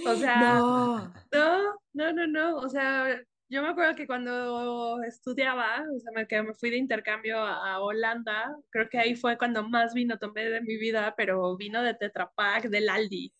O 0.05 0.15
sea, 0.15 0.39
No. 0.39 1.13
No, 1.33 1.75
no, 1.93 2.13
no, 2.13 2.27
no. 2.27 2.57
O 2.57 2.69
sea, 2.69 3.19
yo 3.49 3.61
me 3.61 3.69
acuerdo 3.69 3.95
que 3.95 4.07
cuando 4.07 5.01
estudiaba, 5.03 5.83
o 5.95 5.99
sea, 5.99 6.11
me, 6.13 6.27
que 6.27 6.41
me 6.41 6.53
fui 6.53 6.69
de 6.69 6.77
intercambio 6.77 7.37
a, 7.39 7.73
a 7.73 7.79
Holanda, 7.81 8.55
creo 8.69 8.89
que 8.89 8.97
ahí 8.99 9.15
fue 9.15 9.37
cuando 9.37 9.67
más 9.67 9.93
vino 9.93 10.17
tomé 10.19 10.49
de 10.49 10.61
mi 10.61 10.77
vida, 10.77 11.13
pero 11.17 11.57
vino 11.57 11.81
de 11.83 11.93
Tetra 11.95 12.31
Pak, 12.35 12.65
del 12.69 12.89
Aldi. 12.89 13.33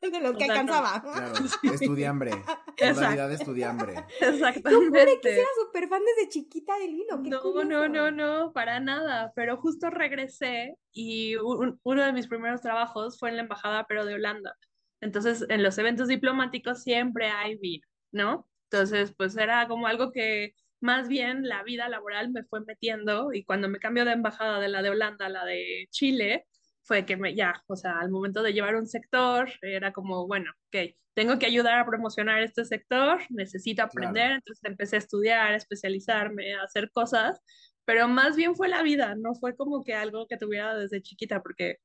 De 0.12 0.20
lo 0.20 0.36
que 0.36 0.46
no. 0.46 0.52
alcanzaba. 0.52 1.02
Claro, 1.02 1.32
estudiambre. 1.74 2.30
Exacto. 2.30 2.94
Modalidad 2.94 3.28
de 3.28 3.34
estudiambre. 3.34 3.94
Exactamente. 4.20 5.32
Era 5.32 5.48
súper 5.60 5.88
fan 5.88 6.02
desde 6.04 6.28
chiquita 6.28 6.78
del 6.78 6.92
vino. 6.94 7.22
qué 7.22 7.30
No, 7.30 7.40
curioso. 7.40 7.64
no, 7.68 7.88
no, 7.88 8.10
no, 8.10 8.52
para 8.52 8.80
nada. 8.80 9.32
Pero 9.34 9.56
justo 9.56 9.90
regresé 9.90 10.74
y 10.92 11.36
un- 11.36 11.78
uno 11.82 12.04
de 12.04 12.12
mis 12.12 12.26
primeros 12.28 12.60
trabajos 12.60 13.18
fue 13.18 13.30
en 13.30 13.36
la 13.36 13.42
embajada, 13.42 13.86
pero 13.88 14.04
de 14.04 14.14
Holanda. 14.14 14.54
Entonces, 15.00 15.44
en 15.48 15.62
los 15.62 15.78
eventos 15.78 16.08
diplomáticos 16.08 16.82
siempre 16.82 17.28
hay 17.28 17.56
vino, 17.56 17.86
¿no? 18.12 18.48
Entonces, 18.70 19.14
pues 19.16 19.36
era 19.36 19.68
como 19.68 19.86
algo 19.86 20.10
que 20.12 20.54
más 20.80 21.08
bien 21.08 21.48
la 21.48 21.62
vida 21.62 21.88
laboral 21.88 22.30
me 22.30 22.44
fue 22.44 22.60
metiendo 22.66 23.32
y 23.32 23.44
cuando 23.44 23.68
me 23.68 23.78
cambió 23.78 24.04
de 24.04 24.12
embajada 24.12 24.60
de 24.60 24.68
la 24.68 24.82
de 24.82 24.90
Holanda 24.90 25.26
a 25.26 25.28
la 25.28 25.44
de 25.44 25.86
Chile, 25.90 26.46
fue 26.88 27.04
que 27.06 27.16
me, 27.18 27.34
ya, 27.34 27.62
o 27.68 27.76
sea, 27.76 28.00
al 28.00 28.10
momento 28.10 28.42
de 28.42 28.52
llevar 28.54 28.74
un 28.76 28.86
sector, 28.86 29.50
era 29.62 29.92
como, 29.92 30.26
bueno, 30.26 30.50
ok, 30.68 30.94
tengo 31.14 31.38
que 31.38 31.46
ayudar 31.46 31.78
a 31.78 31.86
promocionar 31.86 32.42
este 32.42 32.64
sector, 32.64 33.20
necesito 33.30 33.82
aprender, 33.82 34.14
Claro. 34.28 34.34
entonces 34.36 34.64
empecé 34.64 34.96
a 34.96 35.00
estudiar, 35.00 35.52
a 35.52 35.56
especializarme, 35.56 36.54
a 36.54 36.62
hacer 36.62 36.90
cosas, 36.90 37.40
pero 37.84 38.08
más 38.08 38.36
bien 38.36 38.54
fue 38.56 38.68
la 38.68 38.82
vida, 38.82 39.14
no 39.16 39.34
fue 39.34 39.54
como 39.56 39.84
que 39.84 39.94
algo 39.94 40.26
que 40.26 40.38
tuviera 40.38 40.74
desde 40.76 41.02
chiquita, 41.02 41.42
porque 41.42 41.76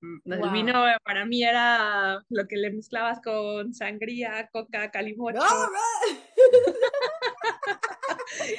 mm, 0.00 0.32
el 0.32 0.38
Wow. 0.38 0.52
vino 0.52 0.84
para 1.04 1.26
mí 1.26 1.42
era 1.42 2.22
lo 2.28 2.46
que 2.46 2.56
le 2.56 2.70
mezclabas 2.70 3.20
con 3.20 3.74
sangría, 3.74 4.48
coca, 4.52 4.90
calimocho. 4.90 5.38
No, 5.38 5.44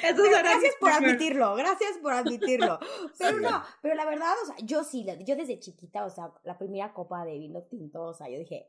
Pero 0.02 0.38
gracias 0.38 0.74
por 0.80 0.90
admitirlo, 0.90 1.54
gracias 1.54 1.98
por 2.02 2.12
admitirlo. 2.12 2.78
Pero 3.18 3.40
no, 3.40 3.62
pero 3.82 3.94
la 3.94 4.04
verdad, 4.04 4.32
o 4.42 4.46
sea, 4.46 4.56
yo 4.62 4.84
sí, 4.84 5.06
yo 5.26 5.36
desde 5.36 5.58
chiquita, 5.58 6.04
o 6.04 6.10
sea, 6.10 6.32
la 6.44 6.58
primera 6.58 6.92
copa 6.92 7.24
de 7.24 7.38
vino 7.38 7.62
tinto, 7.62 8.02
o 8.02 8.14
sea, 8.14 8.28
yo 8.28 8.38
dije, 8.38 8.66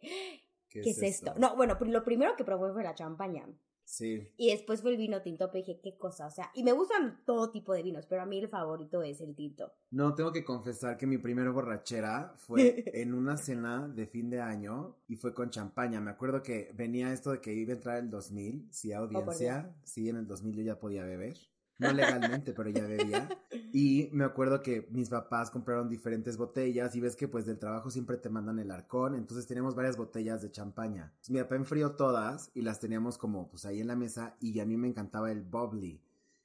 ¿qué, 0.69 0.81
es 0.81 1.01
esto? 1.01 1.33
No, 1.37 1.55
bueno, 1.55 1.77
lo 1.79 2.03
primero 2.03 2.35
que 2.35 2.43
probé 2.43 2.73
fue 2.73 2.83
la 2.83 2.95
champaña. 2.95 3.45
Sí. 3.91 4.25
Y 4.37 4.51
después 4.51 4.81
fue 4.81 4.91
el 4.91 4.97
vino 4.97 5.21
tinto, 5.21 5.51
pero 5.51 5.65
dije, 5.65 5.81
qué 5.83 5.97
cosa, 5.97 6.27
o 6.27 6.31
sea, 6.31 6.49
y 6.55 6.63
me 6.63 6.71
gustan 6.71 7.19
todo 7.25 7.51
tipo 7.51 7.73
de 7.73 7.83
vinos, 7.83 8.05
pero 8.05 8.21
a 8.21 8.25
mí 8.25 8.37
el 8.39 8.47
favorito 8.47 9.03
es 9.03 9.19
el 9.19 9.35
tinto. 9.35 9.73
No, 9.89 10.15
tengo 10.15 10.31
que 10.31 10.45
confesar 10.45 10.95
que 10.97 11.05
mi 11.05 11.17
primera 11.17 11.51
borrachera 11.51 12.33
fue 12.37 12.85
en 12.93 13.13
una 13.13 13.35
cena 13.35 13.89
de 13.89 14.07
fin 14.07 14.29
de 14.29 14.39
año 14.39 14.95
y 15.09 15.17
fue 15.17 15.33
con 15.33 15.49
champaña. 15.49 15.99
Me 15.99 16.11
acuerdo 16.11 16.41
que 16.41 16.71
venía 16.73 17.11
esto 17.11 17.31
de 17.31 17.41
que 17.41 17.53
iba 17.53 17.73
a 17.73 17.75
entrar 17.75 17.97
el 17.97 18.09
2000, 18.09 18.69
sí, 18.71 18.93
Oh, 18.93 19.09
por 19.09 19.17
audiencia. 19.17 19.75
sí, 19.83 20.07
en 20.07 20.15
el 20.15 20.25
2000 20.25 20.55
yo 20.55 20.63
ya 20.63 20.79
podía 20.79 21.03
beber. 21.03 21.37
No 21.81 21.91
legalmente, 21.93 22.53
pero 22.53 22.69
ya 22.69 22.85
bebía. 22.85 23.27
Y 23.73 24.09
me 24.11 24.23
acuerdo 24.23 24.61
que 24.61 24.87
mis 24.91 25.09
papás 25.09 25.49
compraron 25.49 25.89
diferentes 25.89 26.37
botellas 26.37 26.95
y 26.95 26.99
ves 26.99 27.15
que 27.15 27.27
pues 27.27 27.45
del 27.45 27.57
trabajo 27.57 27.89
siempre 27.89 28.17
te 28.17 28.29
mandan 28.29 28.59
el 28.59 28.69
arcón, 28.69 29.15
entonces 29.15 29.47
teníamos 29.47 29.75
varias 29.75 29.97
botellas 29.97 30.41
de 30.41 30.51
champaña. 30.51 31.13
Mi 31.29 31.39
papá 31.39 31.55
enfrió 31.55 31.91
todas 31.91 32.51
y 32.53 32.61
las 32.61 32.79
teníamos 32.79 33.17
como 33.17 33.49
pues 33.49 33.65
ahí 33.65 33.81
en 33.81 33.87
la 33.87 33.95
mesa 33.95 34.35
y 34.39 34.59
a 34.59 34.65
mí 34.65 34.77
me 34.77 34.87
encantaba 34.87 35.31
el 35.31 35.41
bubbly. 35.41 36.01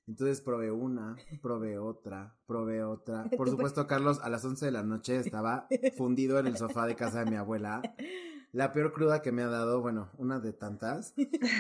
Entonces 0.06 0.40
probé 0.40 0.70
una, 0.70 1.16
probé 1.42 1.78
otra, 1.78 2.36
probé 2.46 2.84
otra. 2.84 3.24
Por 3.36 3.50
supuesto, 3.50 3.86
Carlos 3.86 4.20
a 4.22 4.28
las 4.28 4.44
11 4.44 4.66
de 4.66 4.72
la 4.72 4.84
noche 4.84 5.18
estaba 5.18 5.66
fundido 5.96 6.38
en 6.38 6.46
el 6.46 6.56
sofá 6.56 6.86
de 6.86 6.94
casa 6.94 7.24
de 7.24 7.30
mi 7.30 7.36
abuela. 7.36 7.82
La 8.52 8.72
peor 8.72 8.92
cruda 8.92 9.20
que 9.20 9.32
me 9.32 9.42
ha 9.42 9.48
dado, 9.48 9.82
bueno, 9.82 10.10
una 10.16 10.38
de 10.38 10.52
tantas. 10.52 11.12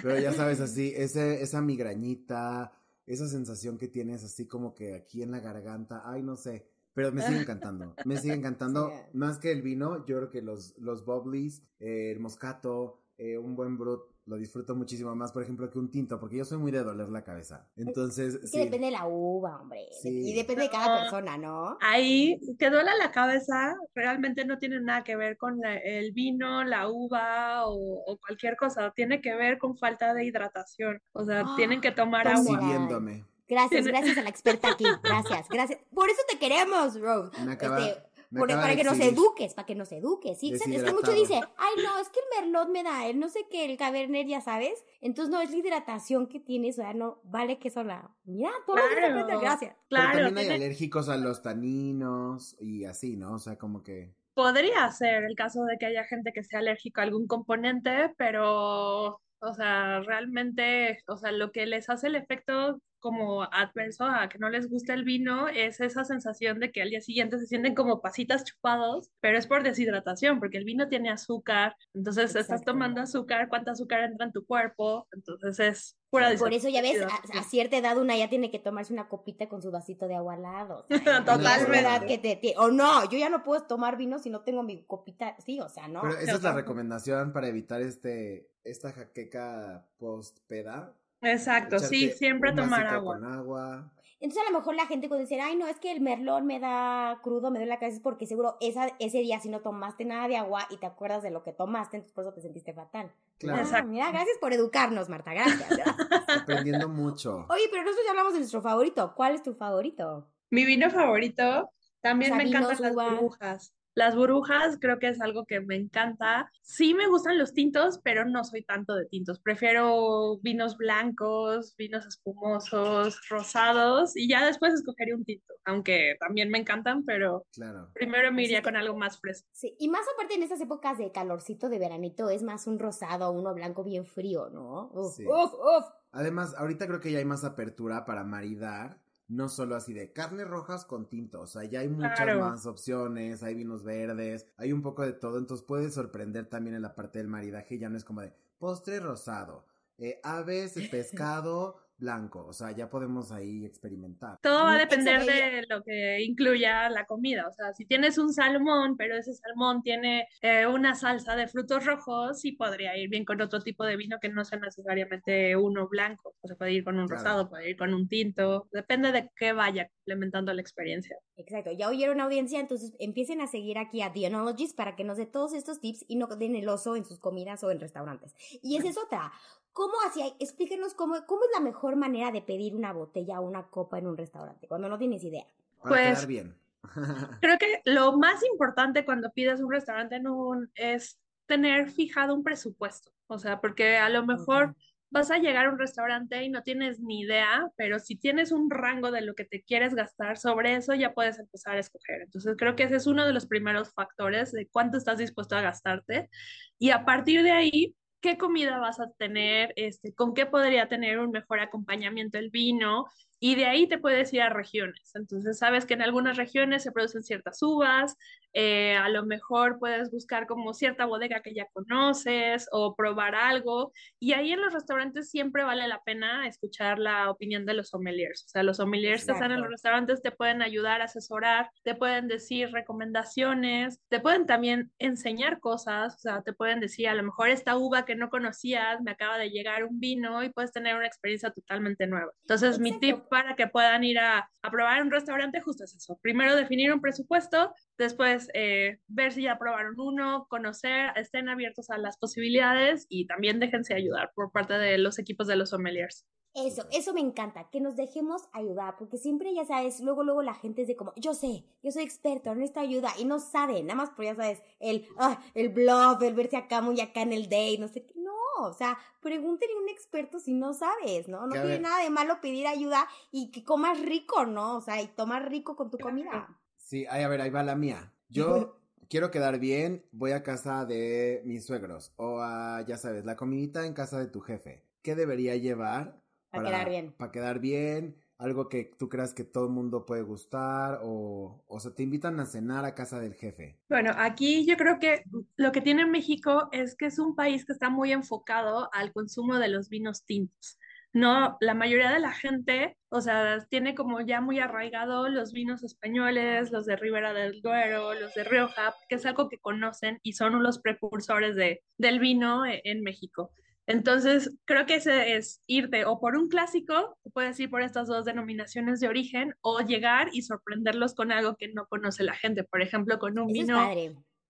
Pero 0.02 0.18
ya 0.18 0.32
sabes, 0.32 0.60
así, 0.60 0.92
ese, 0.96 1.42
esa 1.42 1.60
migrañita, 1.60 2.72
esa 3.06 3.28
sensación 3.28 3.78
que 3.78 3.88
tienes 3.88 4.24
así 4.24 4.46
como 4.46 4.74
que 4.74 4.94
aquí 4.94 5.22
en 5.22 5.30
la 5.30 5.40
garganta, 5.40 6.02
ay, 6.04 6.22
no 6.22 6.36
sé. 6.36 6.68
Pero 6.92 7.12
me 7.12 7.20
sigue 7.20 7.40
encantando, 7.40 7.94
me 8.06 8.16
sigue 8.16 8.34
encantando. 8.34 8.90
Sí. 9.12 9.18
Más 9.18 9.38
que 9.38 9.52
el 9.52 9.60
vino, 9.60 10.06
yo 10.06 10.16
creo 10.16 10.30
que 10.30 10.40
los, 10.40 10.76
los 10.78 11.04
bubblies, 11.04 11.62
eh, 11.78 12.10
el 12.10 12.20
moscato, 12.20 13.02
eh, 13.18 13.36
un 13.36 13.54
buen 13.54 13.76
brut, 13.76 14.00
lo 14.26 14.36
disfruto 14.36 14.74
muchísimo 14.74 15.14
más, 15.14 15.30
por 15.32 15.42
ejemplo, 15.42 15.70
que 15.70 15.78
un 15.78 15.90
tinto, 15.90 16.18
porque 16.18 16.36
yo 16.36 16.44
soy 16.44 16.58
muy 16.58 16.72
de 16.72 16.82
doler 16.82 17.08
la 17.08 17.22
cabeza. 17.22 17.68
Entonces, 17.76 18.34
Es 18.34 18.40
que 18.40 18.46
sí. 18.48 18.58
depende 18.58 18.86
de 18.86 18.92
la 18.92 19.06
uva, 19.06 19.60
hombre. 19.60 19.86
Sí. 20.02 20.08
Y 20.30 20.34
depende 20.34 20.62
de 20.64 20.70
cada 20.70 20.94
No. 20.96 21.00
persona, 21.02 21.38
¿no? 21.38 21.78
Ahí, 21.80 22.38
que 22.58 22.68
duela 22.70 22.96
la 22.96 23.12
cabeza, 23.12 23.76
realmente 23.94 24.44
no 24.44 24.58
tiene 24.58 24.80
nada 24.80 25.04
que 25.04 25.14
ver 25.16 25.36
con 25.36 25.60
la- 25.60 25.76
el 25.78 26.10
vino, 26.12 26.64
la 26.64 26.88
uva 26.88 27.66
o, 27.66 28.02
o 28.04 28.18
cualquier 28.18 28.56
cosa. 28.56 28.90
Tiene 28.96 29.20
que 29.20 29.34
ver 29.36 29.58
con 29.58 29.76
falta 29.78 30.12
de 30.12 30.24
hidratación. 30.24 31.00
O 31.12 31.24
sea, 31.24 31.40
Ah, 31.46 31.54
tienen 31.56 31.80
que 31.80 31.92
tomar 31.92 32.24
pues 32.24 32.38
agua. 32.40 32.58
Siguiéndome. 32.60 33.24
Gracias, 33.48 33.86
gracias 33.86 34.18
a 34.18 34.22
la 34.22 34.28
experta 34.30 34.72
aquí. 34.72 34.84
Gracias, 35.04 35.48
gracias. 35.48 35.78
Por 35.94 36.10
eso 36.10 36.20
te 36.28 36.36
queremos, 36.36 36.98
Rose. 37.00 37.30
Me 37.44 37.52
acaba- 37.52 37.78
Este, 37.78 38.02
por- 38.30 38.48
para 38.48 38.74
que 38.76 38.84
nos 38.84 38.98
eduques, 39.00 39.54
para 39.54 39.66
que 39.66 39.74
nos 39.74 39.92
eduques. 39.92 40.38
Sí, 40.38 40.52
es 40.52 40.62
que 40.62 40.92
mucho 40.92 41.12
dice, 41.12 41.34
ay, 41.56 41.74
no, 41.84 41.98
es 41.98 42.08
que 42.08 42.20
el 42.20 42.42
merlot 42.42 42.68
me 42.70 42.82
da, 42.82 43.06
el 43.06 43.18
no 43.18 43.28
sé 43.28 43.46
qué, 43.50 43.64
el 43.64 43.76
cabernet, 43.76 44.26
ya 44.26 44.40
sabes. 44.40 44.84
Entonces, 45.00 45.30
no, 45.32 45.40
es 45.40 45.50
la 45.50 45.56
hidratación 45.56 46.26
que 46.28 46.40
tienes, 46.40 46.78
o 46.78 46.82
sea, 46.82 46.94
no, 46.94 47.20
vale 47.24 47.58
que 47.58 47.70
sola. 47.70 48.14
Mira, 48.24 48.50
todo 48.66 48.76
lo 48.76 48.82
Claro. 48.88 49.06
aprende, 49.20 49.38
gracias. 49.40 49.74
Pero 49.74 49.86
Claro, 49.88 50.24
también 50.26 50.50
hay 50.50 50.56
alérgicos 50.56 51.08
a 51.08 51.16
los 51.16 51.42
taninos 51.42 52.56
y 52.60 52.84
así, 52.84 53.16
¿no? 53.16 53.34
O 53.34 53.38
sea, 53.38 53.56
como 53.56 53.82
que... 53.82 54.14
podría 54.34 54.90
ser 54.92 55.24
el 55.24 55.34
caso 55.34 55.64
de 55.64 55.78
que 55.78 55.86
haya 55.86 56.04
gente 56.04 56.32
que 56.32 56.42
sea 56.44 56.58
alérgico 56.58 57.00
a 57.00 57.04
algún 57.04 57.26
componente, 57.26 58.12
pero, 58.18 59.20
o 59.46 59.54
sea, 59.54 60.00
realmente, 60.00 61.02
o 61.06 61.16
sea, 61.16 61.32
lo 61.32 61.52
que 61.52 61.66
les 61.66 61.88
hace 61.88 62.08
el 62.08 62.16
efecto 62.16 62.80
como 62.98 63.44
adverso 63.44 64.04
a 64.04 64.28
que 64.28 64.38
no 64.38 64.48
les 64.48 64.68
gusta 64.68 64.92
el 64.94 65.04
vino 65.04 65.48
es 65.48 65.80
esa 65.80 66.04
sensación 66.04 66.58
de 66.58 66.72
que 66.72 66.82
al 66.82 66.90
día 66.90 67.00
siguiente 67.00 67.38
se 67.38 67.46
sienten 67.46 67.74
como 67.74 68.00
pasitas 68.00 68.44
chupados, 68.44 69.10
pero 69.20 69.38
es 69.38 69.46
por 69.46 69.62
deshidratación, 69.62 70.40
porque 70.40 70.58
el 70.58 70.64
vino 70.64 70.88
tiene 70.88 71.10
azúcar, 71.10 71.76
entonces 71.94 72.34
estás 72.34 72.64
tomando 72.64 73.00
azúcar, 73.00 73.48
cuánta 73.48 73.72
azúcar 73.72 74.02
entra 74.02 74.26
en 74.26 74.32
tu 74.32 74.44
cuerpo, 74.44 75.06
entonces 75.12 75.60
es 75.60 75.96
pura 76.16 76.38
Por 76.38 76.52
eso 76.52 76.68
ya 76.68 76.82
ves, 76.82 77.02
a, 77.02 77.42
cierta 77.42 77.76
edad 77.76 77.98
una 77.98 78.16
ya 78.16 78.28
tiene 78.28 78.50
que 78.50 78.58
tomarse 78.58 78.92
una 78.92 79.08
copita 79.08 79.48
con 79.48 79.62
su 79.62 79.70
vasito 79.70 80.08
de 80.08 80.16
agua 80.16 80.34
al 80.34 80.42
lado. 80.42 80.84
o 80.88 80.98
sea, 80.98 81.24
Totalmente. 81.24 82.06
que 82.06 82.18
te, 82.18 82.36
te- 82.36 82.54
o 82.58 82.70
no, 82.70 83.08
yo 83.08 83.18
ya 83.18 83.28
no 83.28 83.42
puedo 83.42 83.62
tomar 83.64 83.96
vino 83.96 84.18
si 84.18 84.30
no 84.30 84.40
tengo 84.40 84.62
mi 84.62 84.84
copita, 84.84 85.36
sí, 85.44 85.60
o 85.60 85.68
sea, 85.68 85.88
no. 85.88 86.00
Pero 86.02 86.18
esa 86.18 86.32
es 86.32 86.42
la 86.42 86.52
recomendación 86.52 87.32
para 87.32 87.48
evitar 87.48 87.80
este 87.82 88.48
esta 88.64 88.92
jaqueca 88.92 89.86
post 89.98 90.38
peda. 90.48 90.92
Exacto, 91.20 91.78
sí, 91.78 92.10
siempre 92.10 92.50
un 92.50 92.56
tomar 92.56 92.86
agua. 92.86 93.14
con 93.14 93.24
agua. 93.32 93.92
Entonces 94.18 94.48
a 94.48 94.50
lo 94.50 94.58
mejor 94.58 94.74
la 94.74 94.86
gente 94.86 95.08
cuando 95.08 95.22
dice, 95.26 95.40
ay, 95.40 95.56
no, 95.56 95.66
es 95.66 95.78
que 95.78 95.92
el 95.92 96.00
merlón 96.00 96.46
me 96.46 96.58
da 96.58 97.20
crudo, 97.22 97.50
me 97.50 97.58
duele 97.58 97.68
la 97.68 97.78
cabeza, 97.78 97.96
es 97.96 98.02
porque 98.02 98.26
seguro 98.26 98.56
esa, 98.60 98.88
ese 98.98 99.18
día 99.18 99.40
si 99.40 99.50
no 99.50 99.60
tomaste 99.60 100.04
nada 100.06 100.26
de 100.26 100.36
agua 100.36 100.66
y 100.70 100.78
te 100.78 100.86
acuerdas 100.86 101.22
de 101.22 101.30
lo 101.30 101.42
que 101.42 101.52
tomaste, 101.52 101.98
entonces 101.98 102.14
por 102.14 102.24
eso 102.24 102.32
te 102.32 102.40
sentiste 102.40 102.72
fatal. 102.72 103.12
Claro. 103.38 103.68
Ah, 103.74 103.82
mira, 103.82 104.10
gracias 104.10 104.38
por 104.40 104.54
educarnos, 104.54 105.10
Marta, 105.10 105.34
gracias. 105.34 105.68
Aprendiendo 106.42 106.88
mucho. 106.88 107.46
Oye, 107.50 107.64
pero 107.70 107.82
nosotros 107.82 108.04
ya 108.06 108.12
hablamos 108.12 108.32
de 108.32 108.38
nuestro 108.38 108.62
favorito. 108.62 109.12
¿Cuál 109.14 109.34
es 109.34 109.42
tu 109.42 109.54
favorito? 109.54 110.26
Mi 110.48 110.64
vino 110.64 110.90
favorito, 110.90 111.70
también 112.00 112.32
O 112.32 112.36
sea, 112.36 112.44
me 112.44 112.48
encantan 112.48 112.82
las 112.82 112.94
burbujas. 112.94 113.74
Las 113.96 114.14
burbujas 114.14 114.76
creo 114.78 114.98
que 114.98 115.08
es 115.08 115.22
algo 115.22 115.46
que 115.46 115.60
me 115.62 115.74
encanta. 115.74 116.50
Sí 116.60 116.92
me 116.92 117.08
gustan 117.08 117.38
los 117.38 117.54
tintos, 117.54 117.98
pero 118.04 118.26
no 118.26 118.44
soy 118.44 118.62
tanto 118.62 118.94
de 118.94 119.06
tintos. 119.06 119.40
Prefiero 119.40 120.38
vinos 120.42 120.76
blancos, 120.76 121.74
vinos 121.78 122.04
espumosos, 122.06 123.18
rosados 123.30 124.14
y 124.14 124.28
ya 124.28 124.44
después 124.44 124.74
escogería 124.74 125.16
un 125.16 125.24
tinto, 125.24 125.54
aunque 125.64 126.14
también 126.20 126.50
me 126.50 126.58
encantan, 126.58 127.04
pero 127.06 127.46
Claro. 127.54 127.88
primero 127.94 128.30
me 128.32 128.42
Así 128.42 128.50
iría 128.50 128.62
con 128.62 128.76
algo 128.76 128.98
más 128.98 129.18
fresco. 129.18 129.48
Sí, 129.52 129.74
y 129.78 129.88
más 129.88 130.02
aparte 130.14 130.34
en 130.34 130.42
estas 130.42 130.60
épocas 130.60 130.98
de 130.98 131.10
calorcito 131.10 131.70
de 131.70 131.78
veranito 131.78 132.28
es 132.28 132.42
más 132.42 132.66
un 132.66 132.78
rosado 132.78 133.30
o 133.30 133.32
uno 133.32 133.54
blanco 133.54 133.82
bien 133.82 134.04
frío, 134.04 134.50
¿no? 134.50 134.90
Uf, 134.92 135.16
Sí. 135.16 135.24
uf, 135.26 135.54
uf. 135.54 135.84
Además, 136.12 136.54
ahorita 136.56 136.86
creo 136.86 137.00
que 137.00 137.12
ya 137.12 137.18
hay 137.18 137.24
más 137.24 137.44
apertura 137.44 138.04
para 138.04 138.24
maridar. 138.24 139.00
No 139.28 139.48
solo 139.48 139.74
así 139.74 139.92
de 139.92 140.12
carnes 140.12 140.46
rojas 140.46 140.84
con 140.84 141.08
tinto, 141.08 141.40
o 141.40 141.46
sea, 141.46 141.64
ya 141.64 141.80
hay 141.80 141.88
muchas 141.88 142.14
Claro. 142.20 142.40
más 142.40 142.64
opciones, 142.66 143.42
hay 143.42 143.54
vinos 143.54 143.82
verdes, 143.82 144.46
hay 144.56 144.72
un 144.72 144.82
poco 144.82 145.02
de 145.02 145.12
todo, 145.14 145.38
entonces 145.38 145.66
puede 145.66 145.90
sorprender 145.90 146.46
también 146.46 146.76
en 146.76 146.82
la 146.82 146.94
parte 146.94 147.18
del 147.18 147.26
maridaje, 147.28 147.78
ya 147.78 147.88
no 147.88 147.96
es 147.96 148.04
como 148.04 148.20
de 148.20 148.32
postre 148.58 149.00
rosado, 149.00 149.64
eh, 149.98 150.20
aves, 150.22 150.74
pescado 150.92 151.76
blanco, 151.98 152.44
o 152.46 152.52
sea, 152.52 152.72
ya 152.72 152.88
podemos 152.90 153.32
ahí 153.32 153.64
experimentar. 153.64 154.38
Todo 154.42 154.64
va 154.64 154.74
a 154.74 154.78
depender 154.78 155.24
de 155.24 155.66
lo 155.68 155.82
que 155.82 156.22
incluya 156.22 156.88
la 156.90 157.06
comida. 157.06 157.46
O 157.48 157.52
sea, 157.52 157.72
si 157.72 157.86
tienes 157.86 158.18
un 158.18 158.32
salmón, 158.32 158.96
pero 158.96 159.16
ese 159.16 159.32
salmón 159.34 159.82
tiene 159.82 160.28
eh, 160.42 160.66
una 160.66 160.94
salsa 160.94 161.36
de 161.36 161.48
frutos 161.48 161.84
rojos, 161.86 162.40
sí 162.40 162.52
podría 162.52 162.96
ir 162.96 163.08
bien 163.08 163.24
con 163.24 163.40
otro 163.40 163.60
tipo 163.60 163.84
de 163.84 163.96
vino 163.96 164.18
que 164.20 164.28
no 164.28 164.44
sea 164.44 164.58
necesariamente 164.58 165.56
uno 165.56 165.88
blanco. 165.88 166.34
O 166.40 166.48
sea, 166.48 166.56
puede 166.56 166.72
ir 166.72 166.84
con 166.84 166.98
un 166.98 167.06
Claro. 167.06 167.22
rosado, 167.22 167.48
puede 167.48 167.70
ir 167.70 167.76
con 167.76 167.94
un 167.94 168.08
tinto. 168.08 168.68
Depende 168.72 169.12
de 169.12 169.30
qué 169.36 169.52
vaya 169.52 169.88
complementando 169.88 170.52
la 170.52 170.60
experiencia. 170.60 171.16
Exacto, 171.36 171.70
ya 171.72 171.88
oyeron 171.88 172.20
audiencia, 172.20 172.60
entonces 172.60 172.92
empiecen 172.98 173.40
a 173.40 173.46
seguir 173.46 173.78
aquí 173.78 174.02
a 174.02 174.12
The 174.12 174.26
Onologist 174.28 174.76
para 174.76 174.96
que 174.96 175.04
nos 175.04 175.16
dé 175.18 175.26
todos 175.26 175.52
estos 175.54 175.80
tips 175.80 176.04
y 176.08 176.16
no 176.16 176.26
den 176.26 176.56
el 176.56 176.68
oso 176.68 176.96
en 176.96 177.04
sus 177.04 177.18
comidas 177.18 177.62
o 177.64 177.70
en 177.70 177.80
restaurantes. 177.80 178.34
Y 178.62 178.76
esa 178.76 178.88
es 178.90 178.98
otra. 178.98 179.32
¿Cómo 179.76 179.92
hacía? 180.06 180.24
Explíquenos 180.38 180.94
cómo, 180.94 181.16
cómo 181.26 181.42
es 181.44 181.50
la 181.52 181.60
mejor 181.60 181.96
manera 181.96 182.32
de 182.32 182.40
pedir 182.40 182.74
una 182.74 182.94
botella 182.94 183.40
o 183.40 183.46
una 183.46 183.64
copa 183.66 183.98
en 183.98 184.06
un 184.06 184.16
restaurante, 184.16 184.66
cuando 184.66 184.88
no 184.88 184.96
tienes 184.96 185.22
idea. 185.22 185.44
Para 185.82 185.88
Pues- 185.96 186.14
quedar 186.14 186.26
bien. 186.26 186.58
Creo 187.42 187.58
que 187.58 187.82
lo 187.84 188.16
más 188.16 188.42
importante 188.50 189.04
cuando 189.04 189.30
pides 189.32 189.60
un 189.60 189.70
restaurante 189.70 190.16
en 190.16 190.28
un, 190.28 190.70
es 190.76 191.20
tener 191.44 191.90
fijado 191.90 192.34
un 192.34 192.42
presupuesto, 192.42 193.10
o 193.26 193.38
sea, 193.38 193.60
porque 193.60 193.98
a 193.98 194.08
lo 194.08 194.24
mejor 194.24 194.74
vas 195.10 195.30
a 195.30 195.36
llegar 195.36 195.66
a 195.66 195.70
un 195.70 195.78
restaurante 195.78 196.42
y 196.42 196.48
no 196.48 196.62
tienes 196.62 196.98
ni 197.00 197.20
idea, 197.20 197.70
pero 197.76 197.98
si 197.98 198.16
tienes 198.16 198.52
un 198.52 198.70
rango 198.70 199.10
de 199.10 199.20
lo 199.20 199.34
que 199.34 199.44
te 199.44 199.62
quieres 199.62 199.94
gastar, 199.94 200.38
sobre 200.38 200.74
eso 200.74 200.94
ya 200.94 201.12
puedes 201.12 201.38
empezar 201.38 201.76
a 201.76 201.80
escoger. 201.80 202.22
Entonces 202.22 202.54
creo 202.56 202.76
que 202.76 202.84
ese 202.84 202.96
es 202.96 203.06
uno 203.06 203.26
de 203.26 203.34
los 203.34 203.44
primeros 203.46 203.92
factores 203.92 204.52
de 204.52 204.68
cuánto 204.68 204.96
estás 204.96 205.18
dispuesto 205.18 205.54
a 205.54 205.60
gastarte 205.60 206.30
y 206.78 206.92
a 206.92 207.04
partir 207.04 207.42
de 207.42 207.50
ahí 207.50 207.94
qué 208.26 208.36
comida 208.36 208.80
vas 208.80 208.98
a 208.98 209.08
tener, 209.12 209.72
este, 209.76 210.12
con 210.12 210.34
qué 210.34 210.46
podría 210.46 210.88
tener 210.88 211.20
un 211.20 211.30
mejor 211.30 211.60
acompañamiento 211.60 212.38
el 212.38 212.50
vino, 212.50 213.06
y 213.38 213.54
de 213.54 213.66
ahí 213.66 213.86
te 213.86 213.98
puedes 213.98 214.32
ir 214.32 214.42
a 214.42 214.48
regiones. 214.48 215.12
Entonces, 215.14 215.58
sabes 215.58 215.86
que 215.86 215.94
en 215.94 216.02
algunas 216.02 216.36
regiones 216.36 216.82
se 216.82 216.92
producen 216.92 217.22
ciertas 217.22 217.62
uvas, 217.62 218.16
eh, 218.58 218.96
a 218.96 219.10
lo 219.10 219.22
mejor 219.26 219.78
puedes 219.78 220.10
buscar 220.10 220.46
como 220.46 220.72
cierta 220.72 221.04
bodega 221.04 221.42
que 221.42 221.52
ya 221.52 221.66
conoces 221.74 222.66
o 222.72 222.96
probar 222.96 223.34
algo. 223.34 223.92
Y 224.18 224.32
ahí 224.32 224.52
en 224.52 224.62
los 224.62 224.72
restaurantes 224.72 225.30
siempre 225.30 225.62
vale 225.62 225.86
la 225.86 226.02
pena 226.04 226.48
escuchar 226.48 226.98
la 226.98 227.30
opinión 227.30 227.66
de 227.66 227.74
los 227.74 227.90
sommeliers. 227.90 228.44
O 228.46 228.48
sea, 228.48 228.62
los 228.62 228.78
sommeliers 228.78 229.26
que 229.26 229.32
están 229.32 229.52
en 229.52 229.60
los 229.60 229.68
restaurantes 229.68 230.22
te 230.22 230.30
pueden 230.30 230.62
ayudar 230.62 231.02
asesorar, 231.02 231.68
te 231.82 231.94
pueden 231.94 232.28
decir 232.28 232.70
recomendaciones, 232.72 234.00
te 234.08 234.20
pueden 234.20 234.46
también 234.46 234.90
enseñar 234.98 235.60
cosas. 235.60 236.14
O 236.14 236.18
sea, 236.18 236.40
te 236.40 236.54
pueden 236.54 236.80
decir, 236.80 237.08
a 237.08 237.14
lo 237.14 237.24
mejor 237.24 237.50
esta 237.50 237.76
uva 237.76 238.06
que 238.06 238.14
no 238.14 238.30
conocías, 238.30 239.02
me 239.02 239.10
acaba 239.10 239.36
de 239.36 239.50
llegar 239.50 239.84
un 239.84 240.00
vino 240.00 240.42
y 240.42 240.48
puedes 240.48 240.72
tener 240.72 240.96
una 240.96 241.06
experiencia 241.06 241.50
totalmente 241.50 242.06
nueva. 242.06 242.32
Entonces, 242.44 242.78
mi 242.78 242.98
tip 242.98 243.18
para 243.26 243.56
que 243.56 243.66
puedan 243.66 244.04
ir 244.04 244.18
a, 244.18 244.48
a 244.62 244.70
probar 244.70 245.02
un 245.02 245.10
restaurante 245.10 245.60
justo 245.60 245.84
es 245.84 245.94
eso. 245.94 246.18
Primero 246.22 246.56
definir 246.56 246.92
un 246.92 247.00
presupuesto, 247.00 247.72
después 247.98 248.48
eh, 248.54 248.98
ver 249.06 249.32
si 249.32 249.42
ya 249.42 249.58
probaron 249.58 249.98
uno, 249.98 250.46
conocer, 250.48 251.10
estén 251.16 251.48
abiertos 251.48 251.90
a 251.90 251.98
las 251.98 252.18
posibilidades 252.18 253.06
y 253.08 253.26
también 253.26 253.60
déjense 253.60 253.94
ayudar 253.94 254.32
por 254.34 254.52
parte 254.52 254.74
de 254.74 254.98
los 254.98 255.18
equipos 255.18 255.46
de 255.46 255.56
los 255.56 255.70
sommeliers. 255.70 256.26
Eso, 256.54 256.86
eso 256.90 257.12
me 257.12 257.20
encanta, 257.20 257.68
que 257.70 257.82
nos 257.82 257.96
dejemos 257.96 258.48
ayudar, 258.54 258.96
porque 258.98 259.18
siempre, 259.18 259.52
ya 259.54 259.66
sabes, 259.66 260.00
luego, 260.00 260.24
luego 260.24 260.40
la 260.40 260.54
gente 260.54 260.80
es 260.80 260.88
de 260.88 260.96
como, 260.96 261.12
yo 261.16 261.34
sé, 261.34 261.66
yo 261.82 261.90
soy 261.90 262.02
experto, 262.02 262.54
no 262.54 262.64
esta 262.64 262.80
ayuda, 262.80 263.10
y 263.18 263.26
no 263.26 263.40
sabe, 263.40 263.82
nada 263.82 263.94
más 263.94 264.08
por, 264.08 264.24
ya 264.24 264.34
sabes, 264.34 264.62
el, 264.80 265.06
ah, 265.18 265.38
el 265.52 265.68
bluff, 265.68 266.22
el 266.22 266.32
verse 266.32 266.56
acá 266.56 266.80
muy 266.80 266.98
acá 267.02 267.20
en 267.20 267.34
el 267.34 267.50
day, 267.50 267.76
no 267.76 267.88
sé 267.88 268.06
qué, 268.06 268.14
o 268.58 268.72
sea, 268.72 268.98
pregúntenle 269.20 269.74
a 269.74 269.82
un 269.82 269.88
experto 269.88 270.38
si 270.38 270.54
no 270.54 270.74
sabes, 270.74 271.28
¿no? 271.28 271.46
No 271.46 271.52
tiene 271.52 271.80
nada 271.80 272.02
de 272.02 272.10
malo 272.10 272.40
pedir 272.40 272.66
ayuda 272.66 273.08
y 273.30 273.50
que 273.50 273.64
comas 273.64 274.00
rico, 274.00 274.46
¿no? 274.46 274.76
O 274.76 274.80
sea, 274.80 275.00
y 275.02 275.08
tomar 275.08 275.48
rico 275.50 275.76
con 275.76 275.90
tu 275.90 275.98
comida. 275.98 276.58
Sí, 276.76 277.06
a 277.06 277.28
ver, 277.28 277.40
ahí 277.40 277.50
va 277.50 277.62
la 277.62 277.74
mía. 277.74 278.12
Yo 278.28 278.78
quiero 279.08 279.30
quedar 279.30 279.58
bien, 279.58 280.04
voy 280.12 280.32
a 280.32 280.42
casa 280.42 280.84
de 280.84 281.42
mis 281.44 281.66
suegros 281.66 282.12
o 282.16 282.40
a, 282.40 282.82
ya 282.86 282.96
sabes, 282.96 283.24
la 283.24 283.36
comidita 283.36 283.86
en 283.86 283.94
casa 283.94 284.18
de 284.18 284.26
tu 284.26 284.40
jefe. 284.40 284.84
¿Qué 285.02 285.14
debería 285.14 285.56
llevar? 285.56 286.20
Para, 286.50 286.64
quedar 286.64 286.88
bien. 286.88 287.12
Para 287.12 287.32
quedar 287.32 287.58
bien, 287.60 288.16
algo 288.38 288.68
que 288.68 288.92
tú 288.98 289.08
creas 289.08 289.32
que 289.32 289.44
todo 289.44 289.66
el 289.66 289.72
mundo 289.72 290.04
puede 290.04 290.22
gustar 290.22 291.00
o, 291.02 291.64
o 291.66 291.80
sea, 291.80 291.94
te 291.94 292.02
invitan 292.02 292.38
a 292.40 292.46
cenar 292.46 292.84
a 292.84 292.94
casa 292.94 293.18
del 293.20 293.34
jefe. 293.34 293.78
Bueno, 293.88 294.12
aquí 294.16 294.66
yo 294.66 294.76
creo 294.76 294.98
que 294.98 295.24
lo 295.56 295.72
que 295.72 295.80
tiene 295.80 296.06
México 296.06 296.68
es 296.72 296.96
que 296.96 297.06
es 297.06 297.18
un 297.18 297.34
país 297.34 297.64
que 297.64 297.72
está 297.72 297.90
muy 297.90 298.12
enfocado 298.12 298.88
al 298.92 299.12
consumo 299.12 299.58
de 299.58 299.68
los 299.68 299.88
vinos 299.88 300.24
tintos. 300.24 300.78
No, 301.16 301.56
la 301.60 301.72
mayoría 301.72 302.10
de 302.10 302.20
la 302.20 302.32
gente, 302.32 302.98
o 303.08 303.22
sea, 303.22 303.66
tiene 303.70 303.94
como 303.94 304.20
ya 304.20 304.42
muy 304.42 304.58
arraigado 304.58 305.30
los 305.30 305.54
vinos 305.54 305.82
españoles, 305.82 306.70
los 306.72 306.84
de 306.84 306.96
Ribera 306.96 307.32
del 307.32 307.62
Duero, 307.62 308.12
los 308.12 308.34
de 308.34 308.44
Rioja, 308.44 308.94
que 309.08 309.14
es 309.14 309.24
algo 309.24 309.48
que 309.48 309.58
conocen 309.58 310.18
y 310.22 310.34
son 310.34 310.62
los 310.62 310.78
precursores 310.78 311.56
de, 311.56 311.82
del 311.96 312.18
vino 312.18 312.66
e, 312.66 312.82
en 312.84 313.00
México. 313.02 313.50
Entonces, 313.86 314.56
creo 314.64 314.84
que 314.84 314.96
ese 314.96 315.36
es 315.36 315.62
irte 315.66 316.04
o 316.04 316.18
por 316.18 316.36
un 316.36 316.48
clásico, 316.48 317.16
puedes 317.32 317.58
ir 317.60 317.70
por 317.70 317.82
estas 317.82 318.08
dos 318.08 318.24
denominaciones 318.24 318.98
de 318.98 319.08
origen, 319.08 319.54
o 319.60 319.80
llegar 319.80 320.28
y 320.32 320.42
sorprenderlos 320.42 321.14
con 321.14 321.30
algo 321.30 321.56
que 321.56 321.68
no 321.68 321.86
conoce 321.86 322.24
la 322.24 322.34
gente. 322.34 322.64
Por 322.64 322.82
ejemplo, 322.82 323.18
con 323.18 323.38
un 323.38 323.46
vino, 323.46 323.88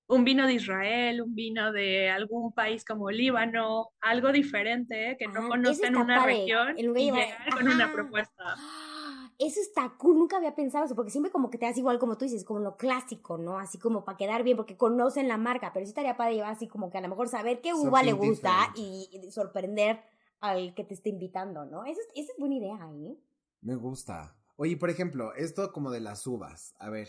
un 0.08 0.24
vino 0.24 0.46
de 0.46 0.54
Israel, 0.54 1.20
un 1.20 1.34
vino 1.34 1.72
de 1.72 2.08
algún 2.08 2.52
país 2.52 2.84
como 2.84 3.10
Líbano, 3.10 3.90
algo 4.00 4.32
diferente 4.32 5.16
que 5.18 5.26
no 5.28 5.48
conocen 5.48 5.96
una 5.96 6.24
región 6.24 6.78
y 6.78 6.88
llegar 6.88 7.54
con 7.54 7.68
una 7.68 7.92
propuesta. 7.92 8.56
Eso 9.38 9.60
está 9.60 9.94
cool, 9.98 10.18
nunca 10.18 10.36
había 10.36 10.54
pensado 10.54 10.84
eso, 10.84 10.94
porque 10.94 11.10
siempre 11.10 11.30
como 11.30 11.50
que 11.50 11.58
te 11.58 11.66
das 11.66 11.76
igual 11.76 11.98
como 11.98 12.16
tú 12.16 12.24
dices, 12.24 12.44
como 12.44 12.60
lo 12.60 12.76
clásico, 12.76 13.38
¿no? 13.38 13.58
Así 13.58 13.78
como 13.78 14.04
para 14.04 14.16
quedar 14.16 14.42
bien, 14.42 14.56
porque 14.56 14.76
conocen 14.76 15.28
la 15.28 15.36
marca, 15.36 15.72
pero 15.72 15.84
sí 15.84 15.90
estaría 15.90 16.16
para 16.16 16.32
llevar 16.32 16.52
así 16.52 16.68
como 16.68 16.90
que 16.90 16.98
a 16.98 17.00
lo 17.00 17.08
mejor 17.08 17.28
saber 17.28 17.60
qué 17.60 17.74
uva 17.74 18.02
le 18.02 18.12
gusta 18.12 18.72
y, 18.74 19.08
sorprender 19.30 20.00
al 20.40 20.74
que 20.74 20.84
te 20.84 20.94
esté 20.94 21.10
invitando, 21.10 21.64
¿no? 21.64 21.84
Esa 21.84 22.00
es, 22.00 22.08
esa 22.14 22.32
es 22.32 22.38
buena 22.38 22.56
idea, 22.56 22.78
¿eh? 22.94 23.18
Me 23.60 23.74
gusta. 23.74 24.36
Oye, 24.56 24.76
por 24.76 24.90
ejemplo, 24.90 25.34
esto 25.34 25.72
como 25.72 25.90
de 25.90 26.00
las 26.00 26.26
uvas, 26.26 26.74
a 26.78 26.88
ver, 26.88 27.08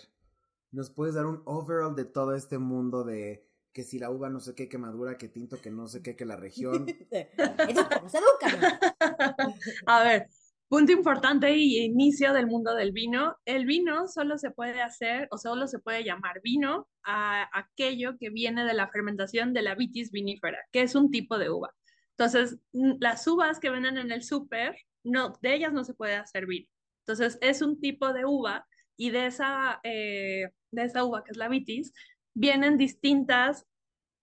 ¿nos 0.72 0.90
puedes 0.90 1.16
dar 1.16 1.26
un 1.26 1.42
overall 1.46 1.96
de 1.96 2.06
todo 2.06 2.36
este 2.36 2.58
mundo 2.58 3.04
de 3.04 3.46
que 3.72 3.84
si 3.84 4.00
la 4.00 4.10
uva 4.10 4.30
no 4.30 4.40
sé 4.40 4.56
qué, 4.56 4.68
que 4.68 4.78
madura, 4.78 5.18
que 5.18 5.30
tinto, 5.30 5.62
que 5.62 5.70
no 5.70 5.88
sé 5.88 6.02
qué, 6.02 6.16
que 6.16 6.26
la 6.26 6.36
región? 6.36 6.88
edúcanos, 7.12 8.14
edúcanos. 8.14 8.74
a 9.86 10.04
ver, 10.04 10.30
Punto 10.70 10.92
importante 10.92 11.56
y 11.56 11.78
inicio 11.78 12.34
del 12.34 12.48
mundo 12.48 12.76
del 12.76 12.92
vino. 12.92 13.38
El 13.46 13.66
vino 13.66 14.08
solo 14.08 14.38
se 14.38 14.52
puede 14.52 14.82
hacer 14.82 15.30
o 15.32 15.38
solo 15.38 15.66
se 15.68 15.80
puede 15.80 16.04
llamar 16.04 16.42
vino 16.44 16.90
a 17.04 17.48
aquello 17.58 18.18
que 18.18 18.30
viene 18.30 18.66
de 18.66 18.74
la 18.74 18.90
fermentación 18.90 19.54
de 19.54 19.62
la 19.62 19.76
vitis 19.76 20.12
vinifera, 20.12 20.60
que 20.74 20.82
es 20.82 20.94
un 20.96 21.10
tipo 21.10 21.38
de 21.38 21.50
uva. 21.50 21.74
Entonces, 22.18 22.60
las 22.74 23.26
uvas 23.28 23.60
que 23.60 23.70
venden 23.70 23.98
en 23.98 24.12
el 24.12 24.24
súper, 24.24 24.76
no, 25.04 25.34
de 25.42 25.56
ellas 25.56 25.72
no 25.72 25.86
se 25.86 25.94
puede 25.94 26.16
hacer 26.16 26.48
vino. 26.48 26.68
Entonces, 27.06 27.38
es 27.42 27.62
un 27.62 27.80
tipo 27.80 28.12
de 28.12 28.26
uva 28.26 28.68
y 28.98 29.12
de 29.12 29.28
esa, 29.28 29.80
eh, 29.84 30.50
de 30.72 30.84
esa 30.84 31.06
uva, 31.06 31.24
que 31.24 31.32
es 31.32 31.38
la 31.38 31.48
vitis, 31.48 31.94
vienen 32.34 32.78
distintas 32.78 33.66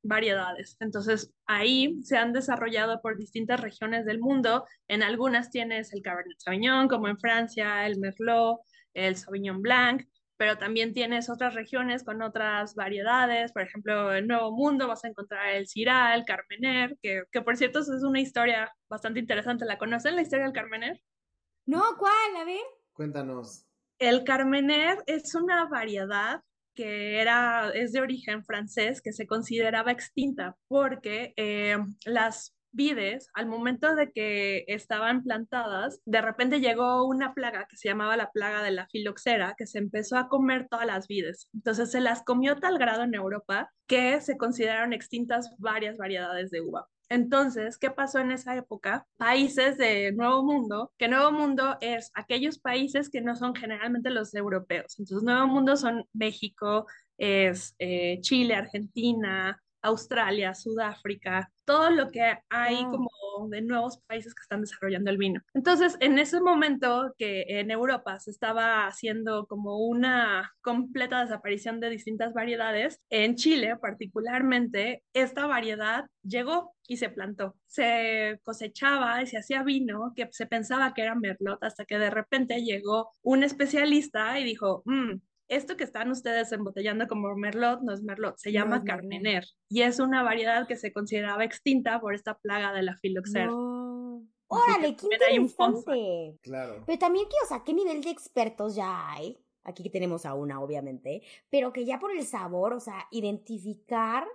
variedades. 0.04 0.76
Entonces, 0.80 1.32
ahí 1.46 2.00
se 2.02 2.16
han 2.16 2.32
desarrollado 2.32 3.00
por 3.00 3.16
distintas 3.16 3.60
regiones 3.60 4.04
del 4.04 4.20
mundo. 4.20 4.64
En 4.88 5.02
algunas 5.02 5.50
tienes 5.50 5.92
el 5.92 6.02
Cabernet 6.02 6.38
Sauvignon, 6.38 6.88
como 6.88 7.08
en 7.08 7.18
Francia, 7.18 7.86
el 7.86 7.98
Merlot, 7.98 8.60
el 8.92 9.16
Sauvignon 9.16 9.60
Blanc, 9.60 10.06
pero 10.36 10.58
también 10.58 10.92
tienes 10.92 11.30
otras 11.30 11.54
regiones 11.54 12.04
con 12.04 12.22
otras 12.22 12.74
variedades. 12.74 13.52
Por 13.52 13.62
ejemplo, 13.62 14.14
en 14.14 14.26
Nuevo 14.26 14.52
Mundo 14.52 14.88
vas 14.88 15.04
a 15.04 15.08
encontrar 15.08 15.48
el 15.54 15.66
Syrah, 15.66 16.14
el 16.14 16.24
Carmener, 16.24 16.96
que, 17.00 17.22
que 17.30 17.42
por 17.42 17.56
cierto 17.56 17.80
es 17.80 17.88
una 17.88 18.20
historia 18.20 18.72
bastante 18.88 19.20
interesante. 19.20 19.64
¿La 19.64 19.78
conocen 19.78 20.16
la 20.16 20.22
historia 20.22 20.44
del 20.44 20.54
Carmener? 20.54 21.00
No, 21.66 21.82
¿cuál? 21.98 22.36
A 22.40 22.44
ver. 22.44 22.60
Cuéntanos. 22.92 23.66
El 23.98 24.24
Carmener 24.24 24.98
es 25.06 25.34
una 25.34 25.66
variedad 25.66 26.42
que 26.74 27.20
era, 27.20 27.70
es 27.74 27.92
de 27.92 28.00
origen 28.00 28.44
francés, 28.44 29.00
que 29.02 29.12
se 29.12 29.26
consideraba 29.26 29.92
extinta 29.92 30.56
porque 30.68 31.32
eh, 31.36 31.76
las 32.04 32.54
vides, 32.74 33.28
al 33.34 33.46
momento 33.46 33.94
de 33.94 34.10
que 34.10 34.64
estaban 34.66 35.22
plantadas, 35.22 36.00
de 36.04 36.20
repente 36.20 36.60
llegó 36.60 37.06
una 37.06 37.32
plaga 37.32 37.66
que 37.70 37.76
se 37.76 37.88
llamaba 37.88 38.16
la 38.16 38.30
plaga 38.32 38.62
de 38.62 38.72
la 38.72 38.88
filoxera, 38.88 39.54
que 39.56 39.66
se 39.66 39.78
empezó 39.78 40.18
a 40.18 40.28
comer 40.28 40.66
todas 40.68 40.86
las 40.86 41.06
vides. 41.06 41.48
Entonces 41.54 41.90
se 41.92 42.00
las 42.00 42.22
comió 42.24 42.56
tal 42.56 42.78
grado 42.78 43.04
en 43.04 43.14
Europa 43.14 43.70
que 43.86 44.20
se 44.20 44.36
consideraron 44.36 44.92
extintas 44.92 45.54
varias 45.58 45.96
variedades 45.96 46.50
de 46.50 46.60
uva. 46.60 46.88
Entonces, 47.08 47.78
¿qué 47.78 47.90
pasó 47.90 48.18
en 48.18 48.32
esa 48.32 48.56
época? 48.56 49.06
Países 49.16 49.76
de 49.78 50.12
Nuevo 50.12 50.42
Mundo, 50.42 50.92
que 50.98 51.08
Nuevo 51.08 51.32
Mundo 51.32 51.76
es 51.80 52.10
aquellos 52.14 52.58
países 52.58 53.10
que 53.10 53.20
no 53.20 53.36
son 53.36 53.54
generalmente 53.54 54.10
los 54.10 54.34
europeos. 54.34 54.98
Entonces, 54.98 55.22
Nuevo 55.22 55.46
Mundo 55.46 55.76
son 55.76 56.06
México, 56.12 56.86
es 57.18 57.74
eh, 57.78 58.18
Chile, 58.20 58.54
Argentina, 58.54 59.62
Australia, 59.84 60.54
Sudáfrica, 60.54 61.50
todo 61.64 61.90
lo 61.90 62.10
que 62.10 62.38
hay 62.48 62.84
como 62.84 63.08
de 63.48 63.62
nuevos 63.62 63.98
países 64.06 64.34
que 64.34 64.42
están 64.42 64.60
desarrollando 64.60 65.10
el 65.10 65.18
vino. 65.18 65.40
Entonces, 65.54 65.96
en 66.00 66.18
ese 66.18 66.40
momento 66.40 67.14
que 67.18 67.44
en 67.48 67.70
Europa 67.70 68.18
se 68.18 68.30
estaba 68.30 68.86
haciendo 68.86 69.46
como 69.46 69.78
una 69.78 70.52
completa 70.60 71.20
desaparición 71.20 71.80
de 71.80 71.90
distintas 71.90 72.32
variedades, 72.32 73.00
en 73.10 73.36
Chile 73.36 73.76
particularmente, 73.76 75.02
esta 75.12 75.46
variedad 75.46 76.06
llegó 76.22 76.74
y 76.86 76.96
se 76.96 77.10
plantó. 77.10 77.56
Se 77.66 78.40
cosechaba 78.42 79.22
y 79.22 79.26
se 79.26 79.38
hacía 79.38 79.62
vino 79.62 80.12
que 80.14 80.28
se 80.32 80.46
pensaba 80.46 80.94
que 80.94 81.02
era 81.02 81.14
merlot 81.14 81.62
hasta 81.62 81.84
que 81.84 81.98
de 81.98 82.10
repente 82.10 82.62
llegó 82.62 83.10
un 83.22 83.42
especialista 83.42 84.38
y 84.38 84.44
dijo, 84.44 84.82
mmm, 84.86 85.14
esto 85.48 85.76
que 85.76 85.84
están 85.84 86.10
ustedes 86.10 86.50
embotellando 86.52 87.06
como 87.06 87.34
merlot 87.36 87.82
no 87.82 87.92
es 87.92 88.02
merlot, 88.02 88.36
se 88.38 88.52
llama 88.52 88.82
carmener 88.84 89.44
y 89.68 89.82
es 89.82 89.98
una 89.98 90.22
variedad 90.22 90.66
que 90.66 90.76
se 90.76 90.92
consideraba 90.92 91.44
extinta 91.44 92.00
por 92.00 92.14
esta 92.14 92.38
plaga 92.38 92.72
de 92.72 92.82
la 92.82 92.96
filoxera. 92.96 93.52
Órale, 94.46 94.96
qué 94.96 95.06
interesante. 95.10 96.38
Claro. 96.42 96.84
Pero 96.86 96.98
también 96.98 97.26
que, 97.26 97.36
o 97.44 97.48
sea, 97.48 97.62
¿qué 97.64 97.74
nivel 97.74 98.02
de 98.02 98.10
expertos 98.10 98.76
ya 98.76 99.10
hay? 99.10 99.38
Aquí 99.64 99.88
tenemos 99.90 100.26
a 100.26 100.34
una, 100.34 100.60
obviamente, 100.60 101.22
pero 101.50 101.72
que 101.72 101.84
ya 101.84 101.98
por 101.98 102.12
el 102.12 102.24
sabor, 102.24 102.74
o 102.74 102.80
sea, 102.80 103.06
identificar 103.10 104.26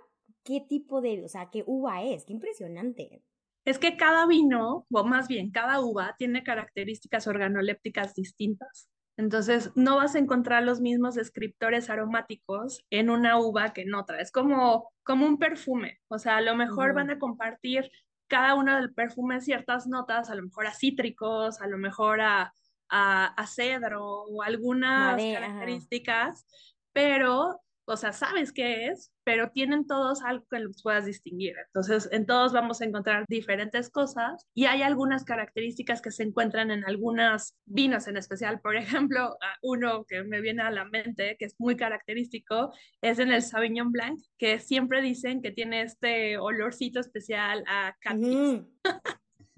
qué 0.42 0.60
tipo 0.60 1.00
de, 1.00 1.24
o 1.24 1.28
sea, 1.28 1.50
qué 1.50 1.62
uva 1.66 2.02
es. 2.02 2.24
Qué 2.24 2.32
impresionante. 2.32 3.22
Es 3.64 3.78
que 3.78 3.96
cada 3.96 4.26
vino, 4.26 4.86
o 4.90 5.04
más 5.04 5.28
bien 5.28 5.50
cada 5.50 5.80
uva, 5.80 6.14
tiene 6.18 6.42
características 6.42 7.26
organolépticas 7.26 8.14
distintas. 8.14 8.88
Entonces, 9.20 9.70
no 9.74 9.96
vas 9.96 10.14
a 10.14 10.18
encontrar 10.18 10.62
los 10.62 10.80
mismos 10.80 11.14
descriptores 11.14 11.90
aromáticos 11.90 12.86
en 12.88 13.10
una 13.10 13.38
uva 13.38 13.74
que 13.74 13.82
en 13.82 13.94
otra. 13.94 14.18
Es 14.18 14.32
como, 14.32 14.92
como 15.02 15.26
un 15.26 15.38
perfume. 15.38 16.00
O 16.08 16.18
sea, 16.18 16.38
a 16.38 16.40
lo 16.40 16.56
mejor 16.56 16.94
van 16.94 17.10
a 17.10 17.18
compartir 17.18 17.90
cada 18.28 18.54
uno 18.54 18.76
del 18.76 18.94
perfume 18.94 19.42
ciertas 19.42 19.86
notas, 19.86 20.30
a 20.30 20.34
lo 20.34 20.42
mejor 20.42 20.66
a 20.66 20.72
cítricos, 20.72 21.60
a 21.60 21.66
lo 21.66 21.76
mejor 21.76 22.22
a, 22.22 22.54
a, 22.88 23.46
cedro 23.46 24.22
o 24.22 24.42
algunas 24.42 25.20
características, 25.20 26.46
pero 26.94 27.60
o 27.86 27.96
sea, 27.96 28.12
sabes 28.12 28.52
qué 28.52 28.86
es, 28.86 29.12
pero 29.24 29.50
tienen 29.50 29.86
todos 29.86 30.22
algo 30.22 30.44
que 30.50 30.60
los 30.60 30.82
puedas 30.82 31.04
distinguir. 31.04 31.54
Entonces, 31.66 32.08
en 32.12 32.26
todos 32.26 32.52
vamos 32.52 32.80
a 32.80 32.84
encontrar 32.84 33.24
diferentes 33.28 33.90
cosas 33.90 34.46
y 34.54 34.66
hay 34.66 34.82
algunas 34.82 35.24
características 35.24 36.00
que 36.00 36.10
se 36.10 36.22
encuentran 36.22 36.70
en 36.70 36.84
algunos 36.84 37.54
vinos 37.64 38.06
en 38.06 38.16
especial. 38.16 38.60
Por 38.60 38.76
ejemplo, 39.10 39.36
uno 39.62 40.04
que 40.04 40.22
me 40.22 40.40
viene 40.40 40.62
a 40.62 40.70
la 40.70 40.84
mente, 40.84 41.36
que 41.38 41.46
es 41.46 41.54
muy 41.58 41.76
característico, 41.76 42.72
es 43.00 43.18
en 43.18 43.32
el 43.32 43.42
Sauvignon 43.42 43.92
Blanc, 43.92 44.20
que 44.38 44.58
siempre 44.60 45.02
dicen 45.02 45.42
que 45.42 45.50
tiene 45.50 45.82
este 45.82 46.38
olorcito 46.38 47.00
especial 47.00 47.64
a 47.66 47.96
catfish. 48.00 48.62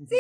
sí, 0.09 0.17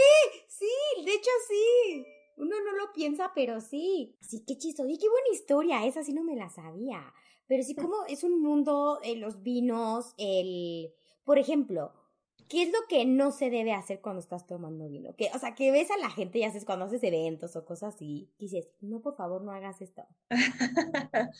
sí, 0.48 0.70
de 1.04 1.12
hecho 1.12 1.30
sí. 1.48 2.06
Uno 2.36 2.56
no 2.64 2.72
lo 2.72 2.92
piensa, 2.92 3.30
pero 3.34 3.60
sí. 3.60 4.16
Sí, 4.20 4.42
qué 4.46 4.56
chistoso. 4.56 4.88
Y 4.88 4.98
qué 4.98 5.08
buena 5.08 5.28
historia. 5.32 5.86
Esa 5.86 6.02
sí 6.02 6.12
no 6.12 6.24
me 6.24 6.34
la 6.34 6.48
sabía. 6.48 7.12
Pero 7.52 7.64
sí 7.64 7.74
como 7.74 8.06
es 8.08 8.24
un 8.24 8.40
mundo, 8.40 8.98
eh, 9.04 9.14
los 9.14 9.42
vinos, 9.42 10.14
el... 10.16 10.90
Por 11.22 11.38
ejemplo, 11.38 11.92
¿qué 12.48 12.62
es 12.62 12.72
lo 12.72 12.78
que 12.88 13.04
no 13.04 13.30
se 13.30 13.50
debe 13.50 13.74
hacer 13.74 14.00
cuando 14.00 14.20
estás 14.20 14.46
tomando 14.46 14.88
vino? 14.88 15.14
Que, 15.16 15.28
o 15.34 15.38
sea, 15.38 15.54
que 15.54 15.70
ves 15.70 15.90
a 15.90 15.98
la 15.98 16.08
gente 16.08 16.38
y 16.38 16.44
haces 16.44 16.64
cuando 16.64 16.86
haces 16.86 17.02
eventos 17.02 17.54
o 17.54 17.66
cosas 17.66 17.94
así, 17.94 18.30
y 18.38 18.46
dices, 18.46 18.70
no, 18.80 19.02
por 19.02 19.16
favor, 19.16 19.44
no 19.44 19.52
hagas 19.52 19.82
esto. 19.82 20.02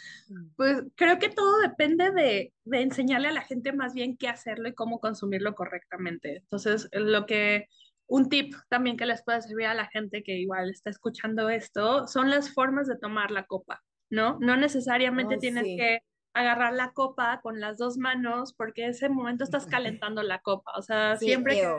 Pues 0.57 0.83
creo 0.97 1.19
que 1.19 1.31
todo 1.31 1.61
depende 1.61 2.11
de, 2.11 2.53
de, 2.67 2.83
enseñarle 2.83 3.29
a 3.29 3.33
la 3.33 3.47
gente 3.47 3.73
más 3.73 3.95
bien 3.95 4.19
qué 4.19 4.29
hacerlo 4.29 4.69
y 4.69 4.75
cómo 4.75 5.01
consumirlo 5.01 5.55
correctamente. 5.55 6.37
Entonces, 6.37 6.91
lo 6.93 7.25
que, 7.25 7.69
un 8.07 8.29
tip 8.29 8.55
también 8.69 8.99
que 8.99 9.07
les 9.07 9.25
puede 9.25 9.41
servir 9.41 9.65
a 9.65 9.73
la 9.73 9.87
gente 9.87 10.23
que 10.23 10.37
igual 10.37 10.69
está 10.69 10.91
escuchando 10.91 11.49
esto, 11.49 12.07
son 12.07 12.29
las 12.29 12.53
formas 12.53 12.87
de 12.87 12.99
tomar 12.99 13.31
la 13.31 13.47
copa. 13.47 13.83
¿No? 14.13 14.37
No 14.41 14.57
necesariamente 14.57 15.39
tienes 15.39 15.65
que 15.65 16.03
agarrar 16.35 16.75
la 16.75 16.93
copa 16.93 17.41
con 17.43 17.61
las 17.61 17.79
dos 17.79 17.97
manos 17.97 18.53
porque 18.53 18.89
ese 18.89 19.09
momento 19.09 19.43
estás 19.43 19.67
calentando 19.67 20.23
la 20.23 20.41
copa, 20.41 20.73
o 20.77 20.83
sea, 20.83 21.17
siempre 21.17 21.55
que, 21.55 21.75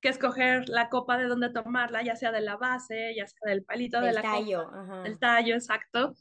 que, 0.00 0.08
escoger 0.08 0.66
la 0.70 0.88
copa 0.88 1.18
de 1.18 1.26
dónde 1.26 1.50
tomarla, 1.50 2.02
ya 2.02 2.16
sea 2.16 2.32
de 2.32 2.40
la 2.40 2.56
base, 2.56 3.14
ya 3.14 3.26
sea 3.26 3.50
del 3.50 3.64
palito 3.64 4.00
de 4.00 4.14
la 4.14 4.22
tallo, 4.22 4.64
copa, 4.64 5.02
el 5.04 5.18
tallo, 5.18 5.54
exacto. 5.54 6.14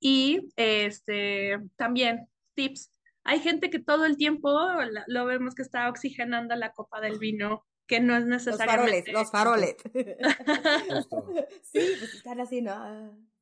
Y 0.00 0.48
este 0.56 1.58
también 1.76 2.26
tips. 2.54 2.90
Hay 3.24 3.40
gente 3.40 3.68
que 3.68 3.80
todo 3.80 4.06
el 4.06 4.16
tiempo 4.16 4.58
lo 5.06 5.26
vemos 5.26 5.54
que 5.54 5.62
está 5.62 5.88
oxigenando 5.90 6.56
la 6.56 6.72
copa 6.72 7.00
del 7.02 7.18
vino 7.18 7.64
que 7.86 8.00
no 8.00 8.16
es 8.16 8.24
necesariamente. 8.24 9.12
Los 9.12 9.30
faroles, 9.30 9.76
los 10.88 11.08
faroles. 11.10 11.46
sí, 11.62 11.96
pues 11.98 12.14
están 12.14 12.40
así, 12.40 12.62
¿no? 12.62 13.33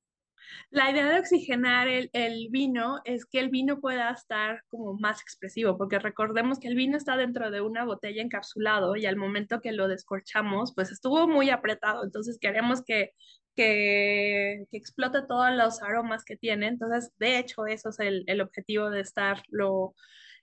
La 0.70 0.90
idea 0.90 1.08
de 1.08 1.18
oxigenar 1.18 1.88
el, 1.88 2.48
vino 2.50 3.00
es 3.04 3.26
que 3.26 3.40
el 3.40 3.50
vino 3.50 3.80
pueda 3.80 4.10
estar 4.10 4.62
como 4.68 4.94
más 4.94 5.20
expresivo, 5.20 5.76
porque 5.76 5.98
recordemos 5.98 6.58
que 6.58 6.68
el 6.68 6.76
vino 6.76 6.96
está 6.96 7.16
dentro 7.16 7.50
de 7.50 7.60
una 7.60 7.84
botella 7.84 8.22
encapsulado 8.22 8.96
y 8.96 9.06
al 9.06 9.16
momento 9.16 9.60
que 9.60 9.72
lo 9.72 9.88
descorchamos, 9.88 10.74
pues 10.74 10.90
estuvo 10.90 11.28
muy 11.28 11.50
apretado, 11.50 12.04
entonces 12.04 12.38
queremos 12.40 12.82
que, 12.82 13.12
que, 13.56 14.66
explote 14.72 15.22
todos 15.28 15.52
los 15.52 15.82
aromas 15.82 16.24
que 16.24 16.36
tiene. 16.36 16.68
Entonces, 16.68 17.12
de 17.18 17.38
hecho, 17.38 17.66
eso 17.66 17.90
es 17.90 17.98
el, 18.00 18.40
objetivo 18.40 18.90
de 18.90 19.00
estarlo 19.00 19.94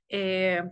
eh, 0.10 0.64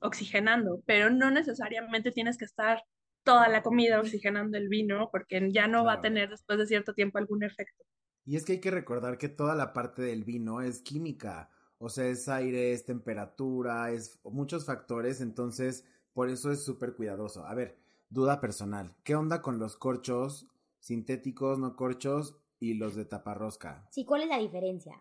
oxigenando, 0.00 0.82
pero 0.86 1.10
no 1.10 1.30
necesariamente 1.30 2.12
tienes 2.12 2.38
que 2.38 2.44
estar 2.44 2.82
toda 3.24 3.48
la 3.48 3.62
comida 3.62 4.00
oxigenando 4.00 4.58
el 4.58 4.68
vino, 4.68 5.08
porque 5.12 5.48
ya 5.52 5.68
no 5.68 5.84
va 5.84 5.94
a 5.94 6.00
tener 6.00 6.30
después 6.30 6.58
de 6.58 6.66
cierto 6.66 6.94
tiempo 6.94 7.18
algún 7.18 7.44
efecto. 7.44 7.84
Y 8.24 8.36
es 8.36 8.44
que 8.44 8.52
hay 8.52 8.60
que 8.60 8.70
recordar 8.70 9.18
que 9.18 9.28
toda 9.28 9.54
la 9.54 9.72
parte 9.72 10.02
del 10.02 10.24
vino 10.24 10.60
es 10.60 10.80
química, 10.80 11.50
o 11.78 11.88
sea, 11.88 12.06
es 12.06 12.28
aire, 12.28 12.72
es 12.72 12.84
temperatura, 12.84 13.90
es 13.90 14.20
muchos 14.24 14.64
factores, 14.64 15.20
entonces 15.20 15.84
por 16.12 16.28
eso 16.28 16.52
es 16.52 16.64
súper 16.64 16.94
cuidadoso. 16.94 17.44
A 17.44 17.54
ver, 17.54 17.78
duda 18.08 18.40
personal, 18.40 18.94
¿qué 19.02 19.16
onda 19.16 19.42
con 19.42 19.58
los 19.58 19.76
corchos 19.76 20.46
sintéticos, 20.78 21.58
no 21.58 21.74
corchos 21.74 22.36
y 22.60 22.74
los 22.74 22.94
de 22.94 23.04
taparrosca? 23.04 23.88
Sí, 23.90 24.04
¿cuál 24.04 24.22
es 24.22 24.28
la 24.28 24.38
diferencia? 24.38 25.00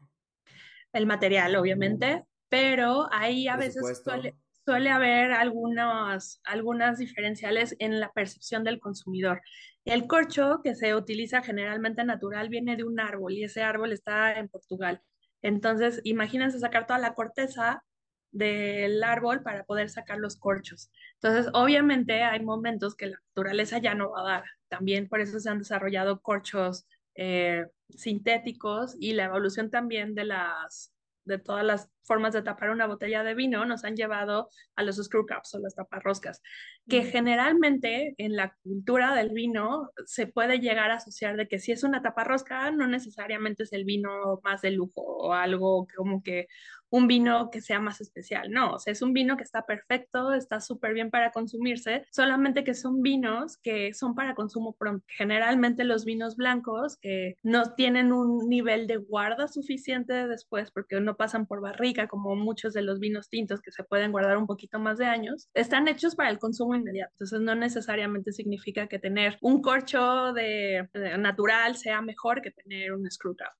El 0.94 1.06
material, 1.06 1.56
obviamente, 1.56 2.26
pero 2.50 3.08
ahí 3.12 3.48
a 3.48 3.56
veces 3.56 4.02
suele 4.04 4.36
haber 4.68 5.32
algunas, 5.32 6.42
algunas 6.44 6.98
diferenciales 6.98 7.76
en 7.80 8.00
la 8.00 8.12
percepción 8.12 8.64
del 8.64 8.80
consumidor. 8.80 9.42
El 9.86 10.08
corcho 10.08 10.62
que 10.64 10.76
se 10.76 10.96
utiliza 10.96 11.42
generalmente 11.42 12.04
natural 12.04 12.50
viene 12.50 12.76
de 12.76 12.84
un 12.84 13.00
árbol 13.00 13.34
y 13.34 13.44
ese 13.44 13.64
árbol 13.64 13.92
está 13.92 14.34
en 14.34 14.48
Portugal. 14.48 15.02
Entonces, 15.42 16.02
imagínense 16.04 16.60
sacar 16.60 16.86
toda 16.86 17.00
la 17.00 17.16
corteza 17.16 17.84
del 18.32 19.04
árbol 19.04 19.44
para 19.44 19.66
poder 19.66 19.90
sacar 19.90 20.18
los 20.18 20.38
corchos. 20.38 20.92
Entonces, 21.16 21.52
obviamente 21.54 22.24
hay 22.24 22.42
momentos 22.42 22.96
que 22.96 23.08
la 23.08 23.18
naturaleza 23.30 23.80
ya 23.80 23.96
no 23.96 24.12
va 24.12 24.22
a 24.22 24.32
dar. 24.34 24.44
También 24.70 25.10
por 25.10 25.20
eso 25.20 25.40
se 25.40 25.50
han 25.50 25.60
desarrollado 25.60 26.22
corchos 26.22 26.86
eh, 27.16 27.66
sintéticos 27.90 28.96
y 29.00 29.14
la 29.14 29.26
evolución 29.26 29.70
también 29.70 30.16
de 30.16 30.26
las 30.26 30.94
de 31.26 31.38
todas 31.38 31.64
las 31.66 31.90
formas 32.04 32.34
de 32.34 32.42
tapar 32.42 32.70
una 32.70 32.88
botella 32.88 33.24
de 33.24 33.36
vino 33.36 33.66
nos 33.66 33.84
han 33.84 33.96
llevado 33.96 34.50
a 34.76 34.84
los 34.84 34.98
screw 34.98 35.26
caps 35.26 35.56
o 35.56 35.60
las 35.60 35.76
taparroscas, 35.76 36.42
que 36.88 37.04
generalmente 37.04 38.16
en 38.18 38.36
la 38.36 38.56
cultura 38.64 39.16
del 39.16 39.30
vino 39.30 39.90
se 40.06 40.28
puede 40.28 40.60
llegar 40.60 40.92
a 40.92 40.96
asociar 40.96 41.38
de 41.38 41.48
que 41.48 41.60
si 41.60 41.72
es 41.72 41.84
una 41.84 42.02
taparrosca 42.02 42.72
no 42.72 42.88
necesariamente 42.88 43.64
es 43.64 43.74
el 43.74 43.86
vino 43.86 44.40
más 44.44 44.62
de 44.62 44.72
lujo 44.72 45.02
o 45.02 45.34
algo 45.34 45.88
como 45.96 46.22
que 46.24 46.48
un 46.90 47.08
vino 47.08 47.50
que 47.52 47.62
sea 47.62 47.80
más 47.80 48.02
especial, 48.02 48.52
no, 48.52 48.74
o 48.74 48.80
sea, 48.80 48.92
es 48.92 49.02
un 49.02 49.14
vino 49.14 49.38
que 49.38 49.44
está 49.44 49.66
perfecto, 49.66 50.34
está 50.34 50.60
súper 50.60 50.94
bien 50.94 51.10
para 51.10 51.32
consumirse, 51.32 52.06
solamente 52.12 52.66
que 52.66 52.74
son 52.74 53.02
vinos 53.02 53.58
que 53.58 53.94
son 53.94 54.14
para 54.14 54.36
consumo 54.36 54.74
pronto. 54.74 55.06
Generalmente 55.08 55.86
los 55.86 56.04
vinos 56.04 56.36
blancos 56.36 56.98
que 56.98 57.38
no 57.44 57.74
tienen 57.76 58.12
un 58.12 58.50
nivel 58.50 58.88
de 58.88 58.98
guarda 58.98 59.48
suficiente 59.48 60.28
después 60.28 60.72
porque 60.72 61.00
no 61.00 61.16
pasan 61.16 61.46
por 61.46 61.62
como 62.08 62.36
muchos 62.36 62.74
de 62.74 62.82
los 62.82 63.00
vinos 63.00 63.30
tintos 63.30 63.62
que 63.62 63.72
se 63.72 63.84
pueden 63.84 64.12
guardar 64.12 64.38
un 64.38 64.48
poquito 64.48 64.80
más 64.80 64.98
de 64.98 65.06
años, 65.06 65.50
están 65.54 65.88
hechos 65.88 66.16
para 66.16 66.30
el 66.30 66.40
consumo 66.40 66.76
inmediato. 66.76 67.12
Entonces 67.14 67.42
no 67.42 67.56
necesariamente 67.56 68.32
significa 68.32 68.88
que 68.88 69.00
tener 69.00 69.38
un 69.42 69.62
corcho 69.62 70.34
de, 70.34 70.88
natural 71.20 71.76
sea 71.76 72.02
mejor 72.02 72.42
que 72.42 72.52
tener 72.52 72.94
un 72.94 73.10
screw 73.10 73.36
cap. 73.36 73.54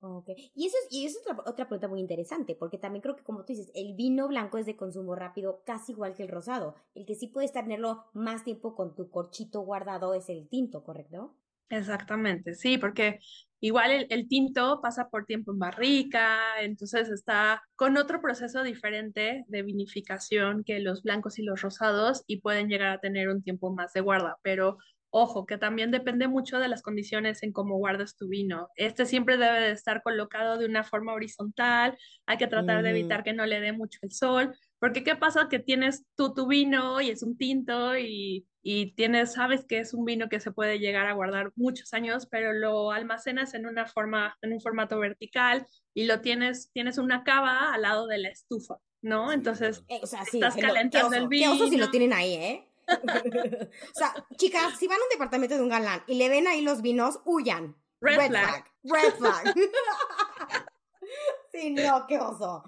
Ok, 0.00 0.28
y 0.54 0.66
eso 0.66 0.76
es, 0.84 0.92
y 0.92 1.06
eso 1.06 1.18
es 1.18 1.26
otra, 1.26 1.42
otra, 1.44 1.66
pregunta 1.66 1.88
muy 1.88 1.98
interesante, 1.98 2.54
porque 2.54 2.78
también 2.78 3.02
creo 3.02 3.16
que 3.16 3.24
como 3.24 3.40
tú 3.40 3.52
dices, 3.52 3.72
el 3.74 3.94
vino 3.96 4.28
blanco 4.28 4.56
es 4.56 4.64
de 4.64 4.76
consumo 4.76 5.16
rápido 5.16 5.62
casi 5.66 5.90
igual 5.90 6.14
que 6.14 6.22
el 6.22 6.28
rosado. 6.28 6.76
El 6.94 7.04
que 7.04 7.16
sí 7.16 7.26
puedes 7.26 7.52
tenerlo 7.52 8.04
más 8.12 8.44
tiempo 8.44 8.76
con 8.76 8.94
tu 8.94 9.10
corchito 9.10 9.62
guardado 9.62 10.14
es 10.14 10.28
el 10.28 10.48
tinto, 10.48 10.84
¿correcto? 10.84 11.34
Exactamente, 11.70 12.54
sí, 12.54 12.78
porque 12.78 13.18
igual 13.60 13.90
el, 13.90 14.06
el, 14.10 14.26
tinto 14.26 14.80
pasa 14.80 15.08
por 15.10 15.26
tiempo 15.26 15.52
en 15.52 15.58
barrica, 15.58 16.38
entonces 16.60 17.10
está 17.10 17.62
con 17.76 17.96
otro 17.98 18.22
proceso 18.22 18.62
diferente 18.62 19.44
de 19.48 19.62
vinificación 19.62 20.64
que 20.64 20.80
los 20.80 21.02
blancos 21.02 21.38
y 21.38 21.42
los 21.42 21.60
rosados 21.60 22.24
y 22.26 22.40
pueden 22.40 22.68
llegar 22.68 22.90
a 22.90 23.00
tener 23.00 23.28
un 23.28 23.42
tiempo 23.42 23.74
más 23.74 23.92
de 23.92 24.00
guarda, 24.00 24.38
pero 24.42 24.78
Ojo, 25.10 25.46
que 25.46 25.56
también 25.56 25.90
depende 25.90 26.28
mucho 26.28 26.58
de 26.58 26.68
las 26.68 26.82
condiciones 26.82 27.42
en 27.42 27.52
cómo 27.52 27.78
guardas 27.78 28.14
tu 28.16 28.28
vino. 28.28 28.68
Este 28.76 29.06
siempre 29.06 29.38
debe 29.38 29.60
de 29.60 29.70
estar 29.70 30.02
colocado 30.02 30.58
de 30.58 30.66
una 30.66 30.84
forma 30.84 31.14
horizontal, 31.14 31.96
hay 32.26 32.36
que 32.36 32.46
tratar 32.46 32.82
de 32.82 32.90
evitar 32.90 33.24
que 33.24 33.32
no 33.32 33.46
le 33.46 33.60
dé 33.60 33.72
mucho 33.72 33.98
el 34.02 34.10
sol, 34.10 34.54
porque 34.78 35.02
¿qué 35.04 35.16
pasa? 35.16 35.48
Que 35.48 35.58
tienes 35.58 36.04
tú 36.16 36.34
tu 36.34 36.46
vino 36.46 37.00
y 37.00 37.10
es 37.10 37.22
un 37.22 37.36
tinto 37.36 37.96
y, 37.96 38.46
y 38.62 38.92
tienes, 38.92 39.32
sabes 39.32 39.64
que 39.64 39.80
es 39.80 39.94
un 39.94 40.04
vino 40.04 40.28
que 40.28 40.40
se 40.40 40.52
puede 40.52 40.78
llegar 40.78 41.06
a 41.06 41.14
guardar 41.14 41.52
muchos 41.56 41.92
años, 41.94 42.26
pero 42.30 42.52
lo 42.52 42.92
almacenas 42.92 43.54
en 43.54 43.66
una 43.66 43.86
forma, 43.86 44.36
en 44.42 44.52
un 44.52 44.60
formato 44.60 44.98
vertical 44.98 45.66
y 45.94 46.04
lo 46.04 46.20
tienes, 46.20 46.70
tienes 46.72 46.98
una 46.98 47.24
cava 47.24 47.72
al 47.72 47.82
lado 47.82 48.06
de 48.06 48.18
la 48.18 48.28
estufa, 48.28 48.76
¿no? 49.02 49.32
Entonces, 49.32 49.84
eh, 49.88 50.00
estás 50.02 50.56
calentando 50.56 51.16
el 51.16 51.28
vino. 51.28 51.52
Qué 51.52 51.62
oso 51.62 51.70
si 51.70 51.76
lo 51.76 51.90
tienen 51.90 52.12
ahí, 52.12 52.34
¿eh? 52.34 52.68
o 52.88 53.98
sea, 53.98 54.14
chicas, 54.36 54.78
si 54.78 54.86
van 54.86 54.98
a 54.98 55.02
un 55.02 55.10
departamento 55.10 55.56
de 55.56 55.62
un 55.62 55.68
galán 55.68 56.02
y 56.06 56.14
le 56.14 56.28
ven 56.28 56.46
ahí 56.46 56.60
los 56.62 56.82
vinos, 56.82 57.20
huyan. 57.24 57.76
Red, 58.00 58.28
flag. 58.28 58.64
Red 58.84 59.14
flag. 59.14 59.54
Sí, 61.50 61.70
no, 61.70 62.06
qué 62.06 62.18
oso. 62.18 62.62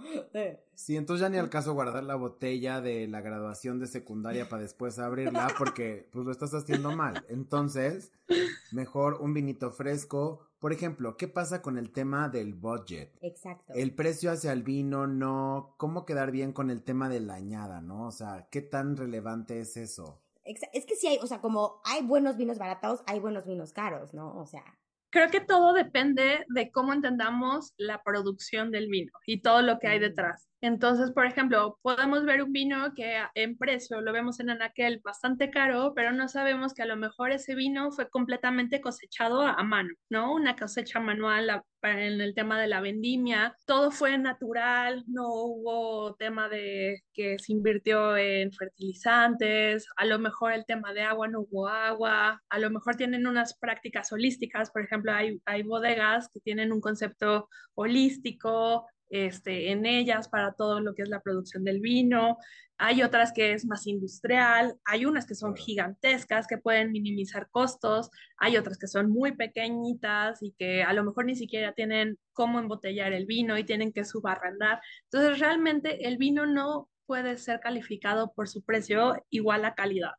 Sí, 0.74 0.97
entonces 0.97 1.22
ya 1.22 1.28
ni 1.28 1.39
al 1.39 1.51
caso 1.51 1.74
guardar 1.74 2.05
la 2.05 2.14
botella 2.14 2.81
de 2.81 3.07
la 3.07 3.20
graduación 3.20 3.78
de 3.78 3.87
secundaria 3.87 4.49
para 4.49 4.62
después 4.62 4.99
abrirla 4.99 5.49
porque 5.59 6.09
pues 6.12 6.24
lo 6.24 6.33
estás 6.33 6.55
haciendo 6.55 6.91
mal. 6.97 7.24
Entonces, 7.28 8.12
mejor 8.72 9.20
un 9.20 9.35
vinito 9.35 9.70
fresco. 9.70 10.47
Por 10.59 10.72
ejemplo, 10.72 11.16
¿qué 11.16 11.28
pasa 11.28 11.62
con 11.62 11.78
el 11.78 11.91
tema 11.91 12.28
del 12.28 12.55
budget? 12.55 13.16
Exacto. 13.22 13.72
El 13.74 13.95
precio 13.95 14.31
hacia 14.31 14.53
el 14.53 14.62
vino, 14.62 15.07
no. 15.07 15.74
¿Cómo 15.78 16.05
quedar 16.05 16.31
bien 16.31 16.53
con 16.53 16.70
el 16.70 16.83
tema 16.83 17.09
de 17.09 17.20
la 17.20 17.35
añada, 17.35 17.81
no? 17.81 18.07
O 18.07 18.12
sea, 18.12 18.49
¿qué 18.51 18.61
tan 18.61 18.97
relevante 18.97 19.61
es 19.61 19.76
eso? 19.76 20.22
Es 20.45 20.85
que 20.85 20.97
sí 20.97 21.07
hay, 21.07 21.18
o 21.22 21.26
sea, 21.26 21.41
como 21.41 21.81
hay 21.85 22.03
buenos 22.03 22.37
vinos 22.37 22.59
baratos, 22.59 23.03
hay 23.07 23.20
buenos 23.20 23.47
vinos 23.47 23.72
caros, 23.72 24.14
¿no? 24.14 24.37
O 24.39 24.47
sea. 24.47 24.64
Creo 25.11 25.31
que 25.31 25.41
todo 25.41 25.73
depende 25.73 26.45
de 26.49 26.71
cómo 26.71 26.93
entendamos 26.93 27.73
la 27.77 28.03
producción 28.03 28.71
del 28.71 28.89
vino 28.89 29.13
y 29.27 29.43
todo 29.43 29.63
lo 29.63 29.79
que 29.79 29.89
hay 29.89 29.99
detrás. 29.99 30.49
Entonces, 30.63 31.11
por 31.13 31.25
ejemplo, 31.27 31.79
podemos 31.81 32.25
ver 32.25 32.43
un 32.43 32.53
vino 32.53 32.93
que 32.95 33.19
en 33.35 33.57
precio 33.57 34.01
lo 34.03 34.13
vemos 34.13 34.41
en 34.41 34.51
Anaquel 34.51 35.01
bastante 35.03 35.51
caro, 35.51 35.95
pero 35.95 36.13
no 36.13 36.29
sabemos 36.29 36.75
que 36.75 36.83
a 36.83 36.87
lo 36.87 36.97
mejor 36.97 37.33
ese 37.33 37.55
vino 37.55 37.91
fue 37.93 38.11
completamente 38.11 38.83
cosechado 38.83 39.43
a 39.43 39.63
mano, 39.63 39.91
¿no? 40.11 40.35
Una 40.35 40.57
cosecha 40.57 41.01
manual 41.01 41.63
en 41.83 42.21
el 42.21 42.35
tema 42.35 42.61
de 42.61 42.67
la 42.67 42.83
vendimia. 42.83 43.57
Todo 43.65 43.91
fue 43.91 44.19
natural, 44.19 45.03
no 45.07 45.29
hubo 45.33 46.15
tema 46.17 46.51
de 46.51 47.03
que 47.15 47.39
se 47.39 47.53
invirtió 47.53 48.17
en 48.19 48.53
fertilizantes, 48.53 49.87
a 49.97 50.05
lo 50.05 50.19
mejor 50.19 50.53
el 50.53 50.67
tema 50.67 50.93
de 50.93 51.03
agua 51.03 51.29
no 51.29 51.41
hubo 51.41 51.69
agua, 51.69 52.43
a 52.51 52.59
lo 52.59 52.71
mejor 52.71 52.97
tienen 52.97 53.27
unas 53.27 53.57
prácticas 53.59 54.13
holísticas, 54.13 54.71
por 54.71 54.83
ejemplo, 54.83 55.13
hay, 55.13 55.41
hay 55.47 55.63
bodegas 55.63 56.29
que 56.29 56.41
tienen 56.41 56.71
un 56.73 56.81
concepto 56.83 57.49
holístico, 57.75 58.87
este, 59.11 59.73
en 59.73 59.85
ellas 59.87 60.29
para 60.29 60.53
todo 60.53 60.81
lo 60.81 60.95
que 60.95 61.03
es 61.03 61.09
la 61.09 61.21
producción 61.21 61.65
del 61.65 61.81
vino. 61.81 62.39
Hay 62.79 63.03
otras 63.03 63.33
que 63.33 63.53
es 63.53 63.67
más 63.67 63.87
industrial, 63.87 64.75
hay 64.87 65.05
unas 65.05 65.27
que 65.27 65.35
son 65.35 65.55
gigantescas 65.55 66.47
que 66.47 66.57
pueden 66.57 66.93
minimizar 66.93 67.51
costos, 67.51 68.09
hay 68.39 68.57
otras 68.57 68.79
que 68.79 68.87
son 68.87 69.11
muy 69.11 69.33
pequeñitas 69.33 70.43
y 70.43 70.53
que 70.53 70.83
a 70.83 70.95
lo 70.95 71.05
mejor 71.05 71.27
ni 71.27 71.37
siquiera 71.37 71.75
tienen 71.75 72.19
cómo 72.33 72.59
embotellar 72.59 73.13
el 73.13 73.27
vino 73.27 73.59
y 73.59 73.65
tienen 73.65 73.93
que 73.93 74.05
subarrendar. 74.05 74.81
Entonces, 75.05 75.41
realmente 75.41 76.09
el 76.09 76.17
vino 76.17 76.47
no 76.47 76.89
puede 77.05 77.37
ser 77.37 77.61
calificado 77.61 78.33
por 78.33 78.49
su 78.49 78.63
precio 78.63 79.27
igual 79.29 79.65
a 79.65 79.75
calidad. 79.75 80.13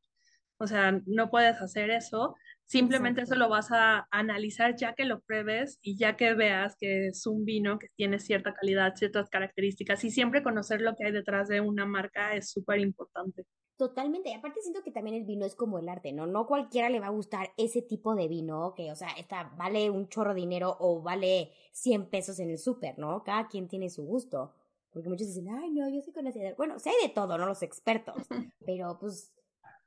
O 0.58 0.68
sea, 0.68 1.02
no 1.08 1.32
puedes 1.32 1.60
hacer 1.60 1.90
eso. 1.90 2.36
Simplemente 2.72 3.24
eso 3.24 3.36
lo 3.36 3.50
vas 3.50 3.70
a 3.70 4.08
analizar 4.12 4.78
ya 4.78 4.94
que 4.94 5.04
lo 5.04 5.20
pruebes 5.20 5.78
y 5.82 5.98
ya 5.98 6.16
que 6.16 6.34
veas 6.36 6.78
que 6.80 7.08
es 7.08 7.28
un 7.28 7.44
vino 7.44 7.78
que 7.78 7.88
tiene 7.98 8.18
cierta 8.18 8.54
calidad, 8.54 8.96
ciertas 8.96 9.30
características 9.30 10.02
y 10.06 10.10
siempre 10.10 10.42
conocer 10.42 10.80
lo 10.80 10.96
que 10.96 11.04
hay 11.06 11.12
detrás 11.12 11.50
de 11.50 11.60
una 11.60 11.86
marca 11.86 12.34
es 12.34 12.50
súper 12.50 12.80
importante. 12.80 13.44
Totalmente, 13.76 14.30
y 14.30 14.34
aparte 14.36 14.62
siento 14.62 14.84
que 14.84 14.92
también 14.92 15.18
el 15.18 15.26
vino 15.26 15.46
es 15.46 15.54
como 15.54 15.80
el 15.80 15.90
arte, 15.90 16.14
¿no? 16.14 16.28
No 16.28 16.48
cualquiera 16.48 16.90
le 16.90 17.02
va 17.02 17.08
a 17.08 17.10
gustar 17.10 17.52
ese 17.58 17.82
tipo 17.82 18.16
de 18.16 18.30
vino 18.30 18.74
que, 18.74 18.90
o 18.90 18.96
sea, 18.96 19.10
esta 19.18 19.54
vale 19.58 19.90
un 19.90 20.08
chorro 20.08 20.34
de 20.34 20.40
dinero 20.40 20.78
o 20.80 21.02
vale 21.02 21.52
100 21.74 22.06
pesos 22.10 22.40
en 22.40 22.52
el 22.52 22.58
súper, 22.58 22.98
¿no? 22.98 23.22
Cada 23.26 23.50
quien 23.50 23.68
tiene 23.68 23.90
su 23.90 24.06
gusto. 24.06 24.54
Porque 24.94 25.10
muchos 25.10 25.28
dicen, 25.28 25.50
ay, 25.50 25.72
no, 25.72 25.90
yo 25.90 26.00
soy 26.00 26.14
conocedor. 26.14 26.56
Bueno, 26.56 26.80
sé 26.80 26.92
de 27.02 27.10
todo, 27.10 27.38
¿no? 27.38 27.46
Los 27.46 27.64
expertos. 27.64 28.16
Pero 28.66 28.98
pues 28.98 29.34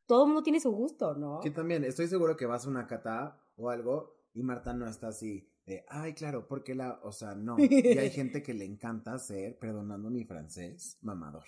todo 0.07 0.23
el 0.23 0.29
mundo 0.29 0.43
tiene 0.43 0.61
su 0.61 0.71
gusto, 0.71 1.15
¿no? 1.15 1.41
Que 1.41 1.51
también, 1.51 1.85
estoy 1.85 2.09
seguro 2.09 2.37
que 2.37 2.47
vas 2.47 2.67
a 2.67 2.71
una 2.71 2.87
cata 2.87 3.41
o 3.57 3.71
algo 3.71 4.17
y 4.33 4.43
Marta 4.43 4.73
no 4.73 4.87
está 4.87 5.09
así 5.09 5.49
de, 5.67 5.85
ay, 5.89 6.13
claro, 6.13 6.47
porque 6.47 6.75
la, 6.75 7.01
o 7.03 7.13
sea, 7.13 7.35
no. 7.35 7.57
Y 7.59 7.99
hay 7.99 8.11
gente 8.11 8.43
que 8.43 8.55
le 8.55 8.65
encanta 8.65 9.19
ser, 9.19 9.59
perdonando 9.59 10.11
mi 10.11 10.25
francés, 10.25 10.99
mamador. 11.01 11.45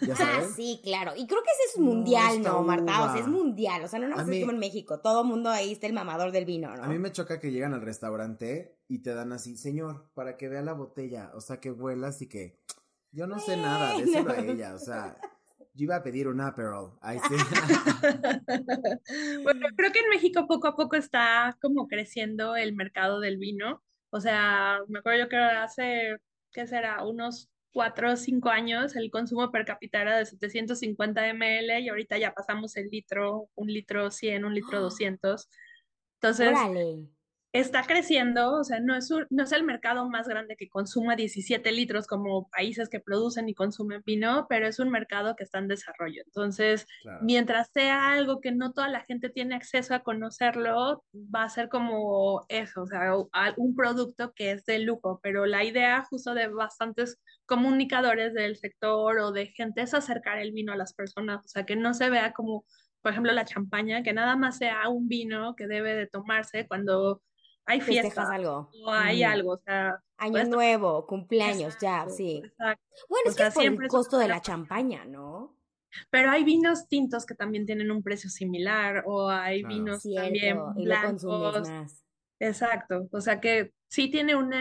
¿Ya 0.00 0.14
Ah, 0.18 0.42
sí, 0.54 0.80
claro. 0.82 1.12
Y 1.16 1.26
creo 1.26 1.42
que 1.42 1.50
ese 1.50 1.72
es 1.74 1.78
mundial, 1.80 2.40
¿no, 2.40 2.62
Marta? 2.62 3.04
O 3.04 3.12
sea, 3.12 3.20
es 3.20 3.28
mundial. 3.28 3.82
O 3.82 3.88
sea, 3.88 3.98
no 3.98 4.08
nos 4.08 4.28
es 4.28 4.40
como 4.40 4.52
en 4.52 4.58
México. 4.58 5.00
Todo 5.00 5.22
el 5.22 5.28
mundo 5.28 5.50
ahí 5.50 5.72
está 5.72 5.88
el 5.88 5.92
mamador 5.92 6.30
del 6.30 6.44
vino, 6.44 6.74
¿no? 6.74 6.84
A 6.84 6.88
mí 6.88 6.98
me 6.98 7.10
choca 7.10 7.40
que 7.40 7.50
llegan 7.50 7.74
al 7.74 7.82
restaurante 7.82 8.78
y 8.86 9.00
te 9.00 9.12
dan 9.12 9.32
así, 9.32 9.56
señor, 9.56 10.08
para 10.14 10.36
que 10.36 10.48
vea 10.48 10.62
la 10.62 10.72
botella. 10.72 11.32
O 11.34 11.40
sea, 11.40 11.58
que 11.58 11.70
vuelas 11.70 12.22
y 12.22 12.28
que 12.28 12.60
yo 13.10 13.26
no 13.26 13.40
sé 13.40 13.56
nada, 13.56 13.98
déselo 13.98 14.30
a 14.30 14.38
ella. 14.38 14.74
O 14.74 14.78
sea, 14.78 15.18
yo 15.74 15.84
iba 15.84 15.96
a 15.96 16.02
pedir 16.02 16.28
un 16.28 16.40
Aperol. 16.40 16.92
bueno, 19.42 19.66
creo 19.76 19.92
que 19.92 20.00
en 20.00 20.08
México 20.10 20.46
poco 20.46 20.68
a 20.68 20.76
poco 20.76 20.96
está 20.96 21.56
como 21.60 21.88
creciendo 21.88 22.56
el 22.56 22.74
mercado 22.74 23.20
del 23.20 23.38
vino. 23.38 23.82
O 24.10 24.20
sea, 24.20 24.80
me 24.88 24.98
acuerdo 24.98 25.20
yo 25.20 25.28
que 25.28 25.36
hace, 25.36 26.16
¿qué 26.52 26.66
será? 26.66 27.04
Unos 27.04 27.48
cuatro 27.72 28.12
o 28.12 28.16
cinco 28.16 28.50
años 28.50 28.94
el 28.96 29.10
consumo 29.10 29.50
per 29.50 29.64
cápita 29.64 30.02
era 30.02 30.18
de 30.18 30.26
750 30.26 31.32
ml 31.32 31.80
y 31.80 31.88
ahorita 31.88 32.18
ya 32.18 32.34
pasamos 32.34 32.76
el 32.76 32.90
litro, 32.90 33.48
un 33.54 33.68
litro 33.68 34.10
100, 34.10 34.44
un 34.44 34.54
litro 34.54 34.80
200. 34.80 35.48
Entonces, 36.20 36.54
está 37.52 37.82
creciendo, 37.82 38.54
o 38.54 38.64
sea, 38.64 38.80
no 38.80 38.96
es, 38.96 39.10
no 39.28 39.42
es 39.42 39.52
el 39.52 39.62
mercado 39.62 40.08
más 40.08 40.26
grande 40.26 40.56
que 40.56 40.70
consuma 40.70 41.16
17 41.16 41.70
litros 41.72 42.06
como 42.06 42.48
países 42.48 42.88
que 42.88 43.00
producen 43.00 43.48
y 43.48 43.54
consumen 43.54 44.02
vino, 44.06 44.46
pero 44.48 44.66
es 44.66 44.78
un 44.78 44.88
mercado 44.88 45.36
que 45.36 45.44
está 45.44 45.58
en 45.58 45.68
desarrollo. 45.68 46.22
Entonces, 46.24 46.86
mientras 47.20 47.70
sea 47.70 48.12
algo 48.12 48.40
que 48.40 48.52
no 48.52 48.72
toda 48.72 48.88
la 48.88 49.00
gente 49.00 49.28
tiene 49.28 49.54
acceso 49.54 49.94
a 49.94 50.02
conocerlo, 50.02 51.04
va 51.14 51.44
a 51.44 51.50
ser 51.50 51.68
como 51.68 52.46
eso, 52.48 52.82
o 52.82 52.86
sea, 52.86 53.12
un 53.56 53.76
producto 53.76 54.32
que 54.32 54.52
es 54.52 54.64
de 54.64 54.78
lujo, 54.78 55.20
pero 55.22 55.44
la 55.44 55.62
idea 55.62 56.06
justo 56.08 56.32
de 56.32 56.48
bastantes 56.48 57.20
comunicadores 57.44 58.32
del 58.32 58.56
sector 58.56 59.18
o 59.18 59.30
de 59.30 59.46
gente 59.48 59.82
es 59.82 59.92
acercar 59.92 60.38
el 60.38 60.52
vino 60.52 60.72
a 60.72 60.76
las 60.76 60.94
personas, 60.94 61.44
o 61.44 61.48
sea, 61.48 61.66
que 61.66 61.76
no 61.76 61.92
se 61.92 62.08
vea 62.08 62.32
como 62.32 62.64
por 63.02 63.10
ejemplo, 63.10 63.32
la 63.32 63.44
champaña, 63.44 64.04
que 64.04 64.12
nada 64.12 64.36
más 64.36 64.58
sea 64.58 64.88
un 64.88 65.08
vino 65.08 65.56
que 65.56 65.66
debe 65.66 65.94
de 65.94 66.06
tomarse 66.06 66.68
cuando 66.68 67.20
hay 67.66 67.80
fiestas 67.80 68.28
algo. 68.28 68.70
o 68.84 68.90
hay 68.90 69.22
algo, 69.22 69.52
o 69.52 69.58
sea, 69.58 70.02
año 70.18 70.44
nuevo, 70.44 71.06
cumpleaños, 71.06 71.76
ya, 71.80 72.08
sí. 72.08 72.42
Bueno, 72.58 73.30
es 73.30 73.36
que 73.36 73.50
por 73.50 73.64
el 73.64 73.88
costo 73.88 74.18
de 74.18 74.28
la 74.28 74.40
champaña, 74.40 75.04
¿no? 75.04 75.56
Pero 76.10 76.30
hay 76.30 76.44
vinos 76.44 76.88
tintos 76.88 77.26
que 77.26 77.34
también 77.34 77.66
tienen 77.66 77.90
un 77.90 78.02
precio 78.02 78.30
similar 78.30 79.04
o 79.06 79.28
hay 79.28 79.62
vinos 79.62 80.02
también 80.02 80.58
blancos. 80.74 81.68
Exacto, 82.42 83.08
o 83.12 83.20
sea 83.20 83.40
que 83.40 83.72
sí 83.86 84.10
tiene 84.10 84.34
un, 84.34 84.52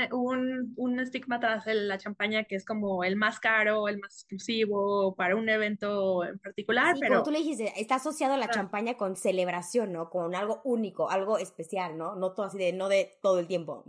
un 0.75 0.99
estigma 0.99 1.39
tras 1.39 1.65
la 1.65 1.97
champaña 1.97 2.43
que 2.43 2.55
es 2.55 2.63
como 2.63 3.03
el 3.03 3.15
más 3.15 3.39
caro, 3.39 3.87
el 3.87 3.97
más 3.97 4.13
exclusivo 4.13 5.15
para 5.15 5.35
un 5.35 5.49
evento 5.49 6.23
en 6.23 6.37
particular, 6.37 6.95
pero... 6.99 7.13
Como 7.13 7.23
tú 7.23 7.31
le 7.31 7.39
dijiste, 7.39 7.73
está 7.81 7.95
asociado 7.95 8.37
la 8.37 8.49
champaña 8.49 8.97
con 8.97 9.15
celebración, 9.15 9.93
¿no? 9.93 10.11
Con 10.11 10.35
algo 10.35 10.61
único, 10.63 11.09
algo 11.09 11.39
especial, 11.39 11.97
¿no? 11.97 12.15
No 12.15 12.33
todo 12.33 12.45
así 12.45 12.59
de, 12.59 12.71
no 12.71 12.87
de 12.87 13.17
todo 13.21 13.39
el 13.39 13.47
tiempo. 13.47 13.83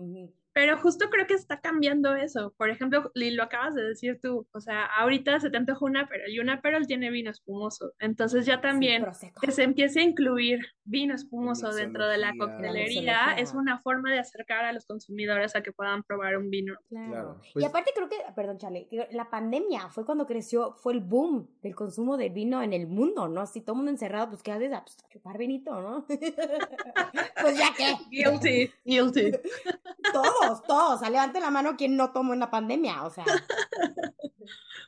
Pero 0.52 0.78
justo 0.78 1.08
creo 1.10 1.26
que 1.26 1.34
está 1.34 1.60
cambiando 1.60 2.14
eso. 2.14 2.54
Por 2.56 2.70
ejemplo, 2.70 3.10
lo 3.14 3.42
acabas 3.42 3.74
de 3.74 3.82
decir 3.82 4.18
tú, 4.20 4.46
o 4.52 4.60
sea, 4.60 4.84
ahorita 4.84 5.40
se 5.40 5.50
te 5.50 5.56
antoja 5.56 5.84
una 5.84 6.08
pero 6.08 6.28
y 6.28 6.38
una 6.38 6.60
pero 6.60 6.80
tiene 6.82 7.10
vino 7.10 7.30
espumoso. 7.30 7.92
Entonces 7.98 8.46
ya 8.46 8.60
también 8.60 9.06
que 9.40 9.50
se 9.50 9.62
empiece 9.62 10.00
a 10.00 10.02
incluir 10.02 10.60
vino 10.84 11.14
espumoso 11.14 11.72
dentro 11.72 12.06
de 12.06 12.18
la 12.18 12.32
coctelería 12.38 13.34
es 13.38 13.54
una 13.54 13.78
forma 13.78 14.10
de 14.10 14.18
acercar 14.18 14.64
a 14.64 14.72
los 14.72 14.86
consumidores 14.86 15.56
a 15.56 15.62
que 15.62 15.72
puedan 15.72 16.02
probar 16.02 16.36
un 16.36 16.50
vino. 16.50 16.74
Claro. 16.88 17.40
y 17.50 17.52
pues 17.54 17.64
aparte 17.64 17.92
creo 17.94 18.08
que, 18.08 18.16
perdón, 18.34 18.58
Charlie, 18.58 18.88
la 19.10 19.30
pandemia 19.30 19.88
fue 19.88 20.04
cuando 20.04 20.26
creció, 20.26 20.74
fue 20.74 20.92
el 20.92 21.00
boom 21.00 21.48
del 21.62 21.74
consumo 21.74 22.16
de 22.16 22.28
vino 22.28 22.62
en 22.62 22.72
el 22.72 22.86
mundo, 22.86 23.28
¿no? 23.28 23.40
Así 23.40 23.60
todo 23.60 23.74
el 23.74 23.76
mundo 23.78 23.90
encerrado, 23.90 24.30
pues 24.30 24.42
qué 24.42 24.52
haces, 24.52 24.70
pues, 24.70 24.96
chupar 25.10 25.38
vinito, 25.38 25.80
¿no? 25.80 26.04
pues 27.40 27.58
ya 27.58 27.72
que. 27.76 27.96
Guilty, 28.10 28.70
guilty. 28.84 29.32
todo 30.12 30.41
todos, 30.42 30.62
todos. 30.64 31.10
levante 31.10 31.40
la 31.40 31.50
mano 31.50 31.76
quien 31.76 31.96
no 31.96 32.12
tomó 32.12 32.34
en 32.34 32.40
la 32.40 32.50
pandemia, 32.50 33.04
o 33.04 33.10
sea. 33.10 33.24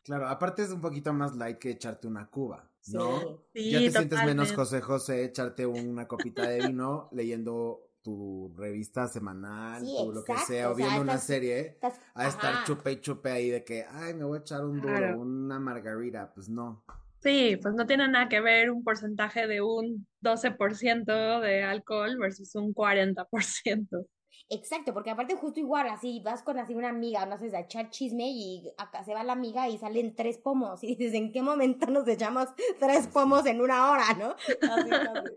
Claro, 0.05 0.29
aparte 0.29 0.63
es 0.63 0.71
un 0.71 0.81
poquito 0.81 1.13
más 1.13 1.35
light 1.37 1.59
que 1.59 1.71
echarte 1.71 2.07
una 2.07 2.27
cuba, 2.27 2.69
¿no? 2.89 3.43
Sí, 3.55 3.71
ya 3.71 3.79
te 3.79 3.91
sientes 3.91 4.25
menos 4.25 4.53
José 4.53 4.83
José 4.83 5.25
echarte 5.25 5.65
una 5.67 6.07
copita 6.07 6.47
de 6.47 6.67
vino 6.67 7.09
leyendo 7.13 7.89
tu 8.03 8.53
revista 8.55 9.09
semanal 9.09 9.83
o 9.87 10.13
lo 10.13 10.23
que 10.23 10.37
sea, 10.47 10.71
o 10.71 10.75
viendo 10.75 11.01
una 11.01 11.17
serie, 11.17 11.79
a 12.15 12.29
estar 12.29 12.65
chupe 12.65 12.93
y 12.93 13.01
chupe 13.01 13.31
ahí 13.31 13.49
de 13.49 13.65
que, 13.65 13.87
ay, 13.91 14.13
me 14.13 14.25
voy 14.25 14.39
a 14.39 14.41
echar 14.43 14.63
un 14.63 14.79
duro, 14.79 15.19
una 15.19 15.59
margarita, 15.59 16.31
pues 16.35 16.51
no. 16.51 16.85
Sí, 17.21 17.59
pues 17.63 17.75
no 17.75 17.87
tiene 17.87 18.07
nada 18.07 18.29
que 18.29 18.43
ver 18.43 18.71
un 18.71 18.85
porcentaje 18.85 19.47
de 19.47 19.63
un 19.63 20.07
12% 20.21 21.41
de 21.41 21.63
alcohol 21.63 22.19
versus 22.19 22.55
un 22.55 22.75
40%. 22.75 24.07
Exacto, 24.51 24.93
porque 24.93 25.11
aparte 25.11 25.35
justo 25.37 25.59
igual, 25.59 25.89
así 25.89 26.21
vas 26.25 26.43
con 26.43 26.59
así 26.59 26.75
una 26.75 26.91
amiga, 26.91 27.25
no 27.27 27.39
sé, 27.39 27.55
a 27.57 27.61
echar 27.61 27.91
chisme 27.91 28.29
y 28.31 28.73
acá 28.77 29.03
se 29.03 29.15
va 29.15 29.25
la 29.25 29.33
amiga 29.33 29.69
y 29.69 29.79
salen 29.79 30.15
tres 30.15 30.39
pomos 30.39 30.83
y 30.85 30.89
dices, 30.97 31.15
¿en 31.15 31.33
qué 31.33 31.43
momento 31.43 31.87
nos 31.87 32.07
echamos 32.07 32.49
tres 32.79 33.07
pomos 33.07 33.47
en 33.47 33.61
una 33.61 33.91
hora, 33.91 34.13
no? 34.19 34.31
Así, 34.71 34.91
así. 34.91 35.31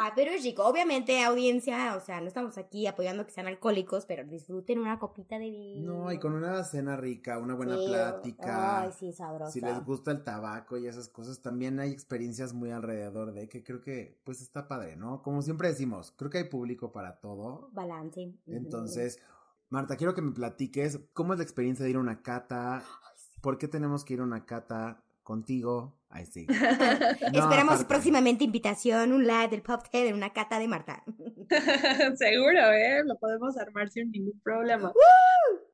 Ah, 0.00 0.12
pero 0.16 0.32
es 0.32 0.42
rico, 0.42 0.64
obviamente 0.64 1.22
audiencia, 1.22 1.94
o 1.96 2.00
sea, 2.00 2.20
no 2.20 2.26
estamos 2.26 2.58
aquí 2.58 2.86
apoyando 2.88 3.24
que 3.24 3.32
sean 3.32 3.46
alcohólicos, 3.46 4.06
pero 4.06 4.24
disfruten 4.24 4.80
una 4.80 4.98
copita 4.98 5.38
de 5.38 5.50
vino. 5.50 5.92
No, 6.04 6.12
y 6.12 6.18
con 6.18 6.34
una 6.34 6.64
cena 6.64 6.96
rica, 6.96 7.38
una 7.38 7.54
buena 7.54 7.76
Sí, 7.76 7.86
plática. 7.86 8.80
Ay, 8.80 8.90
sí, 8.98 9.12
sabrosa. 9.12 9.52
Si 9.52 9.60
les 9.60 9.84
gusta 9.84 10.10
el 10.10 10.24
tabaco 10.24 10.76
y 10.78 10.88
esas 10.88 11.08
cosas, 11.08 11.40
también 11.40 11.78
hay 11.78 11.92
experiencias 11.92 12.52
muy 12.52 12.70
alrededor 12.70 13.32
de 13.32 13.48
que 13.48 13.62
creo 13.62 13.80
que 13.80 14.18
pues 14.24 14.42
está 14.42 14.66
padre, 14.66 14.96
¿no? 14.96 15.22
Como 15.22 15.42
siempre 15.42 15.68
decimos, 15.68 16.12
creo 16.16 16.30
que 16.30 16.38
hay 16.38 16.44
público 16.44 16.90
para 16.92 17.20
todo. 17.20 17.70
Balance. 17.72 18.31
Entonces, 18.46 19.18
Marta, 19.68 19.96
quiero 19.96 20.14
que 20.14 20.22
me 20.22 20.32
platiques 20.32 21.00
cómo 21.12 21.32
es 21.32 21.38
la 21.38 21.44
experiencia 21.44 21.84
de 21.84 21.90
ir 21.90 21.96
a 21.96 22.00
una 22.00 22.22
cata, 22.22 22.82
por 23.40 23.58
qué 23.58 23.68
tenemos 23.68 24.04
que 24.04 24.14
ir 24.14 24.20
a 24.20 24.24
una 24.24 24.44
cata 24.44 25.02
contigo. 25.22 25.96
Ay, 26.10 26.26
sí. 26.26 26.46
No, 27.32 27.40
Esperamos 27.44 27.74
aparte. 27.74 27.84
próximamente 27.86 28.44
invitación, 28.44 29.12
un 29.12 29.26
live 29.26 29.48
del 29.48 29.62
Pop 29.62 29.82
Head 29.92 30.08
en 30.08 30.14
una 30.14 30.32
cata 30.32 30.58
de 30.58 30.68
Marta. 30.68 31.02
Seguro, 32.16 32.72
¿eh? 32.72 33.02
Lo 33.04 33.16
podemos 33.18 33.56
armar 33.56 33.88
sin 33.90 34.10
ningún 34.10 34.38
problema. 34.40 34.92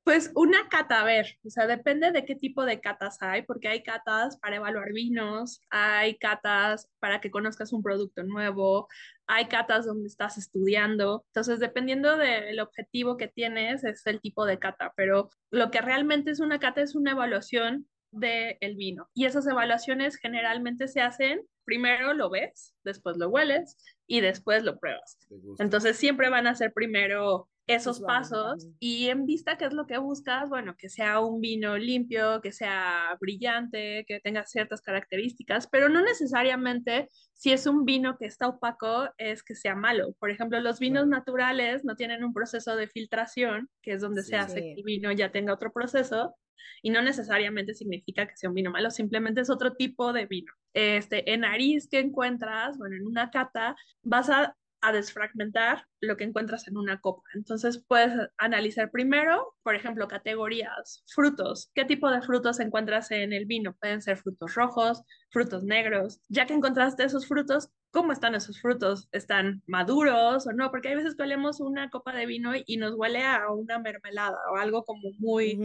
Pues 0.09 0.33
una 0.35 0.71
cata, 0.71 1.03
a 1.03 1.05
ver, 1.05 1.39
o 1.45 1.51
sea, 1.51 1.67
depende 1.67 2.13
de 2.13 2.25
qué 2.25 2.35
tipo 2.35 2.65
de 2.65 2.81
catas 2.81 3.19
hay, 3.21 3.43
porque 3.43 3.69
hay 3.69 3.83
catas 3.83 4.39
para 4.39 4.57
evaluar 4.57 4.95
vinos, 4.95 5.61
hay 5.69 6.17
catas 6.17 6.89
para 6.99 7.21
que 7.21 7.31
conozcas 7.31 7.75
un 7.75 7.83
producto 7.83 8.23
nuevo, 8.23 8.89
hay 9.27 9.49
catas 9.49 9.85
donde 9.85 10.09
estás 10.09 10.39
estudiando. 10.39 11.27
Entonces, 11.27 11.61
dependiendo 11.61 12.17
del 12.17 12.59
objetivo 12.59 13.19
que 13.19 13.29
tienes, 13.29 13.85
es 13.85 14.07
el 14.07 14.23
tipo 14.23 14.47
de 14.47 14.59
cata, 14.59 14.95
pero 14.97 15.29
lo 15.51 15.71
que 15.71 15.83
realmente 15.83 16.31
es 16.31 16.41
una 16.41 16.59
cata 16.59 16.81
es 16.81 16.95
una 16.95 17.11
evaluación 17.11 17.87
del 18.11 18.77
vino. 18.77 19.11
Y 19.13 19.27
esas 19.27 19.47
evaluaciones 19.47 20.17
generalmente 20.17 20.89
se 20.89 21.03
hacen, 21.03 21.43
primero 21.67 22.15
lo 22.15 22.31
ves, 22.31 22.75
después 22.83 23.19
lo 23.19 23.29
hueles 23.29 23.77
y 24.07 24.23
después 24.23 24.65
lo 24.65 24.79
pruebas. 24.79 25.19
Entonces 25.59 25.99
siempre 25.99 26.31
van 26.31 26.47
a 26.47 26.55
ser 26.55 26.73
primero 26.73 27.51
esos 27.69 27.99
Visual, 27.99 28.17
pasos 28.21 28.67
y 28.81 29.09
en 29.09 29.27
vista 29.27 29.57
qué 29.59 29.67
es 29.67 29.73
lo 29.75 29.87
que 29.87 29.99
buscas, 29.99 30.49
bueno, 30.49 30.75
que 30.77 30.89
sea 30.89 31.21
un 31.21 31.41
vino 31.41 31.79
limpio, 31.79 32.41
que 32.41 32.51
sea 32.51 33.17
brillante, 33.21 34.05
que 34.09 34.21
tenga 34.21 34.45
ciertas 34.47 34.83
características, 34.83 35.69
pero 35.69 35.89
no 35.89 36.03
necesariamente 36.03 37.09
si 37.35 37.53
es 37.53 37.67
un 37.67 37.85
vino 37.85 38.17
que 38.19 38.27
está 38.27 38.49
opaco 38.49 39.11
es 39.19 39.45
que 39.45 39.55
sea 39.55 39.77
malo. 39.77 40.15
Por 40.19 40.31
ejemplo, 40.31 40.59
los 40.61 40.81
vinos 40.81 41.07
naturales 41.07 41.85
no 41.85 41.95
tienen 41.95 42.25
un 42.25 42.33
proceso 42.33 42.75
de 42.75 42.89
filtración, 42.89 43.69
que 43.83 43.93
es 43.93 44.01
donde 44.03 44.23
Sí. 44.25 44.31
se 44.31 44.37
hace 44.37 44.55
Sí. 44.57 44.61
que 44.61 44.73
el 44.81 44.83
vino 44.85 45.13
ya 45.13 45.31
tenga 45.31 45.53
otro 45.55 45.73
proceso 45.73 46.35
y 46.83 46.91
no 46.91 47.03
necesariamente 47.03 47.75
significa 47.75 48.27
que 48.27 48.37
sea 48.37 48.51
un 48.51 48.55
vino 48.55 48.71
malo, 48.71 48.91
simplemente 48.91 49.41
es 49.43 49.51
otro 49.51 49.75
tipo 49.75 50.13
de 50.13 50.27
vino. 50.27 50.53
Este, 50.75 51.33
en 51.33 51.41
nariz 51.41 51.89
que 51.89 51.99
encuentras, 52.01 52.79
bueno, 52.79 52.97
en 52.97 53.07
una 53.07 53.31
cata, 53.31 53.77
vas 54.03 54.31
a, 54.31 54.57
a 54.81 54.93
desfragmentar 54.93 55.85
lo 56.01 56.17
que 56.17 56.25
encuentras 56.25 56.69
en 56.69 56.77
una 56.77 57.01
copa. 57.01 57.23
Entonces 57.35 57.85
puedes 57.87 58.13
analizar 58.37 58.91
primero, 58.91 59.55
por 59.63 59.75
ejemplo, 59.75 60.09
categorías, 60.09 61.03
frutos. 61.15 61.71
¿Qué 61.75 61.85
tipo 61.85 62.11
de 62.11 62.23
frutos 62.23 62.61
encuentras 62.61 63.11
en 63.11 63.33
el 63.33 63.47
vino? 63.47 63.77
Pueden 63.81 64.03
ser 64.03 64.19
frutos 64.19 64.55
rojos, 64.55 65.03
frutos 65.31 65.65
negros. 65.65 66.21
Ya 66.29 66.47
que 66.47 66.55
encontraste 66.55 67.05
esos 67.05 67.27
frutos, 67.27 67.71
¿cómo 67.91 68.13
están 68.13 68.35
esos 68.35 68.61
frutos? 68.61 69.09
¿Están 69.13 69.63
maduros 69.67 70.47
o 70.47 70.53
no? 70.53 70.71
Porque 70.71 70.89
hay 70.89 70.97
veces 70.97 71.17
que 71.17 71.23
olemos 71.23 71.61
una 71.61 71.91
copa 71.91 72.13
de 72.13 72.27
vino 72.27 72.53
y 72.65 72.77
nos 72.77 72.95
huele 72.95 73.25
a 73.25 73.51
una 73.51 73.79
mermelada 73.79 74.39
o 74.53 74.57
algo 74.57 74.85
como 74.85 75.11
muy. 75.19 75.57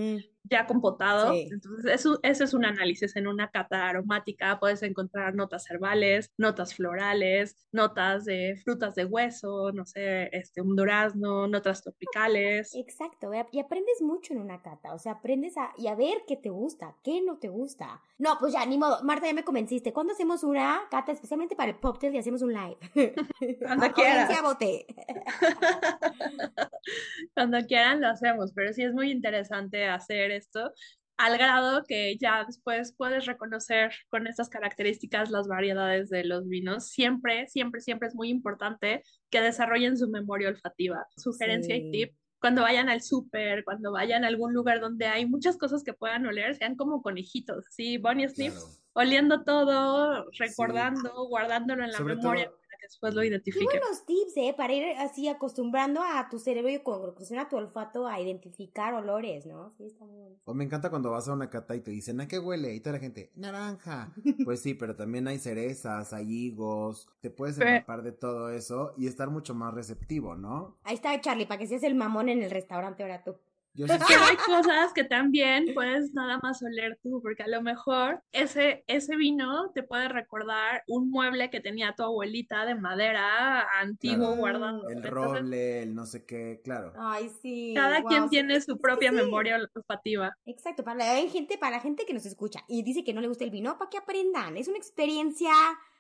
Ya 0.43 0.65
compotado. 0.67 1.33
Sí. 1.33 1.49
Entonces, 1.51 1.91
eso, 1.91 2.19
ese 2.23 2.43
es 2.43 2.53
un 2.53 2.65
análisis. 2.65 3.15
En 3.15 3.27
una 3.27 3.49
cata 3.49 3.87
aromática 3.87 4.59
puedes 4.59 4.83
encontrar 4.83 5.35
notas 5.35 5.69
herbales, 5.69 6.31
notas 6.37 6.75
florales, 6.75 7.55
notas 7.71 8.25
de 8.25 8.59
frutas 8.63 8.95
de 8.95 9.05
hueso, 9.05 9.71
no 9.71 9.85
sé, 9.85 10.29
este, 10.35 10.61
un 10.61 10.75
durazno, 10.75 11.47
notas 11.47 11.81
tropicales. 11.81 12.73
Exacto, 12.75 13.31
y- 13.51 13.59
aprendes 13.59 14.01
mucho 14.01 14.33
en 14.33 14.39
una 14.39 14.61
cata, 14.61 14.93
o 14.93 14.99
sea, 14.99 15.13
aprendes 15.13 15.57
a, 15.57 15.71
y 15.77 15.87
a 15.87 15.95
ver 15.95 16.23
qué 16.27 16.35
te 16.35 16.49
gusta, 16.49 16.95
qué 17.03 17.21
no 17.21 17.37
te 17.37 17.47
gusta. 17.47 18.01
No, 18.17 18.37
pues 18.39 18.53
ya, 18.53 18.65
ni 18.65 18.77
modo, 18.77 19.03
Marta, 19.03 19.27
ya 19.27 19.33
me 19.33 19.43
convenciste. 19.43 19.93
¿Cuándo 19.93 20.13
hacemos 20.13 20.43
una 20.43 20.81
cata 20.91 21.11
especialmente 21.11 21.55
para 21.55 21.71
el 21.71 21.77
Pop 21.77 21.99
Tail 21.99 22.13
y 22.15 22.17
hacemos 22.19 22.41
un 22.41 22.53
live? 22.53 22.77
Cuando 23.59 23.93
vote. 24.43 24.85
Cuando 27.33 27.57
quieran 27.65 28.01
lo 28.01 28.07
hacemos, 28.07 28.53
pero 28.53 28.73
sí 28.73 28.83
es 28.83 28.93
muy 28.93 29.11
interesante 29.11 29.87
hacer 29.87 30.31
esto 30.35 30.73
al 31.17 31.37
grado 31.37 31.83
que 31.87 32.17
ya 32.17 32.43
después 32.43 32.93
puedes 32.97 33.25
reconocer 33.27 33.91
con 34.09 34.25
estas 34.25 34.49
características 34.49 35.29
las 35.29 35.47
variedades 35.47 36.09
de 36.09 36.23
los 36.23 36.49
vinos. 36.49 36.89
Siempre, 36.89 37.47
siempre, 37.47 37.81
siempre 37.81 38.07
es 38.07 38.15
muy 38.15 38.29
importante 38.29 39.03
que 39.29 39.39
desarrollen 39.41 39.95
su 39.95 40.09
memoria 40.09 40.49
olfativa. 40.49 41.05
Sugerencia 41.15 41.75
Sí. 41.75 41.83
y 41.85 41.91
tip. 41.91 42.15
Cuando 42.41 42.63
vayan 42.63 42.89
al 42.89 43.01
súper, 43.03 43.63
cuando 43.63 43.91
vayan 43.91 44.23
a 44.23 44.27
algún 44.27 44.53
lugar 44.53 44.81
donde 44.81 45.05
hay 45.05 45.25
muchas 45.27 45.55
cosas 45.55 45.83
que 45.83 45.93
puedan 45.93 46.25
oler, 46.25 46.55
sean 46.55 46.75
como 46.75 47.01
conejitos, 47.03 47.63
¿sí? 47.69 47.97
Bonnie 47.97 48.27
Sniff, 48.27 48.53
Claro. 48.53 48.67
oliendo 48.93 49.43
todo, 49.43 50.25
recordando, 50.37 51.27
guardándolo 51.27 51.83
en 51.85 51.91
la 51.91 51.97
Sobre 51.99 52.15
memoria 52.15 52.45
todo- 52.47 52.57
que 52.83 52.87
después 52.87 53.13
lo 53.13 53.21
Qué 53.21 53.27
identifiquen. 53.27 53.65
buenos 53.65 54.05
tips, 54.05 54.33
¿eh? 54.37 54.53
Para 54.55 54.73
ir 54.73 54.83
así 54.97 55.27
acostumbrando 55.29 56.01
a 56.01 56.27
tu 56.29 56.37
cerebro 56.37 56.69
y 56.69 56.79
con 56.79 57.01
conclusión 57.01 57.39
a 57.39 57.47
tu 57.47 57.55
olfato 57.55 58.07
a 58.07 58.19
identificar 58.19 58.93
olores, 58.93 59.45
¿no? 59.45 59.73
Sí, 59.77 59.85
está 59.85 60.05
muy 60.05 60.17
bueno. 60.17 60.35
O 60.43 60.53
me 60.53 60.65
encanta 60.65 60.89
cuando 60.89 61.11
vas 61.11 61.27
a 61.27 61.33
una 61.33 61.49
cata 61.49 61.75
y 61.75 61.79
te 61.81 61.91
dicen, 61.91 62.19
¿a 62.19 62.27
qué 62.27 62.39
huele? 62.39 62.73
Y 62.75 62.81
toda 62.81 62.93
la 62.93 62.99
gente, 62.99 63.31
naranja. 63.35 64.11
Pues 64.45 64.59
sí, 64.61 64.73
pero 64.73 64.95
también 64.95 65.27
hay 65.27 65.39
cerezas, 65.39 66.11
hay 66.11 66.29
higos, 66.29 67.07
te 67.21 67.29
puedes 67.29 67.57
empapar 67.57 68.03
de 68.03 68.11
todo 68.11 68.49
eso 68.49 68.93
y 68.97 69.07
estar 69.07 69.29
mucho 69.29 69.53
más 69.55 69.73
receptivo, 69.73 70.35
¿no? 70.35 70.77
Ahí 70.83 70.95
está 70.95 71.19
Charlie, 71.21 71.45
para 71.45 71.59
que 71.59 71.67
seas 71.67 71.83
el 71.83 71.95
mamón 71.95 72.27
en 72.27 72.43
el 72.43 72.51
restaurante 72.51 73.03
ahora 73.03 73.23
tú. 73.23 73.37
Yo 73.75 73.87
sí 73.87 73.93
Pero 74.07 74.21
hay 74.23 74.35
cosas 74.37 74.93
que 74.93 75.03
también 75.03 75.73
puedes 75.73 76.13
nada 76.13 76.39
más 76.43 76.61
oler 76.61 76.99
tú, 77.01 77.21
porque 77.21 77.43
a 77.43 77.47
lo 77.47 77.61
mejor 77.61 78.21
ese, 78.31 78.83
ese 78.87 79.15
vino 79.15 79.71
te 79.73 79.83
puede 79.83 80.07
recordar 80.09 80.83
un 80.87 81.09
mueble 81.09 81.49
que 81.49 81.59
tenía 81.59 81.93
tu 81.95 82.03
abuelita 82.03 82.65
de 82.65 82.75
madera 82.75 83.67
antiguo 83.79 84.35
Claro. 84.35 84.35
guardado. 84.35 84.89
el 84.89 84.97
Entonces, 84.97 85.11
roble, 85.11 85.83
el 85.83 85.95
no 85.95 86.05
sé 86.05 86.25
qué, 86.25 86.61
claro. 86.63 86.93
Ay, 86.97 87.29
sí. 87.41 87.73
cada 87.75 88.03
quien 88.03 88.23
sí, 88.23 88.29
tiene 88.29 88.61
su 88.61 88.77
propia 88.79 89.09
sí. 89.09 89.15
memoria 89.15 89.59
olfativa. 89.75 90.37
Exacto, 90.45 90.83
para 90.83 90.97
la, 90.97 91.11
hay 91.11 91.29
gente, 91.29 91.57
para 91.57 91.77
la 91.77 91.81
gente 91.81 92.05
que 92.05 92.13
nos 92.13 92.25
escucha 92.25 92.63
y 92.67 92.83
dice 92.83 93.03
que 93.03 93.13
no 93.13 93.21
le 93.21 93.27
gusta 93.27 93.43
el 93.43 93.51
vino, 93.51 93.77
para 93.77 93.89
que 93.89 93.97
aprendan. 93.97 94.57
Es 94.57 94.67
una 94.67 94.77
experiencia 94.77 95.51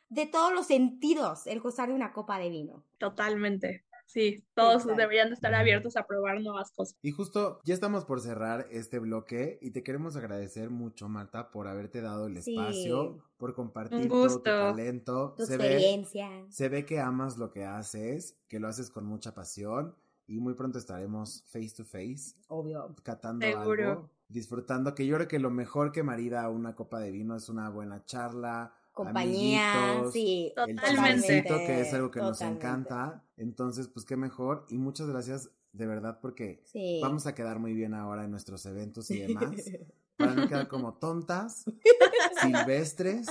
de 0.09 0.27
todos 0.27 0.53
los 0.53 0.67
sentidos 0.67 1.47
el 1.47 1.59
gozar 1.59 1.89
de 1.89 1.95
una 1.95 2.13
copa 2.13 2.37
de 2.37 2.49
vino. 2.49 2.83
Totalmente. 2.99 3.83
Sí, 4.05 4.43
todos 4.53 4.81
Exacto. 4.83 4.95
deberían 5.01 5.29
de 5.29 5.35
estar 5.35 5.53
abiertos 5.55 5.97
a 5.97 6.05
probar 6.05 6.39
nuevas 6.41 6.71
cosas. 6.71 6.95
Y 7.01 7.11
justo 7.11 7.59
ya 7.63 7.73
estamos 7.73 8.05
por 8.05 8.21
cerrar 8.21 8.67
este 8.69 8.99
bloque 8.99 9.57
y 9.61 9.71
te 9.71 9.81
queremos 9.81 10.15
agradecer 10.15 10.69
mucho, 10.69 11.09
Marta, 11.09 11.49
por 11.49 11.67
haberte 11.67 12.01
dado 12.01 12.27
el 12.27 12.41
Sí. 12.41 12.55
espacio, 12.55 13.23
por 13.37 13.55
compartir 13.55 14.07
todo 14.09 14.27
tu 14.37 14.43
talento. 14.43 15.33
Tu 15.37 15.45
Se 15.45 15.57
ve, 15.57 15.65
experiencia. 15.65 16.29
se 16.49 16.69
ve 16.69 16.85
que 16.85 16.99
amas 16.99 17.37
lo 17.37 17.49
que 17.51 17.65
haces, 17.65 18.37
que 18.47 18.59
lo 18.59 18.67
haces 18.67 18.91
con 18.91 19.05
mucha 19.05 19.33
pasión 19.33 19.95
y 20.27 20.39
muy 20.39 20.53
pronto 20.53 20.77
estaremos 20.77 21.43
face 21.47 21.73
to 21.75 21.83
face, 21.83 22.35
Obvio. 22.49 22.95
catando 23.03 23.45
Seguro. 23.45 23.89
algo, 23.89 24.09
disfrutando, 24.29 24.93
que 24.93 25.05
yo 25.07 25.15
creo 25.15 25.27
que 25.27 25.39
lo 25.39 25.49
mejor 25.49 25.91
que 25.91 26.03
marida 26.03 26.47
una 26.49 26.75
copa 26.75 26.99
de 26.99 27.11
vino 27.11 27.35
es 27.35 27.49
una 27.49 27.69
buena 27.69 28.03
charla, 28.05 28.73
Compañía, 28.93 30.03
sí. 30.11 30.53
el 30.55 30.75
Totalmente. 30.75 31.43
que 31.43 31.81
es 31.81 31.93
algo 31.95 32.11
que 32.11 32.19
nos 32.19 32.39
encanta. 32.41 33.22
Entonces, 33.37 33.87
pues 33.87 34.05
qué 34.05 34.15
mejor. 34.15 34.65
Y 34.69 34.77
muchas 34.77 35.07
gracias 35.07 35.49
de 35.71 35.87
verdad 35.87 36.19
porque 36.21 36.61
Sí. 36.65 36.99
vamos 37.01 37.25
a 37.25 37.33
quedar 37.33 37.59
muy 37.59 37.73
bien 37.73 37.93
ahora 37.93 38.23
en 38.25 38.31
nuestros 38.31 38.65
eventos 38.65 39.09
y 39.11 39.19
demás. 39.21 39.51
para 40.17 40.35
no 40.35 40.47
quedar 40.47 40.67
como 40.67 40.93
tontas, 40.93 41.65
silvestres. 42.41 43.25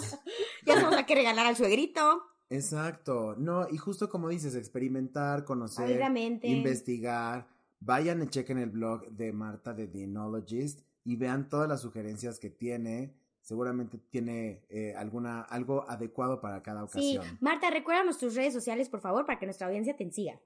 ya 0.67 0.75
sabemos 0.75 0.97
a 0.97 1.07
qué 1.07 1.15
regalar 1.15 1.47
al 1.47 1.57
suegrito. 1.57 2.23
Exacto. 2.51 3.35
No, 3.39 3.67
y 3.71 3.77
justo 3.79 4.09
como 4.09 4.29
dices, 4.29 4.55
experimentar, 4.55 5.45
conocer, 5.45 6.01
investigar. 6.43 7.49
Vayan 7.81 8.23
y 8.23 8.27
chequen 8.29 8.59
el 8.59 8.71
blog 8.71 9.09
de 9.11 9.33
Marta 9.33 9.73
de 9.75 9.87
The 9.89 10.05
Enologist 10.05 10.81
y 11.05 11.17
vean 11.17 11.49
todas 11.49 11.69
las 11.69 11.81
sugerencias 11.81 12.39
que 12.39 12.51
tiene. 12.51 13.15
Seguramente 13.43 13.99
tiene 14.11 14.65
eh, 14.69 14.95
alguna 14.97 15.43
algo 15.43 15.89
adecuado 15.91 16.41
para 16.41 16.63
cada 16.63 16.87
Sí, 16.89 17.17
ocasión. 17.19 17.39
Marta, 17.41 17.71
recuérdanos 17.71 18.19
tus 18.19 18.35
redes 18.35 18.55
sociales, 18.55 18.89
por 18.89 19.01
favor, 19.01 19.27
para 19.27 19.39
que 19.39 19.47
nuestra 19.47 19.67
audiencia 19.67 19.97
te 19.97 20.09
siga. 20.11 20.41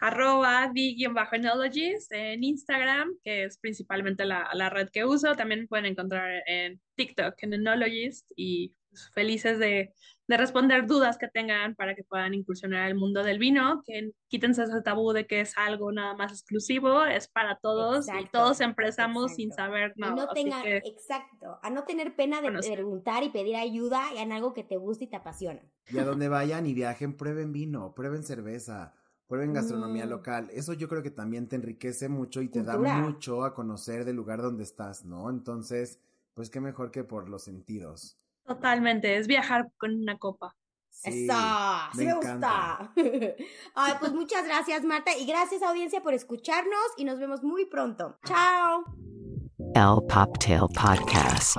arroba 0.00 0.70
the-enologist 0.74 2.12
en 2.12 2.42
Instagram, 2.42 3.10
que 3.22 3.44
es 3.44 3.58
principalmente 3.58 4.24
la, 4.24 4.48
la 4.54 4.70
red 4.70 4.88
que 4.90 5.04
uso. 5.04 5.34
También 5.34 5.60
me 5.62 5.66
pueden 5.68 5.86
encontrar 5.86 6.42
en 6.46 6.80
TikTok, 6.96 7.34
en 7.42 7.54
Enologist, 7.54 8.30
y 8.36 8.74
felices 9.14 9.58
de, 9.58 9.92
de 10.30 10.36
responder 10.36 10.86
dudas 10.86 11.18
que 11.18 11.26
tengan 11.26 11.74
para 11.74 11.96
que 11.96 12.04
puedan 12.04 12.34
incursionar 12.34 12.88
el 12.88 12.94
mundo 12.94 13.24
del 13.24 13.40
vino, 13.40 13.82
que 13.84 14.12
quítense 14.28 14.62
ese 14.62 14.80
tabú 14.80 15.12
de 15.12 15.26
que 15.26 15.40
es 15.40 15.56
algo 15.56 15.90
nada 15.90 16.14
más 16.14 16.30
exclusivo, 16.30 17.04
es 17.04 17.26
para 17.26 17.58
todos 17.58 18.06
y 18.08 18.26
todos 18.26 18.60
empezamos 18.60 19.34
sin 19.34 19.50
saber 19.52 19.92
nada. 19.96 20.14
no 20.14 20.28
exacto, 20.34 21.58
a 21.62 21.70
no 21.70 21.82
tener 21.82 22.14
pena 22.14 22.40
de 22.40 22.50
preguntar 22.50 23.24
y 23.24 23.30
pedir 23.30 23.56
ayuda 23.56 24.04
en 24.16 24.30
algo 24.30 24.54
que 24.54 24.62
te 24.62 24.76
guste 24.76 25.04
y 25.04 25.08
te 25.08 25.16
apasiona. 25.16 25.62
Y 25.88 25.98
a 25.98 26.04
donde 26.04 26.28
vayan 26.28 26.64
y 26.64 26.74
viajen, 26.74 27.16
prueben 27.16 27.52
vino, 27.52 27.92
prueben 27.92 28.22
cerveza, 28.22 28.94
prueben 29.26 29.52
gastronomía 29.52 30.06
mm. 30.06 30.10
local. 30.10 30.50
Eso 30.52 30.74
yo 30.74 30.88
creo 30.88 31.02
que 31.02 31.10
también 31.10 31.48
te 31.48 31.56
enriquece 31.56 32.08
mucho 32.08 32.40
y 32.40 32.48
te 32.48 32.62
da 32.62 32.78
mucho 32.78 33.42
a 33.42 33.52
conocer 33.52 34.04
del 34.04 34.14
lugar 34.14 34.42
donde 34.42 34.62
estás, 34.62 35.04
¿no? 35.04 35.28
Entonces, 35.28 35.98
pues 36.34 36.50
qué 36.50 36.60
mejor 36.60 36.92
que 36.92 37.02
por 37.02 37.28
los 37.28 37.42
sentidos. 37.42 38.16
Totalmente, 38.44 39.16
es 39.16 39.26
viajar 39.26 39.70
con 39.78 39.94
una 39.94 40.18
copa. 40.18 40.56
Sí, 40.90 41.26
me, 41.94 42.14
gusta. 42.14 42.92
Ay, 43.74 43.94
pues 44.00 44.12
muchas 44.12 44.44
gracias, 44.44 44.84
Marta, 44.84 45.16
y 45.16 45.24
gracias, 45.24 45.62
audiencia, 45.62 46.02
por 46.02 46.12
escucharnos 46.12 46.78
y 46.98 47.04
nos 47.04 47.18
vemos 47.18 47.42
muy 47.42 47.64
pronto. 47.66 48.18
Chao. 48.24 48.84
El 49.74 50.06
Poptail 50.08 50.66
Podcast. 50.74 51.56